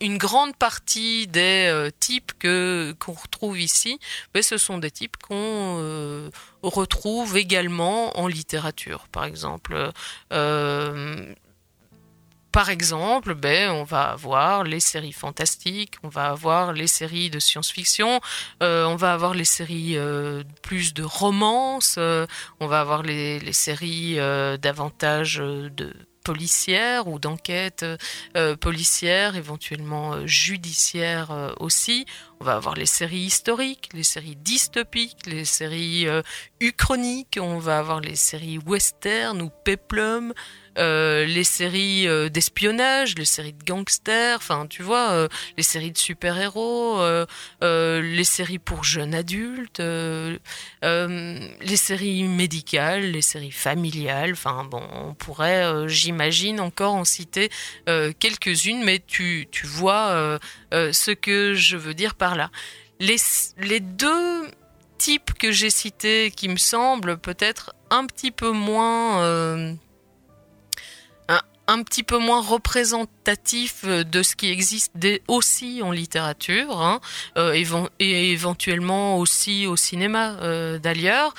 une 0.00 0.16
grande 0.16 0.54
partie 0.54 1.26
des 1.26 1.66
euh, 1.68 1.90
types 1.98 2.32
que 2.38 2.94
qu'on 3.00 3.14
retrouve 3.14 3.58
ici, 3.60 3.98
ben, 4.32 4.44
ce 4.44 4.58
sont 4.58 4.78
des 4.78 4.92
types 4.92 5.16
qu'on 5.16 5.34
euh, 5.80 6.30
retrouve 6.62 7.36
également 7.36 8.16
en 8.16 8.28
littérature, 8.28 9.08
par 9.10 9.24
exemple. 9.24 9.90
Par 12.52 12.68
exemple, 12.68 13.34
ben, 13.34 13.70
on 13.70 13.84
va 13.84 14.10
avoir 14.10 14.64
les 14.64 14.80
séries 14.80 15.12
fantastiques, 15.12 15.94
on 16.02 16.08
va 16.08 16.26
avoir 16.30 16.72
les 16.72 16.86
séries 16.86 17.30
de 17.30 17.38
science-fiction, 17.38 18.20
euh, 18.62 18.84
on 18.86 18.96
va 18.96 19.12
avoir 19.12 19.34
les 19.34 19.44
séries 19.44 19.96
euh, 19.96 20.42
plus 20.62 20.92
de 20.92 21.02
romance, 21.02 21.94
euh, 21.98 22.26
on 22.58 22.66
va 22.66 22.80
avoir 22.80 23.02
les, 23.02 23.52
séries 23.52 24.16
davantage 24.60 25.36
de 25.36 25.92
policières 26.24 27.08
ou 27.08 27.18
d'enquête 27.18 27.84
euh, 28.36 28.56
policière, 28.56 29.36
éventuellement 29.36 30.26
judiciaire 30.26 31.30
euh, 31.30 31.52
aussi. 31.58 32.06
On 32.40 32.44
va 32.44 32.54
avoir 32.54 32.74
les 32.74 32.86
séries 32.86 33.20
historiques, 33.20 33.90
les 33.92 34.02
séries 34.02 34.36
dystopiques, 34.36 35.26
les 35.26 35.44
séries 35.44 36.06
uchroniques, 36.58 37.38
on 37.38 37.58
va 37.58 37.78
avoir 37.78 38.00
les 38.00 38.16
séries 38.16 38.58
western 38.58 39.42
ou 39.42 39.50
peplum, 39.64 40.32
euh, 40.78 41.24
les 41.24 41.44
séries 41.44 42.06
euh, 42.06 42.28
d'espionnage, 42.28 43.16
les 43.16 43.24
séries 43.24 43.52
de 43.52 43.64
gangsters, 43.64 44.36
enfin 44.36 44.66
tu 44.68 44.82
vois, 44.82 45.10
euh, 45.10 45.28
les 45.56 45.62
séries 45.62 45.90
de 45.90 45.98
super-héros, 45.98 47.00
les 47.60 48.24
séries 48.24 48.58
pour 48.58 48.84
jeunes 48.84 49.14
adultes, 49.14 49.80
les 49.80 51.76
séries 51.76 52.24
médicales, 52.24 53.10
les 53.10 53.22
séries 53.22 53.50
familiales, 53.50 54.32
enfin 54.32 54.64
bon, 54.64 54.82
on 54.92 55.14
pourrait, 55.14 55.88
j'imagine, 55.88 56.60
encore 56.60 56.94
en 56.94 57.04
citer 57.04 57.50
quelques-unes, 57.86 58.84
mais 58.84 59.02
tu, 59.04 59.48
tu 59.50 59.66
vois 59.66 60.38
ce 60.72 61.10
que 61.10 61.54
je 61.54 61.76
veux 61.76 61.94
dire 61.94 62.14
par 62.14 62.36
là. 62.36 62.50
Les, 63.00 63.16
les 63.58 63.80
deux 63.80 64.46
types 64.98 65.32
que 65.38 65.50
j'ai 65.50 65.70
cités 65.70 66.30
qui 66.30 66.48
me 66.48 66.56
semblent 66.56 67.18
peut-être 67.18 67.74
un 67.90 68.06
petit 68.06 68.30
peu 68.30 68.50
moins... 68.50 69.76
un, 71.70 71.82
petit 71.82 72.02
peu 72.02 72.18
moins 72.18 72.42
représentatif 72.42 73.82
euh, 73.84 74.04
de 74.04 74.22
ce 74.22 74.36
qui 74.36 74.50
existe 74.50 74.92
aussi 75.28 75.80
en 75.82 75.92
littérature 75.92 76.80
hein, 76.82 77.00
euh, 77.36 77.54
et 77.98 78.32
éventuellement 78.32 79.18
aussi 79.18 79.66
au 79.66 79.76
cinéma 79.76 80.36
euh, 80.42 80.78
d'ailleurs. 80.78 81.34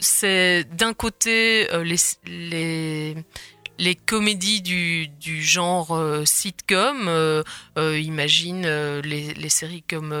C'est 0.00 0.64
d'un 0.72 0.94
côté 0.94 1.68
les 2.26 3.16
les 3.82 3.96
comédies 3.96 4.60
du, 4.62 5.08
du 5.08 5.42
genre 5.42 5.90
euh, 5.96 6.24
sitcom, 6.24 7.08
euh, 7.08 7.42
euh, 7.78 7.98
imagine 7.98 8.62
euh, 8.64 9.02
les, 9.02 9.34
les 9.34 9.48
séries 9.48 9.82
comme 9.90 10.14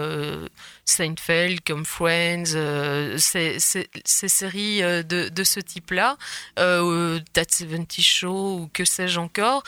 Seinfeld, 0.84 1.60
comme 1.64 1.84
Friends, 1.84 2.56
ces, 3.18 3.60
ces- 3.60 3.88
séries 4.04 4.80
de, 4.80 5.28
de 5.28 5.44
ce 5.44 5.60
type-là, 5.60 6.16
That 6.56 7.44
70 7.50 8.02
Show 8.02 8.58
ou 8.58 8.70
que 8.72 8.84
sais-je 8.84 9.20
encore, 9.20 9.62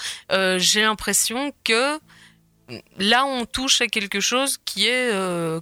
j'ai 0.56 0.82
l'impression 0.82 1.52
que 1.62 1.98
là 2.98 3.24
on 3.26 3.44
touche 3.44 3.80
à 3.80 3.86
quelque 3.86 4.18
chose 4.20 4.58
qui 4.64 4.88
est 4.88 5.12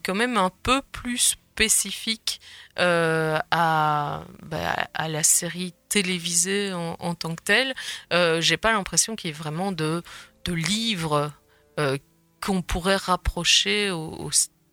quand 0.04 0.14
même 0.14 0.38
un 0.38 0.50
peu 0.62 0.80
plus 0.90 1.36
spécifique 1.54 2.40
euh, 2.78 3.38
à, 3.50 4.24
bah, 4.42 4.88
à 4.94 5.08
la 5.08 5.22
série 5.22 5.74
télévisée 5.90 6.72
en, 6.72 7.14
tant 7.14 7.34
que 7.34 7.42
telle. 7.42 7.74
Euh, 8.14 8.40
J'ai 8.40 8.56
pas 8.56 8.72
l'impression 8.72 9.14
qu'il 9.14 9.28
y 9.28 9.30
ait 9.30 9.36
vraiment 9.36 9.72
de, 9.72 10.02
livres 10.48 11.30
euh, 11.78 11.98
qu'on 12.40 12.62
pourrait 12.62 12.96
rapprocher 12.96 13.92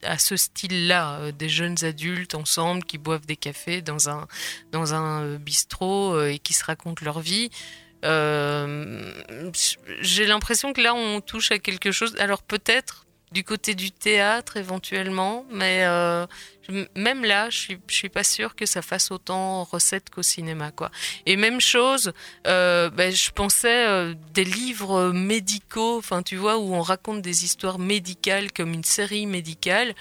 à 0.01 0.17
ce 0.17 0.37
style-là, 0.37 1.33
des 1.33 1.49
jeunes 1.49 1.83
adultes 1.83 2.35
ensemble 2.35 2.85
qui 2.85 2.97
boivent 2.97 3.25
des 3.25 3.35
cafés 3.35 3.81
dans 3.81 4.09
un, 4.09 4.27
bistrot 5.37 6.23
et 6.23 6.39
qui 6.39 6.53
se 6.53 6.63
racontent 6.63 7.03
leur 7.03 7.19
vie. 7.19 7.49
J'ai 10.01 10.25
l'impression 10.25 10.71
que 10.71 10.79
là, 10.81 10.93
on 10.93 11.19
touche 11.19 11.51
à 11.51 11.59
quelque 11.59 11.91
chose. 11.91 12.15
Alors 12.17 12.43
peut-être 12.43 13.05
du 13.31 13.43
côté 13.43 13.75
du 13.75 13.91
théâtre 13.91 14.57
éventuellement, 14.57 15.45
mais 15.51 15.83
euh, 15.83 16.25
même 16.95 17.23
là, 17.23 17.49
je 17.49 17.57
suis, 17.57 17.77
suis 17.87 18.09
pas 18.09 18.23
sûre 18.23 18.55
que 18.55 18.65
ça 18.65 18.81
fasse 18.81 19.11
autant 19.11 19.63
recette 19.63 20.09
qu'au 20.09 20.23
cinéma, 20.23 20.71
quoi. 20.71 20.89
Et 21.25 21.35
même 21.35 21.61
chose, 21.61 22.11
euh, 22.47 22.89
ben, 22.89 23.11
je 23.11 23.31
pensais 23.31 23.87
euh, 23.87 24.13
des 24.33 24.45
livres 24.45 25.11
médicaux, 25.11 25.97
enfin 25.97 26.23
tu 26.23 26.37
vois, 26.37 26.57
où 26.57 26.73
on 26.73 26.81
raconte 26.81 27.21
des 27.21 27.45
histoires 27.45 27.79
médicales 27.79 28.51
comme 28.51 28.73
une 28.73 28.83
série 28.83 29.25
médicale. 29.25 29.93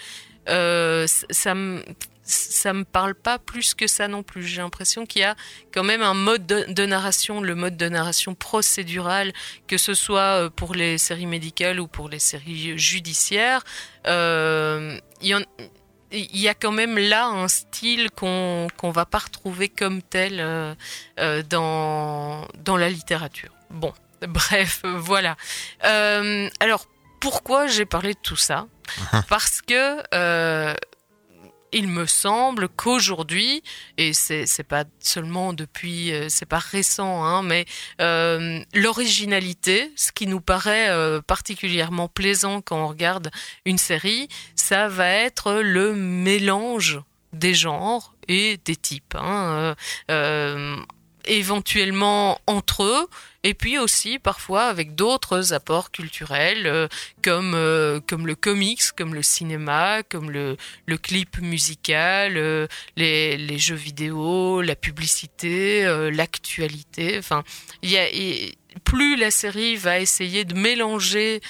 Ça 0.46 1.54
me 1.54 1.84
ça 2.30 2.72
me 2.74 2.84
parle 2.84 3.14
pas 3.14 3.38
plus 3.38 3.74
que 3.74 3.86
ça 3.86 4.06
non 4.06 4.22
plus. 4.22 4.42
J'ai 4.42 4.60
l'impression 4.60 5.06
qu'il 5.06 5.22
y 5.22 5.24
a 5.24 5.34
quand 5.72 5.82
même 5.82 6.02
un 6.02 6.12
mode 6.14 6.46
de, 6.46 6.66
de 6.68 6.84
narration, 6.86 7.40
le 7.40 7.54
mode 7.54 7.76
de 7.78 7.88
narration 7.88 8.34
procédural, 8.34 9.32
que 9.66 9.78
ce 9.78 9.94
soit 9.94 10.20
euh, 10.44 10.50
pour 10.50 10.74
les 10.74 10.98
séries 10.98 11.26
médicales 11.26 11.80
ou 11.80 11.86
pour 11.88 12.08
les 12.10 12.18
séries 12.18 12.78
judiciaires. 12.78 13.64
Euh, 14.06 14.98
il 15.22 15.28
y 15.28 15.34
en- 15.34 15.40
il 16.10 16.38
y 16.38 16.48
a 16.48 16.54
quand 16.54 16.72
même 16.72 16.96
là 16.98 17.26
un 17.26 17.48
style 17.48 18.10
qu'on 18.10 18.68
qu'on 18.78 18.90
va 18.90 19.04
pas 19.04 19.18
retrouver 19.18 19.68
comme 19.68 20.00
tel 20.02 20.38
euh, 20.40 20.74
dans 21.50 22.46
dans 22.64 22.76
la 22.76 22.88
littérature. 22.90 23.50
Bon, 23.70 23.92
bref, 24.28 24.82
voilà. 24.84 25.36
Euh, 25.84 26.48
alors 26.60 26.86
pourquoi 27.20 27.66
j'ai 27.66 27.84
parlé 27.84 28.14
de 28.14 28.18
tout 28.22 28.36
ça? 28.36 28.66
Parce 29.28 29.60
que 29.60 30.02
euh, 30.14 30.74
il 31.72 31.88
me 31.88 32.06
semble 32.06 32.68
qu'aujourd'hui, 32.68 33.62
et 33.96 34.12
c'est 34.12 34.66
pas 34.66 34.84
seulement 35.00 35.52
depuis, 35.52 36.12
euh, 36.12 36.26
c'est 36.28 36.46
pas 36.46 36.58
récent, 36.58 37.24
hein, 37.24 37.42
mais 37.42 37.64
euh, 38.00 38.60
l'originalité, 38.74 39.92
ce 39.96 40.12
qui 40.12 40.26
nous 40.26 40.40
paraît 40.40 40.88
euh, 40.90 41.20
particulièrement 41.20 42.08
plaisant 42.08 42.60
quand 42.60 42.84
on 42.84 42.88
regarde 42.88 43.30
une 43.64 43.78
série, 43.78 44.28
ça 44.54 44.88
va 44.88 45.08
être 45.08 45.60
le 45.62 45.94
mélange 45.94 47.00
des 47.32 47.54
genres 47.54 48.14
et 48.28 48.58
des 48.64 48.76
types. 48.76 49.14
hein. 49.16 49.74
Éventuellement 51.28 52.40
entre 52.46 52.82
eux, 52.82 53.08
et 53.44 53.54
puis 53.54 53.78
aussi 53.78 54.18
parfois 54.18 54.64
avec 54.64 54.94
d'autres 54.94 55.52
apports 55.52 55.90
culturels 55.90 56.66
euh, 56.66 56.88
comme 57.22 57.54
euh, 57.54 58.00
comme 58.00 58.26
le 58.26 58.34
comics, 58.34 58.82
comme 58.96 59.14
le 59.14 59.22
cinéma, 59.22 60.02
comme 60.02 60.30
le, 60.30 60.56
le 60.86 60.98
clip 60.98 61.38
musical, 61.40 62.36
euh, 62.36 62.66
les, 62.96 63.36
les 63.36 63.58
jeux 63.58 63.76
vidéo, 63.76 64.60
la 64.60 64.74
publicité, 64.74 65.84
l'actualité. 66.12 67.16
Enfin, 67.18 67.44
il 67.82 67.90
y 67.90 67.98
a 67.98 68.06
plus 68.84 69.16
la 69.16 69.30
série 69.30 69.76
va 69.76 69.98
essayer 69.98 70.44
de 70.44 70.54
mélanger 70.54 71.40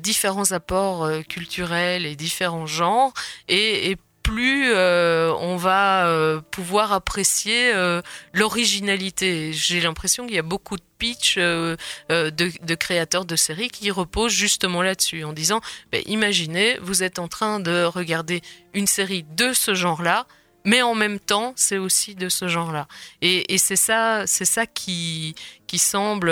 différents 0.00 0.52
apports 0.52 1.08
culturels 1.28 2.06
et 2.06 2.16
différents 2.16 2.66
genres 2.66 3.12
et, 3.48 3.90
et 3.90 3.96
plus 4.26 4.72
euh, 4.72 5.32
on 5.38 5.54
va 5.56 6.08
euh, 6.08 6.40
pouvoir 6.50 6.92
apprécier 6.92 7.72
euh, 7.72 8.02
l'originalité. 8.32 9.52
J'ai 9.52 9.80
l'impression 9.80 10.26
qu'il 10.26 10.34
y 10.34 10.38
a 10.38 10.42
beaucoup 10.42 10.76
de 10.76 10.82
pitch 10.98 11.38
de, 11.38 12.74
créateurs 12.74 13.24
de 13.24 13.36
séries 13.36 13.68
qui 13.68 13.92
reposent 13.92 14.32
justement 14.32 14.82
là-dessus, 14.82 15.22
en 15.22 15.32
disant, 15.32 15.60
ben, 15.92 16.02
imaginez, 16.06 16.76
vous 16.82 17.04
êtes 17.04 17.20
en 17.20 17.28
train 17.28 17.60
de 17.60 17.84
regarder 17.84 18.42
une 18.74 18.88
série 18.88 19.24
de 19.36 19.52
ce 19.52 19.74
genre-là, 19.74 20.26
mais 20.64 20.82
en 20.82 20.96
même 20.96 21.20
temps, 21.20 21.52
c'est 21.54 21.78
aussi 21.78 22.16
de 22.16 22.28
ce 22.28 22.48
genre-là. 22.48 22.88
Et, 23.22 23.54
et 23.54 23.58
c'est 23.58 23.76
ça, 23.76 24.26
c'est 24.26 24.44
ça 24.44 24.66
qui, 24.66 25.36
qui 25.68 25.78
semble 25.78 26.30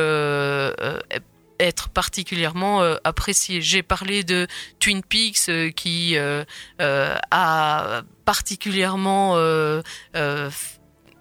être 1.61 1.89
particulièrement 1.89 2.83
euh, 2.83 2.97
apprécié. 3.05 3.61
J'ai 3.63 3.83
parlé 3.83 4.25
de 4.25 4.47
Twin 4.81 5.03
Peaks 5.03 5.49
euh, 5.49 5.71
qui 5.71 6.17
euh, 6.17 6.45
a 6.79 8.03
particulièrement 8.25 9.37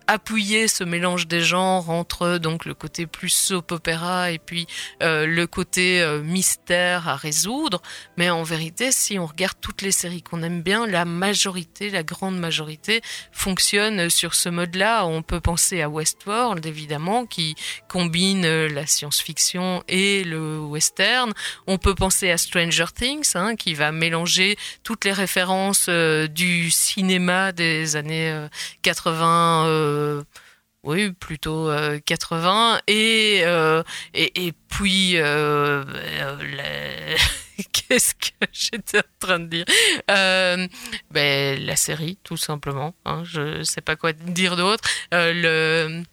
appuyer 0.08 0.68
ce 0.68 0.84
mélange 0.84 1.28
des 1.28 1.42
genres 1.42 1.90
entre 1.90 2.38
donc 2.38 2.66
le 2.66 2.74
côté 2.74 3.08
plus 3.08 3.30
soap 3.30 3.72
opéra 3.72 4.32
et 4.32 4.40
puis 4.40 4.68
euh, 5.02 5.26
le 5.26 5.48
côté 5.48 6.02
euh, 6.02 6.22
mystère 6.22 7.08
à 7.08 7.16
résoudre. 7.16 7.82
Mais 8.18 8.30
en 8.30 8.44
vérité, 8.44 8.92
si 8.92 9.18
on 9.20 9.26
regarde 9.26 9.58
toutes 9.62 9.82
les 9.82 9.92
séries 9.92 10.22
qu'on 10.22 10.44
aime 10.44 10.62
bien, 10.62 10.88
la 10.88 11.06
majorité, 11.06 11.90
la 11.90 12.04
grande 12.04 12.38
majorité, 12.38 13.02
fonctionne 13.32 14.10
sur 14.10 14.36
ce 14.36 14.50
mode-là. 14.50 15.06
On 15.06 15.22
peut 15.22 15.42
penser 15.42 15.82
à 15.82 15.90
Westworld 15.90 16.66
évidemment, 16.66 17.26
qui 17.26 17.56
combine 17.88 18.46
euh, 18.46 18.70
la 18.70 18.86
science-fiction 18.86 19.84
et 19.88 20.24
le 20.24 20.60
western. 20.60 21.34
On 21.68 21.78
peut 21.78 21.96
penser 21.96 22.32
à 22.32 22.38
Stranger 22.38 22.86
Things, 22.96 23.32
hein, 23.36 23.56
qui 23.56 23.74
va 23.74 23.92
mélanger 23.92 24.58
toutes 24.84 25.06
les 25.06 25.14
références 25.14 25.90
du 25.90 26.72
cinéma 26.72 27.52
des 27.52 27.96
années 27.96 28.48
80 28.82 29.66
euh, 29.66 29.93
oui, 30.84 31.12
plutôt 31.12 31.70
80. 32.06 32.76
Euh, 32.76 32.80
et, 32.88 33.42
euh, 33.46 33.84
et, 34.14 34.48
et, 34.48 34.54
puis, 34.70 35.14
qu'est-ce 37.72 38.16
que 38.16 38.46
j'étais 38.52 39.00
en 39.00 39.02
train 39.20 39.40
de 39.40 39.48
dire? 39.48 39.66
Ben, 40.08 40.70
La 41.66 41.76
série, 41.78 42.18
tout 42.24 42.38
simplement. 42.38 42.94
Hein, 43.06 43.24
je 43.26 43.64
sais 43.64 43.82
pas 43.82 43.96
quoi 43.96 44.12
dire 44.12 44.58
d'autre. 44.58 44.84
le 45.12 46.04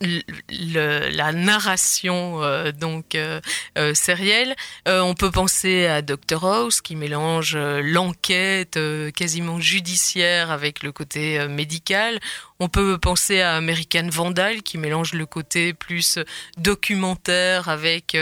la 0.00 1.32
narration 1.32 2.42
euh, 2.42 2.72
donc 2.72 3.14
euh, 3.14 3.40
euh, 3.78 3.94
sérielle. 3.94 4.54
on 4.86 5.14
peut 5.14 5.30
penser 5.30 5.86
à 5.86 6.02
Dr 6.02 6.44
House 6.44 6.80
qui 6.80 6.96
mélange 6.96 7.56
l'enquête 7.56 8.78
quasiment 9.14 9.60
judiciaire 9.60 10.50
avec 10.50 10.82
le 10.82 10.92
côté 10.92 11.46
médical. 11.48 12.18
On 12.58 12.68
peut 12.68 12.98
penser 12.98 13.40
à 13.40 13.54
American 13.56 14.08
Vandal 14.10 14.62
qui 14.62 14.78
mélange 14.78 15.12
le 15.12 15.26
côté 15.26 15.74
plus 15.74 16.18
documentaire 16.56 17.68
avec 17.68 18.16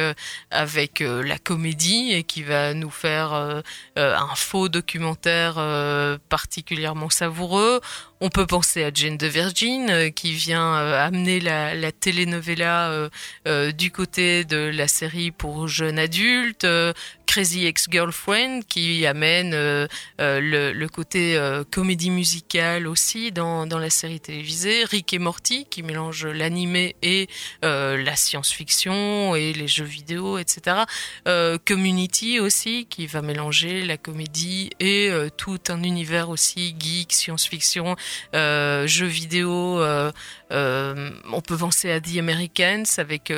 avec 0.51 1.01
la 1.01 1.39
comédie 1.39 2.13
et 2.13 2.25
qui 2.25 2.43
va 2.43 2.75
nous 2.75 2.91
faire 2.91 3.63
un 3.97 4.35
faux 4.35 4.69
documentaire 4.69 5.55
particulièrement 6.29 7.11
savoureux. 7.11 7.81
On 8.21 8.31
peut 8.31 8.47
penser 8.47 8.83
à 8.85 8.91
Jane 8.95 9.19
de 9.19 9.27
Virgin 9.27 9.91
euh, 9.91 10.09
qui 10.09 10.33
vient 10.33 10.77
euh, 10.77 11.07
amener 11.07 11.41
la, 11.41 11.75
la 11.75 11.93
telenovela 11.93 13.11
euh, 13.47 13.73
du 13.73 13.91
côté 13.91 14.45
de 14.45 14.71
la 14.73 14.89
série 14.89 15.31
pour 15.31 15.69
jeunes 15.69 15.99
adultes. 15.99 16.67
Crazy 17.27 17.67
Ex-Girlfriend 17.67 18.61
qui 18.69 19.07
amène 19.07 19.53
le, 20.19 20.87
côté 20.87 21.39
comédie 21.71 22.11
musicale 22.11 22.87
aussi 22.87 23.33
dans, 23.33 23.67
la 23.67 23.91
série 23.91 24.21
télévisée. 24.21 24.85
Rick 24.85 25.13
et 25.13 25.19
Morty 25.19 25.67
qui 25.69 25.83
mélange 25.83 26.27
l'animé 26.27 26.97
et 27.03 27.29
la 27.63 28.17
science-fiction 28.17 29.35
et 29.35 29.53
les 29.53 29.69
jeux 29.69 29.85
vidéo, 29.85 30.39
etc. 30.39 30.85
Community 31.65 32.41
aussi 32.41 32.87
qui 32.87 33.07
va 33.07 33.23
mélanger 33.23 33.83
la 33.83 33.97
comédie 33.97 34.71
et 34.81 35.11
tout 35.37 35.61
un 35.69 35.83
univers 35.83 36.29
aussi 36.29 36.75
geek, 36.79 37.13
science-fiction 37.13 37.97
euh, 38.35 38.87
jeux 38.87 39.07
vidéo, 39.07 39.83
euh, 40.55 40.85
euh, 40.95 41.11
on 41.33 41.41
peut 41.41 41.57
penser 41.57 41.91
à 41.91 42.01
The 42.01 42.19
Americans 42.19 42.85
avec 42.99 43.33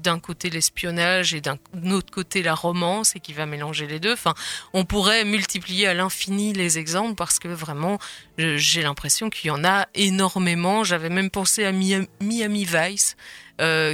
d'un 0.00 0.18
côté 0.18 0.50
l'espionnage 0.50 1.34
et 1.34 1.40
d'un 1.40 1.58
autre 1.90 2.10
côté 2.10 2.42
la 2.42 2.54
romance 2.54 3.14
et 3.16 3.20
qui 3.20 3.32
va 3.32 3.46
mélanger 3.46 3.86
les 3.86 4.00
deux. 4.00 4.12
Enfin, 4.12 4.34
on 4.72 4.84
pourrait 4.84 5.24
multiplier 5.24 5.86
à 5.86 5.94
l'infini 5.94 6.52
les 6.52 6.78
exemples 6.78 7.14
parce 7.14 7.38
que 7.38 7.48
vraiment, 7.48 7.98
j'ai 8.38 8.82
l'impression 8.82 9.30
qu'il 9.30 9.48
y 9.48 9.50
en 9.50 9.64
a 9.64 9.86
énormément. 9.94 10.84
J'avais 10.84 11.10
même 11.10 11.30
pensé 11.30 11.64
à 11.64 11.72
Miami 11.72 12.64
Vice. 12.64 13.16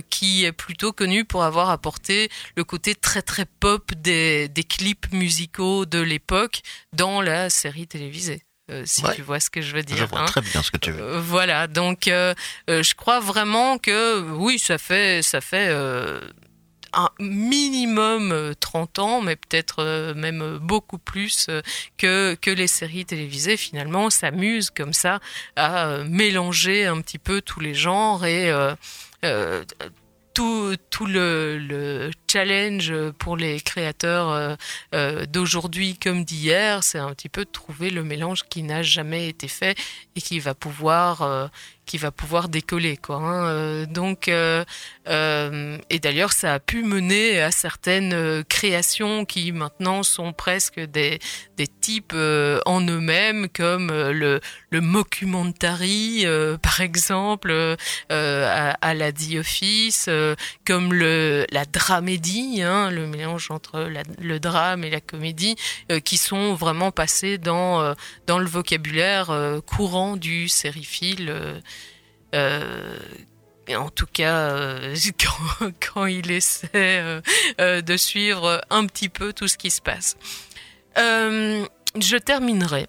qui 0.08 0.44
est 0.44 0.52
plutôt 0.52 0.92
connu 0.92 1.24
pour 1.24 1.44
avoir 1.44 1.68
apporté 1.70 2.30
le 2.56 2.64
côté 2.64 2.94
très 2.94 3.22
très 3.22 3.44
pop 3.44 3.92
des 3.94 4.66
clips 4.68 5.12
musicaux 5.12 5.84
de 5.84 5.98
l'époque 5.98 6.62
dans 6.92 7.20
la 7.20 7.50
série 7.50 7.86
télévisée. 7.86 8.47
Euh, 8.70 8.82
si 8.84 9.02
tu 9.14 9.22
vois 9.22 9.40
ce 9.40 9.48
que 9.48 9.62
je 9.62 9.74
veux 9.74 9.82
dire. 9.82 9.96
Je 9.96 10.04
vois 10.04 10.20
hein. 10.20 10.26
très 10.26 10.42
bien 10.42 10.62
ce 10.62 10.70
que 10.70 10.76
tu 10.76 10.90
veux. 10.90 11.02
Euh, 11.02 11.20
voilà, 11.20 11.66
donc 11.66 12.06
euh, 12.08 12.34
je 12.68 12.94
crois 12.94 13.20
vraiment 13.20 13.78
que 13.78 14.20
oui, 14.32 14.58
ça 14.58 14.76
fait 14.78 15.22
ça 15.22 15.40
fait 15.40 15.68
un 16.92 17.10
minimum 17.18 18.54
30 18.60 18.98
ans, 18.98 19.20
mais 19.20 19.36
peut-être 19.36 20.12
même 20.14 20.58
beaucoup 20.58 20.98
plus 20.98 21.48
que, 21.96 22.36
que 22.40 22.50
les 22.50 22.66
séries 22.66 23.04
télévisées 23.04 23.56
finalement 23.56 24.10
s'amusent 24.10 24.70
comme 24.70 24.92
ça 24.92 25.20
à 25.56 25.98
mélanger 26.04 26.86
un 26.86 27.00
petit 27.00 27.18
peu 27.18 27.40
tous 27.40 27.60
les 27.60 27.74
genres 27.74 28.24
et 28.24 28.52
tout, 30.90 31.06
le, 31.06 32.10
challenge 32.30 32.92
pour 33.18 33.36
les 33.36 33.60
créateurs 33.60 34.30
euh, 34.30 34.54
euh, 34.94 35.26
d'aujourd'hui 35.26 35.96
comme 35.96 36.24
d'hier, 36.24 36.84
c'est 36.84 36.98
un 36.98 37.10
petit 37.10 37.28
peu 37.28 37.44
de 37.44 37.50
trouver 37.50 37.90
le 37.90 38.04
mélange 38.04 38.44
qui 38.44 38.62
n'a 38.62 38.82
jamais 38.82 39.28
été 39.28 39.48
fait 39.48 39.76
et 40.14 40.20
qui 40.20 40.38
va 40.38 40.54
pouvoir 40.54 41.22
euh, 41.22 41.48
qui 41.88 41.98
va 41.98 42.10
pouvoir 42.12 42.48
décoller 42.48 42.96
quoi. 42.96 43.16
Hein. 43.16 43.84
donc 43.86 44.28
et 44.28 45.98
d'ailleurs 45.98 46.32
ça 46.32 46.54
a 46.54 46.58
pu 46.60 46.82
mener 46.84 47.40
à 47.40 47.50
certaines 47.50 48.44
créations 48.44 49.24
qui 49.24 49.52
maintenant 49.52 50.02
sont 50.02 50.32
presque 50.32 50.78
des 50.78 51.18
des 51.56 51.66
types 51.66 52.14
en 52.66 52.80
eux-mêmes 52.82 53.48
comme 53.48 53.88
le 53.88 54.40
le 54.70 54.80
mockumentary 54.80 56.26
par 56.62 56.80
exemple 56.80 57.76
à, 58.10 58.94
la 58.94 59.12
The 59.12 59.36
Office 59.38 60.10
comme 60.66 60.92
le 60.92 61.46
la 61.50 61.64
dramédie 61.64 62.28
Hein, 62.62 62.90
le 62.90 63.06
mélange 63.06 63.50
entre 63.50 63.88
le 64.20 64.40
drame 64.40 64.84
et 64.84 64.90
la 64.90 65.00
comédie, 65.00 65.56
euh, 65.90 66.00
qui 66.00 66.16
sont 66.16 66.54
vraiment 66.54 66.90
passés 66.90 67.38
dans, 67.38 67.80
euh, 67.80 67.94
dans 68.26 68.38
le 68.38 68.46
vocabulaire 68.46 69.30
euh, 69.30 69.60
courant 69.60 70.16
du 70.16 70.48
sériephile. 70.48 71.32
En 72.34 73.88
tout 73.94 74.06
cas, 74.12 74.78
quand, 75.20 75.72
quand, 75.80 76.06
il 76.06 76.30
essaie 76.30 77.20
de 77.58 77.96
suivre 77.96 78.60
un 78.70 78.86
petit 78.86 79.08
peu 79.08 79.32
tout 79.32 79.48
ce 79.48 79.58
qui 79.58 79.70
se 79.70 79.80
passe. 79.80 80.16
je 80.96 82.16
terminerai 82.16 82.86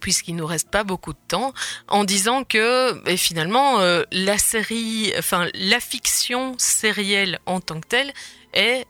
puisqu'il 0.00 0.36
nous 0.36 0.46
reste 0.46 0.70
pas 0.70 0.84
beaucoup 0.84 1.12
de 1.12 1.18
temps, 1.26 1.52
en 1.88 2.04
disant 2.04 2.44
que 2.44 3.08
et 3.08 3.16
finalement 3.16 3.80
la 4.12 4.38
série, 4.38 5.12
enfin 5.18 5.48
la 5.54 5.80
fiction 5.80 6.54
sérielle 6.56 7.40
en 7.46 7.60
tant 7.60 7.80
que 7.80 7.88
telle 7.88 8.12
est 8.52 8.86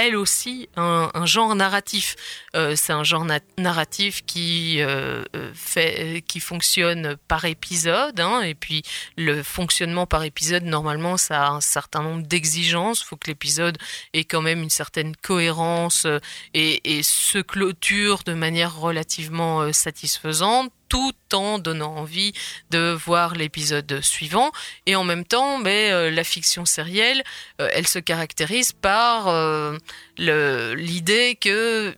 elle 0.00 0.16
aussi 0.16 0.68
un, 0.76 1.10
genre 1.26 1.54
narratif. 1.54 2.16
Euh, 2.56 2.74
c'est 2.74 2.92
un 2.92 3.04
genre 3.04 3.26
narratif 3.58 4.24
qui 4.24 4.80
euh, 4.80 5.24
euh, 5.36 5.50
fait, 5.54 6.24
qui 6.26 6.40
fonctionne 6.40 7.16
par 7.28 7.44
épisode, 7.44 8.18
hein, 8.18 8.40
et 8.40 8.54
puis 8.54 8.82
le 9.16 9.42
fonctionnement 9.42 10.06
par 10.06 10.24
épisode 10.24 10.64
normalement 10.64 11.16
ça 11.16 11.46
a 11.46 11.50
un 11.50 11.60
certain 11.60 12.02
nombre 12.02 12.26
d'exigences. 12.26 13.02
Il 13.02 13.04
faut 13.04 13.16
que 13.16 13.28
l'épisode 13.28 13.76
ait 14.14 14.24
quand 14.24 14.42
même 14.42 14.62
une 14.62 14.70
certaine 14.70 15.14
cohérence 15.16 16.06
et, 16.54 16.98
et 16.98 17.02
se 17.02 17.38
clôture 17.38 18.20
de 18.24 18.32
manière 18.32 18.76
relativement 18.76 19.70
satisfaisante 19.72 20.72
tout 20.90 21.14
en 21.32 21.58
donnant 21.58 21.96
envie 21.96 22.34
de 22.70 22.90
voir 22.92 23.34
l'épisode 23.34 24.00
suivant. 24.02 24.50
Et 24.84 24.96
en 24.96 25.04
même 25.04 25.24
temps, 25.24 25.56
mais, 25.58 25.90
euh, 25.90 26.10
la 26.10 26.24
fiction 26.24 26.66
sérielle, 26.66 27.22
euh, 27.60 27.70
elle 27.72 27.86
se 27.86 27.98
caractérise 27.98 28.72
par 28.72 29.28
euh, 29.28 29.78
l'idée 30.18 31.38
que 31.40 31.96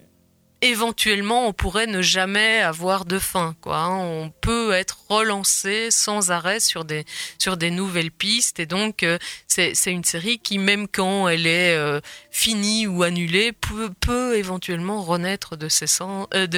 éventuellement 0.62 1.46
on 1.46 1.52
pourrait 1.52 1.86
ne 1.86 2.02
jamais 2.02 2.60
avoir 2.60 3.04
de 3.04 3.18
fin 3.18 3.54
hein. 3.66 3.98
on 4.00 4.32
peut 4.40 4.72
être 4.72 4.98
relancé 5.08 5.90
sans 5.90 6.30
arrêt 6.30 6.60
sur 6.60 6.84
des 6.84 7.70
nouvelles 7.70 8.10
pistes. 8.10 8.60
Et 8.60 8.66
donc 8.66 9.02
euh, 9.02 9.18
c'est 9.46 9.74
une 9.86 10.04
série 10.04 10.38
qui 10.38 10.58
même 10.58 10.88
quand 10.88 11.28
elle 11.28 11.46
est 11.46 11.76
euh, 11.76 12.00
finie 12.30 12.86
ou 12.86 13.02
annulée 13.02 13.52
peut, 13.52 14.36
éventuellement 14.36 15.02
renaître 15.02 15.56
de 15.56 15.68
ses 15.68 15.86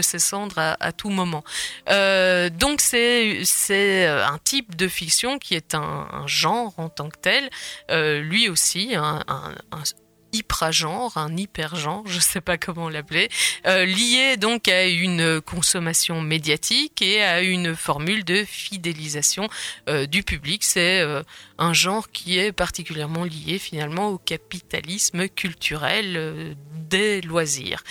ses 0.05 0.18
cendres 0.18 0.59
à, 0.59 0.92
tout 0.92 1.11
moment. 1.11 1.44
Euh, 1.90 2.50
donc 2.50 2.80
c'est 2.80 3.42
euh, 3.70 4.26
un 4.26 4.38
type 4.38 4.76
de 4.76 4.88
fiction 4.88 5.38
qui 5.38 5.55
est 5.55 5.74
un, 5.74 6.26
genre 6.26 6.74
en 6.76 6.88
tant 6.88 7.09
que 7.09 7.18
tel. 7.20 7.50
Euh, 7.90 8.20
lui 8.20 8.48
aussi 8.48 8.94
un 8.94 9.24
hyper-genre, 10.35 11.16
un 11.16 11.37
hyper-genre, 11.37 12.03
je 12.07 12.18
sais 12.18 12.41
pas 12.41 12.59
comment 12.59 12.89
l'appeler, 12.89 13.28
euh, 13.66 13.85
lié 13.85 14.37
donc 14.37 14.68
à 14.68 14.87
une 14.87 15.41
consommation 15.41 16.20
médiatique 16.20 17.01
et 17.01 17.22
à 17.22 17.41
une 17.41 17.76
formule 17.76 18.24
de 18.24 18.45
fidélisation 18.45 19.49
euh, 19.89 20.07
du 20.07 20.22
public. 20.22 20.64
C'est 20.64 21.01
euh, 21.01 21.22
un 21.59 21.72
genre 21.72 22.11
qui 22.11 22.38
est 22.38 22.52
particulièrement 22.52 23.24
lié 23.24 23.59
finalement 23.59 24.09
au 24.09 24.18
capitalisme 24.18 25.28
culturel 25.28 26.16
euh, 26.16 26.55
des 26.88 27.20
loisirs. 27.20 27.82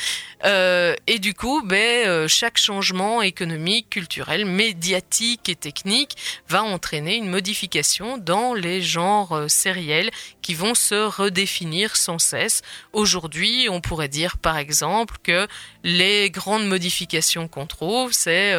Euh, 0.43 0.95
et 1.07 1.20
du 1.20 1.34
coup, 1.34 1.61
ben, 1.64 2.07
euh, 2.07 2.28
chaque 2.28 2.57
changement 2.57 3.22
économique, 3.22 3.89
culturel, 3.89 4.45
médiatique 4.45 5.47
et 5.49 5.55
technique 5.55 6.18
va 6.47 6.64
entraîner 6.64 7.16
une 7.16 7.30
modification 7.30 8.18
dans 8.18 8.53
les 8.53 8.82
genres 8.82 9.45
sériels 9.47 10.11
qui 10.41 10.53
vont 10.53 10.76
se 10.76 10.95
redéfinir 10.95 11.95
sans 11.95 12.20
cesse. 12.20 12.61
Aujourd'hui, 12.91 13.68
on 13.70 13.82
pourrait 13.82 14.09
dire 14.09 14.38
par 14.38 14.57
exemple 14.57 15.16
que 15.24 15.47
les 15.84 16.30
grandes 16.30 16.68
modifications 16.68 17.47
qu'on 17.47 17.68
trouve, 17.68 18.11
c'est 18.11 18.53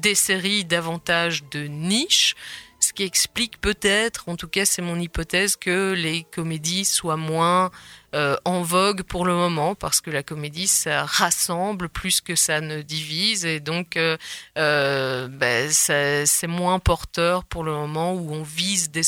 des 0.00 0.14
séries 0.14 0.64
davantage 0.64 1.44
de 1.50 1.64
niche, 1.66 2.34
ce 2.80 2.92
qui 2.92 3.02
explique 3.04 3.60
peut-être, 3.60 4.28
en 4.28 4.36
tout 4.36 4.48
cas 4.48 4.64
c'est 4.64 4.82
mon 4.82 4.98
hypothèse, 4.98 5.56
que 5.56 5.92
les 5.92 6.24
comédies 6.24 6.84
soient 6.84 7.16
moins 7.16 7.70
euh, 8.14 8.36
en 8.44 8.62
vogue 8.62 9.02
pour 9.02 9.24
le 9.24 9.34
moment, 9.34 9.74
parce 9.74 10.00
que 10.00 10.10
la 10.10 10.22
comédie, 10.22 10.66
ça 10.66 11.04
rassemble 11.04 11.88
plus 11.88 12.20
que 12.20 12.34
ça 12.34 12.60
ne 12.60 12.82
divise, 12.82 13.44
et 13.44 13.60
donc 13.60 13.96
euh, 13.96 14.16
euh, 14.58 15.28
ben, 15.28 15.70
c'est 15.70 16.46
moins 16.46 16.78
porteur 16.78 17.44
pour 17.44 17.62
le 17.62 17.72
moment 17.72 18.14
où 18.14 18.32
on 18.32 18.42
vise 18.42 18.90
des, 18.90 19.02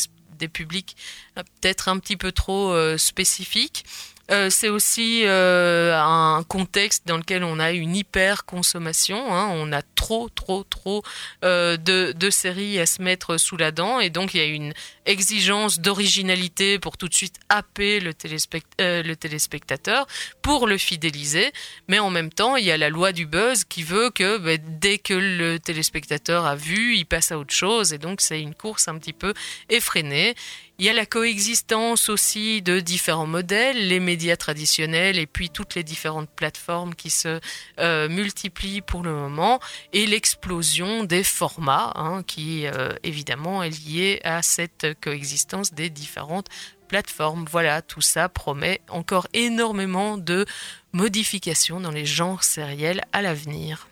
publics 0.52 0.96
peut-être 1.36 1.88
un 1.88 2.00
petit 2.00 2.16
peu 2.16 2.32
trop 2.32 2.76
spécifiques. 2.98 3.84
Euh, 4.32 4.48
c'est 4.48 4.70
aussi 4.70 5.22
euh, 5.24 5.94
un 5.94 6.42
contexte 6.44 7.06
dans 7.06 7.18
lequel 7.18 7.44
on 7.44 7.58
a 7.58 7.72
une 7.72 7.94
hyper 7.94 8.46
consommation. 8.46 9.34
Hein, 9.34 9.50
on 9.52 9.72
a 9.72 9.82
trop, 9.82 10.30
trop, 10.30 10.64
trop 10.64 11.02
euh, 11.44 11.76
de, 11.76 12.30
séries 12.30 12.80
à 12.80 12.86
se 12.86 13.02
mettre 13.02 13.36
sous 13.36 13.58
la 13.58 13.72
dent, 13.72 14.00
et 14.00 14.08
donc 14.08 14.32
il 14.32 14.38
y 14.38 14.40
a 14.40 14.46
une 14.46 14.72
exigence 15.04 15.80
d'originalité 15.80 16.78
pour 16.78 16.96
tout 16.96 17.08
de 17.08 17.14
suite 17.14 17.34
happer 17.50 18.00
le, 18.00 18.12
téléspect- 18.12 18.62
le 18.78 19.14
téléspectateur, 19.14 20.06
pour 20.40 20.66
le 20.66 20.78
fidéliser. 20.78 21.52
Mais 21.88 21.98
en 21.98 22.08
même 22.08 22.30
temps, 22.30 22.56
il 22.56 22.64
y 22.64 22.70
a 22.70 22.78
la 22.78 22.88
loi 22.88 23.12
du 23.12 23.26
buzz 23.26 23.64
qui 23.64 23.82
veut 23.82 24.10
que 24.10 24.38
ben, 24.38 24.58
dès 24.80 24.96
que 24.96 25.14
le 25.14 25.58
téléspectateur 25.58 26.46
a 26.46 26.54
vu, 26.54 26.96
il 26.96 27.04
passe 27.04 27.32
à 27.32 27.38
autre 27.38 27.54
chose, 27.54 27.92
et 27.92 27.98
donc 27.98 28.22
c'est 28.22 28.40
une 28.40 28.54
course 28.54 28.88
un 28.88 28.96
petit 28.98 29.12
peu 29.12 29.34
effrénée. 29.68 30.34
Il 30.82 30.86
y 30.86 30.88
a 30.88 30.94
la 30.94 31.06
coexistence 31.06 32.08
aussi 32.08 32.60
de 32.60 32.80
différents 32.80 33.28
modèles, 33.28 33.86
les 33.86 34.00
médias 34.00 34.34
traditionnels 34.34 35.16
et 35.16 35.28
puis 35.28 35.48
toutes 35.48 35.76
les 35.76 35.84
différentes 35.84 36.28
plateformes 36.28 36.96
qui 36.96 37.08
se 37.08 37.38
euh, 37.78 38.08
multiplient 38.08 38.80
pour 38.80 39.04
le 39.04 39.14
moment 39.14 39.60
et 39.92 40.06
l'explosion 40.06 41.04
des 41.04 41.22
formats 41.22 41.92
hein, 41.94 42.24
qui 42.26 42.66
euh, 42.66 42.88
évidemment 43.04 43.62
est 43.62 43.70
liée 43.70 44.20
à 44.24 44.42
cette 44.42 44.98
coexistence 45.00 45.72
des 45.72 45.88
différentes 45.88 46.48
plateformes. 46.88 47.44
Voilà, 47.48 47.80
tout 47.80 48.00
ça 48.00 48.28
promet 48.28 48.80
encore 48.88 49.28
énormément 49.34 50.18
de 50.18 50.46
modifications 50.92 51.78
dans 51.78 51.92
les 51.92 52.06
genres 52.06 52.42
sériels 52.42 53.02
à 53.12 53.22
l'avenir. 53.22 53.86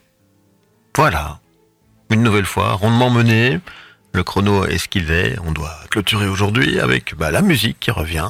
Voilà. 0.96 1.38
Une 2.10 2.24
nouvelle 2.24 2.46
fois, 2.46 2.72
rondement 2.72 3.10
mené. 3.10 3.60
Le 4.12 4.22
chrono 4.22 4.64
est 4.66 4.78
ce 4.78 4.88
qu'il 4.88 5.10
est. 5.10 5.38
On 5.44 5.52
doit 5.52 5.78
clôturer 5.90 6.26
aujourd'hui 6.26 6.80
avec 6.80 7.14
bah, 7.14 7.30
la 7.30 7.42
musique 7.42 7.78
qui 7.80 7.90
revient. 7.90 8.28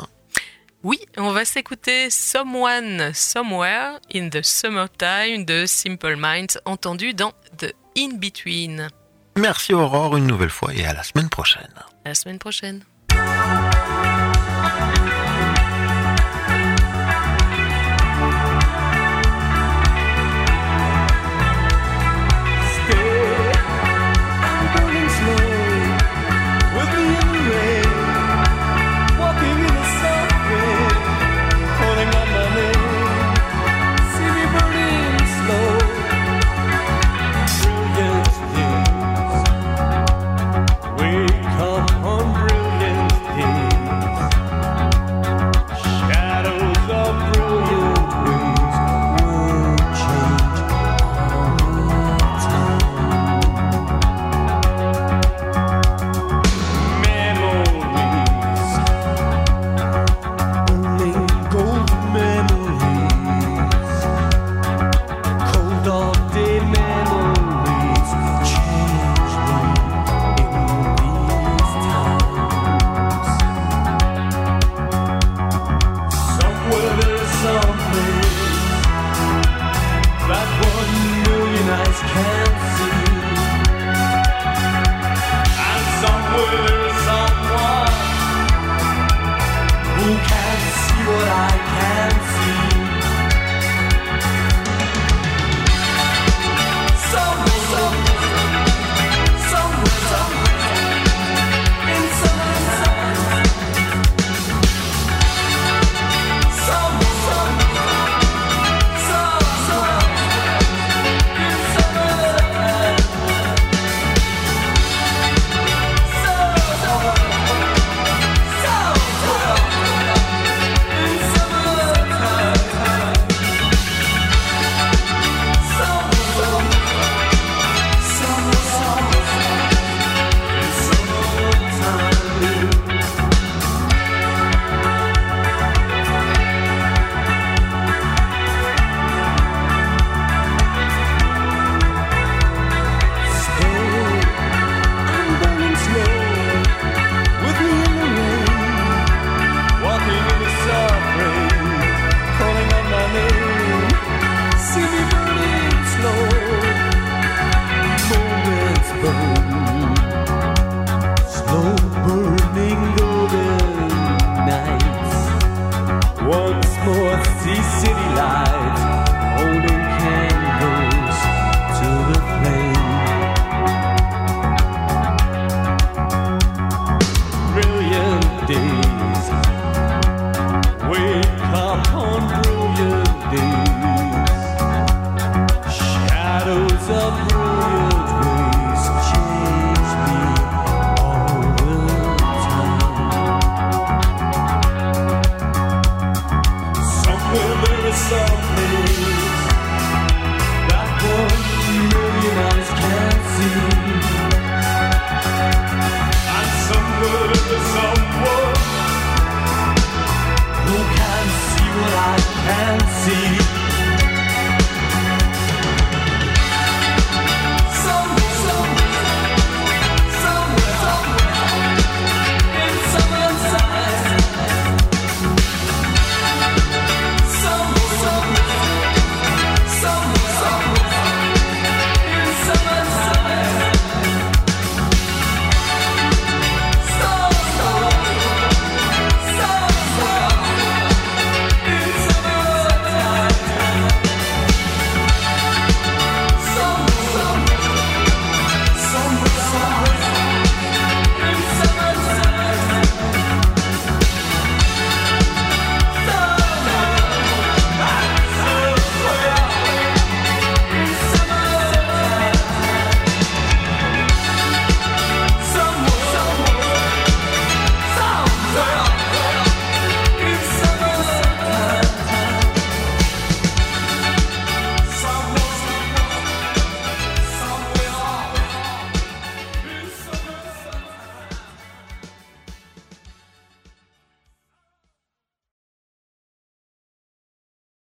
Oui, 0.82 0.98
on 1.18 1.32
va 1.32 1.44
s'écouter 1.44 2.08
Someone 2.08 3.12
Somewhere 3.12 3.98
in 4.14 4.30
the 4.30 4.42
Summertime 4.42 5.44
de 5.44 5.66
Simple 5.66 6.16
Minds, 6.16 6.58
entendu 6.64 7.12
dans 7.12 7.32
The 7.58 7.74
In 7.98 8.16
Between. 8.16 8.88
Merci 9.36 9.74
Aurore 9.74 10.16
une 10.16 10.26
nouvelle 10.26 10.50
fois 10.50 10.72
et 10.74 10.84
à 10.86 10.94
la 10.94 11.02
semaine 11.02 11.28
prochaine. 11.28 11.72
À 12.04 12.08
la 12.08 12.14
semaine 12.14 12.38
prochaine. 12.38 12.82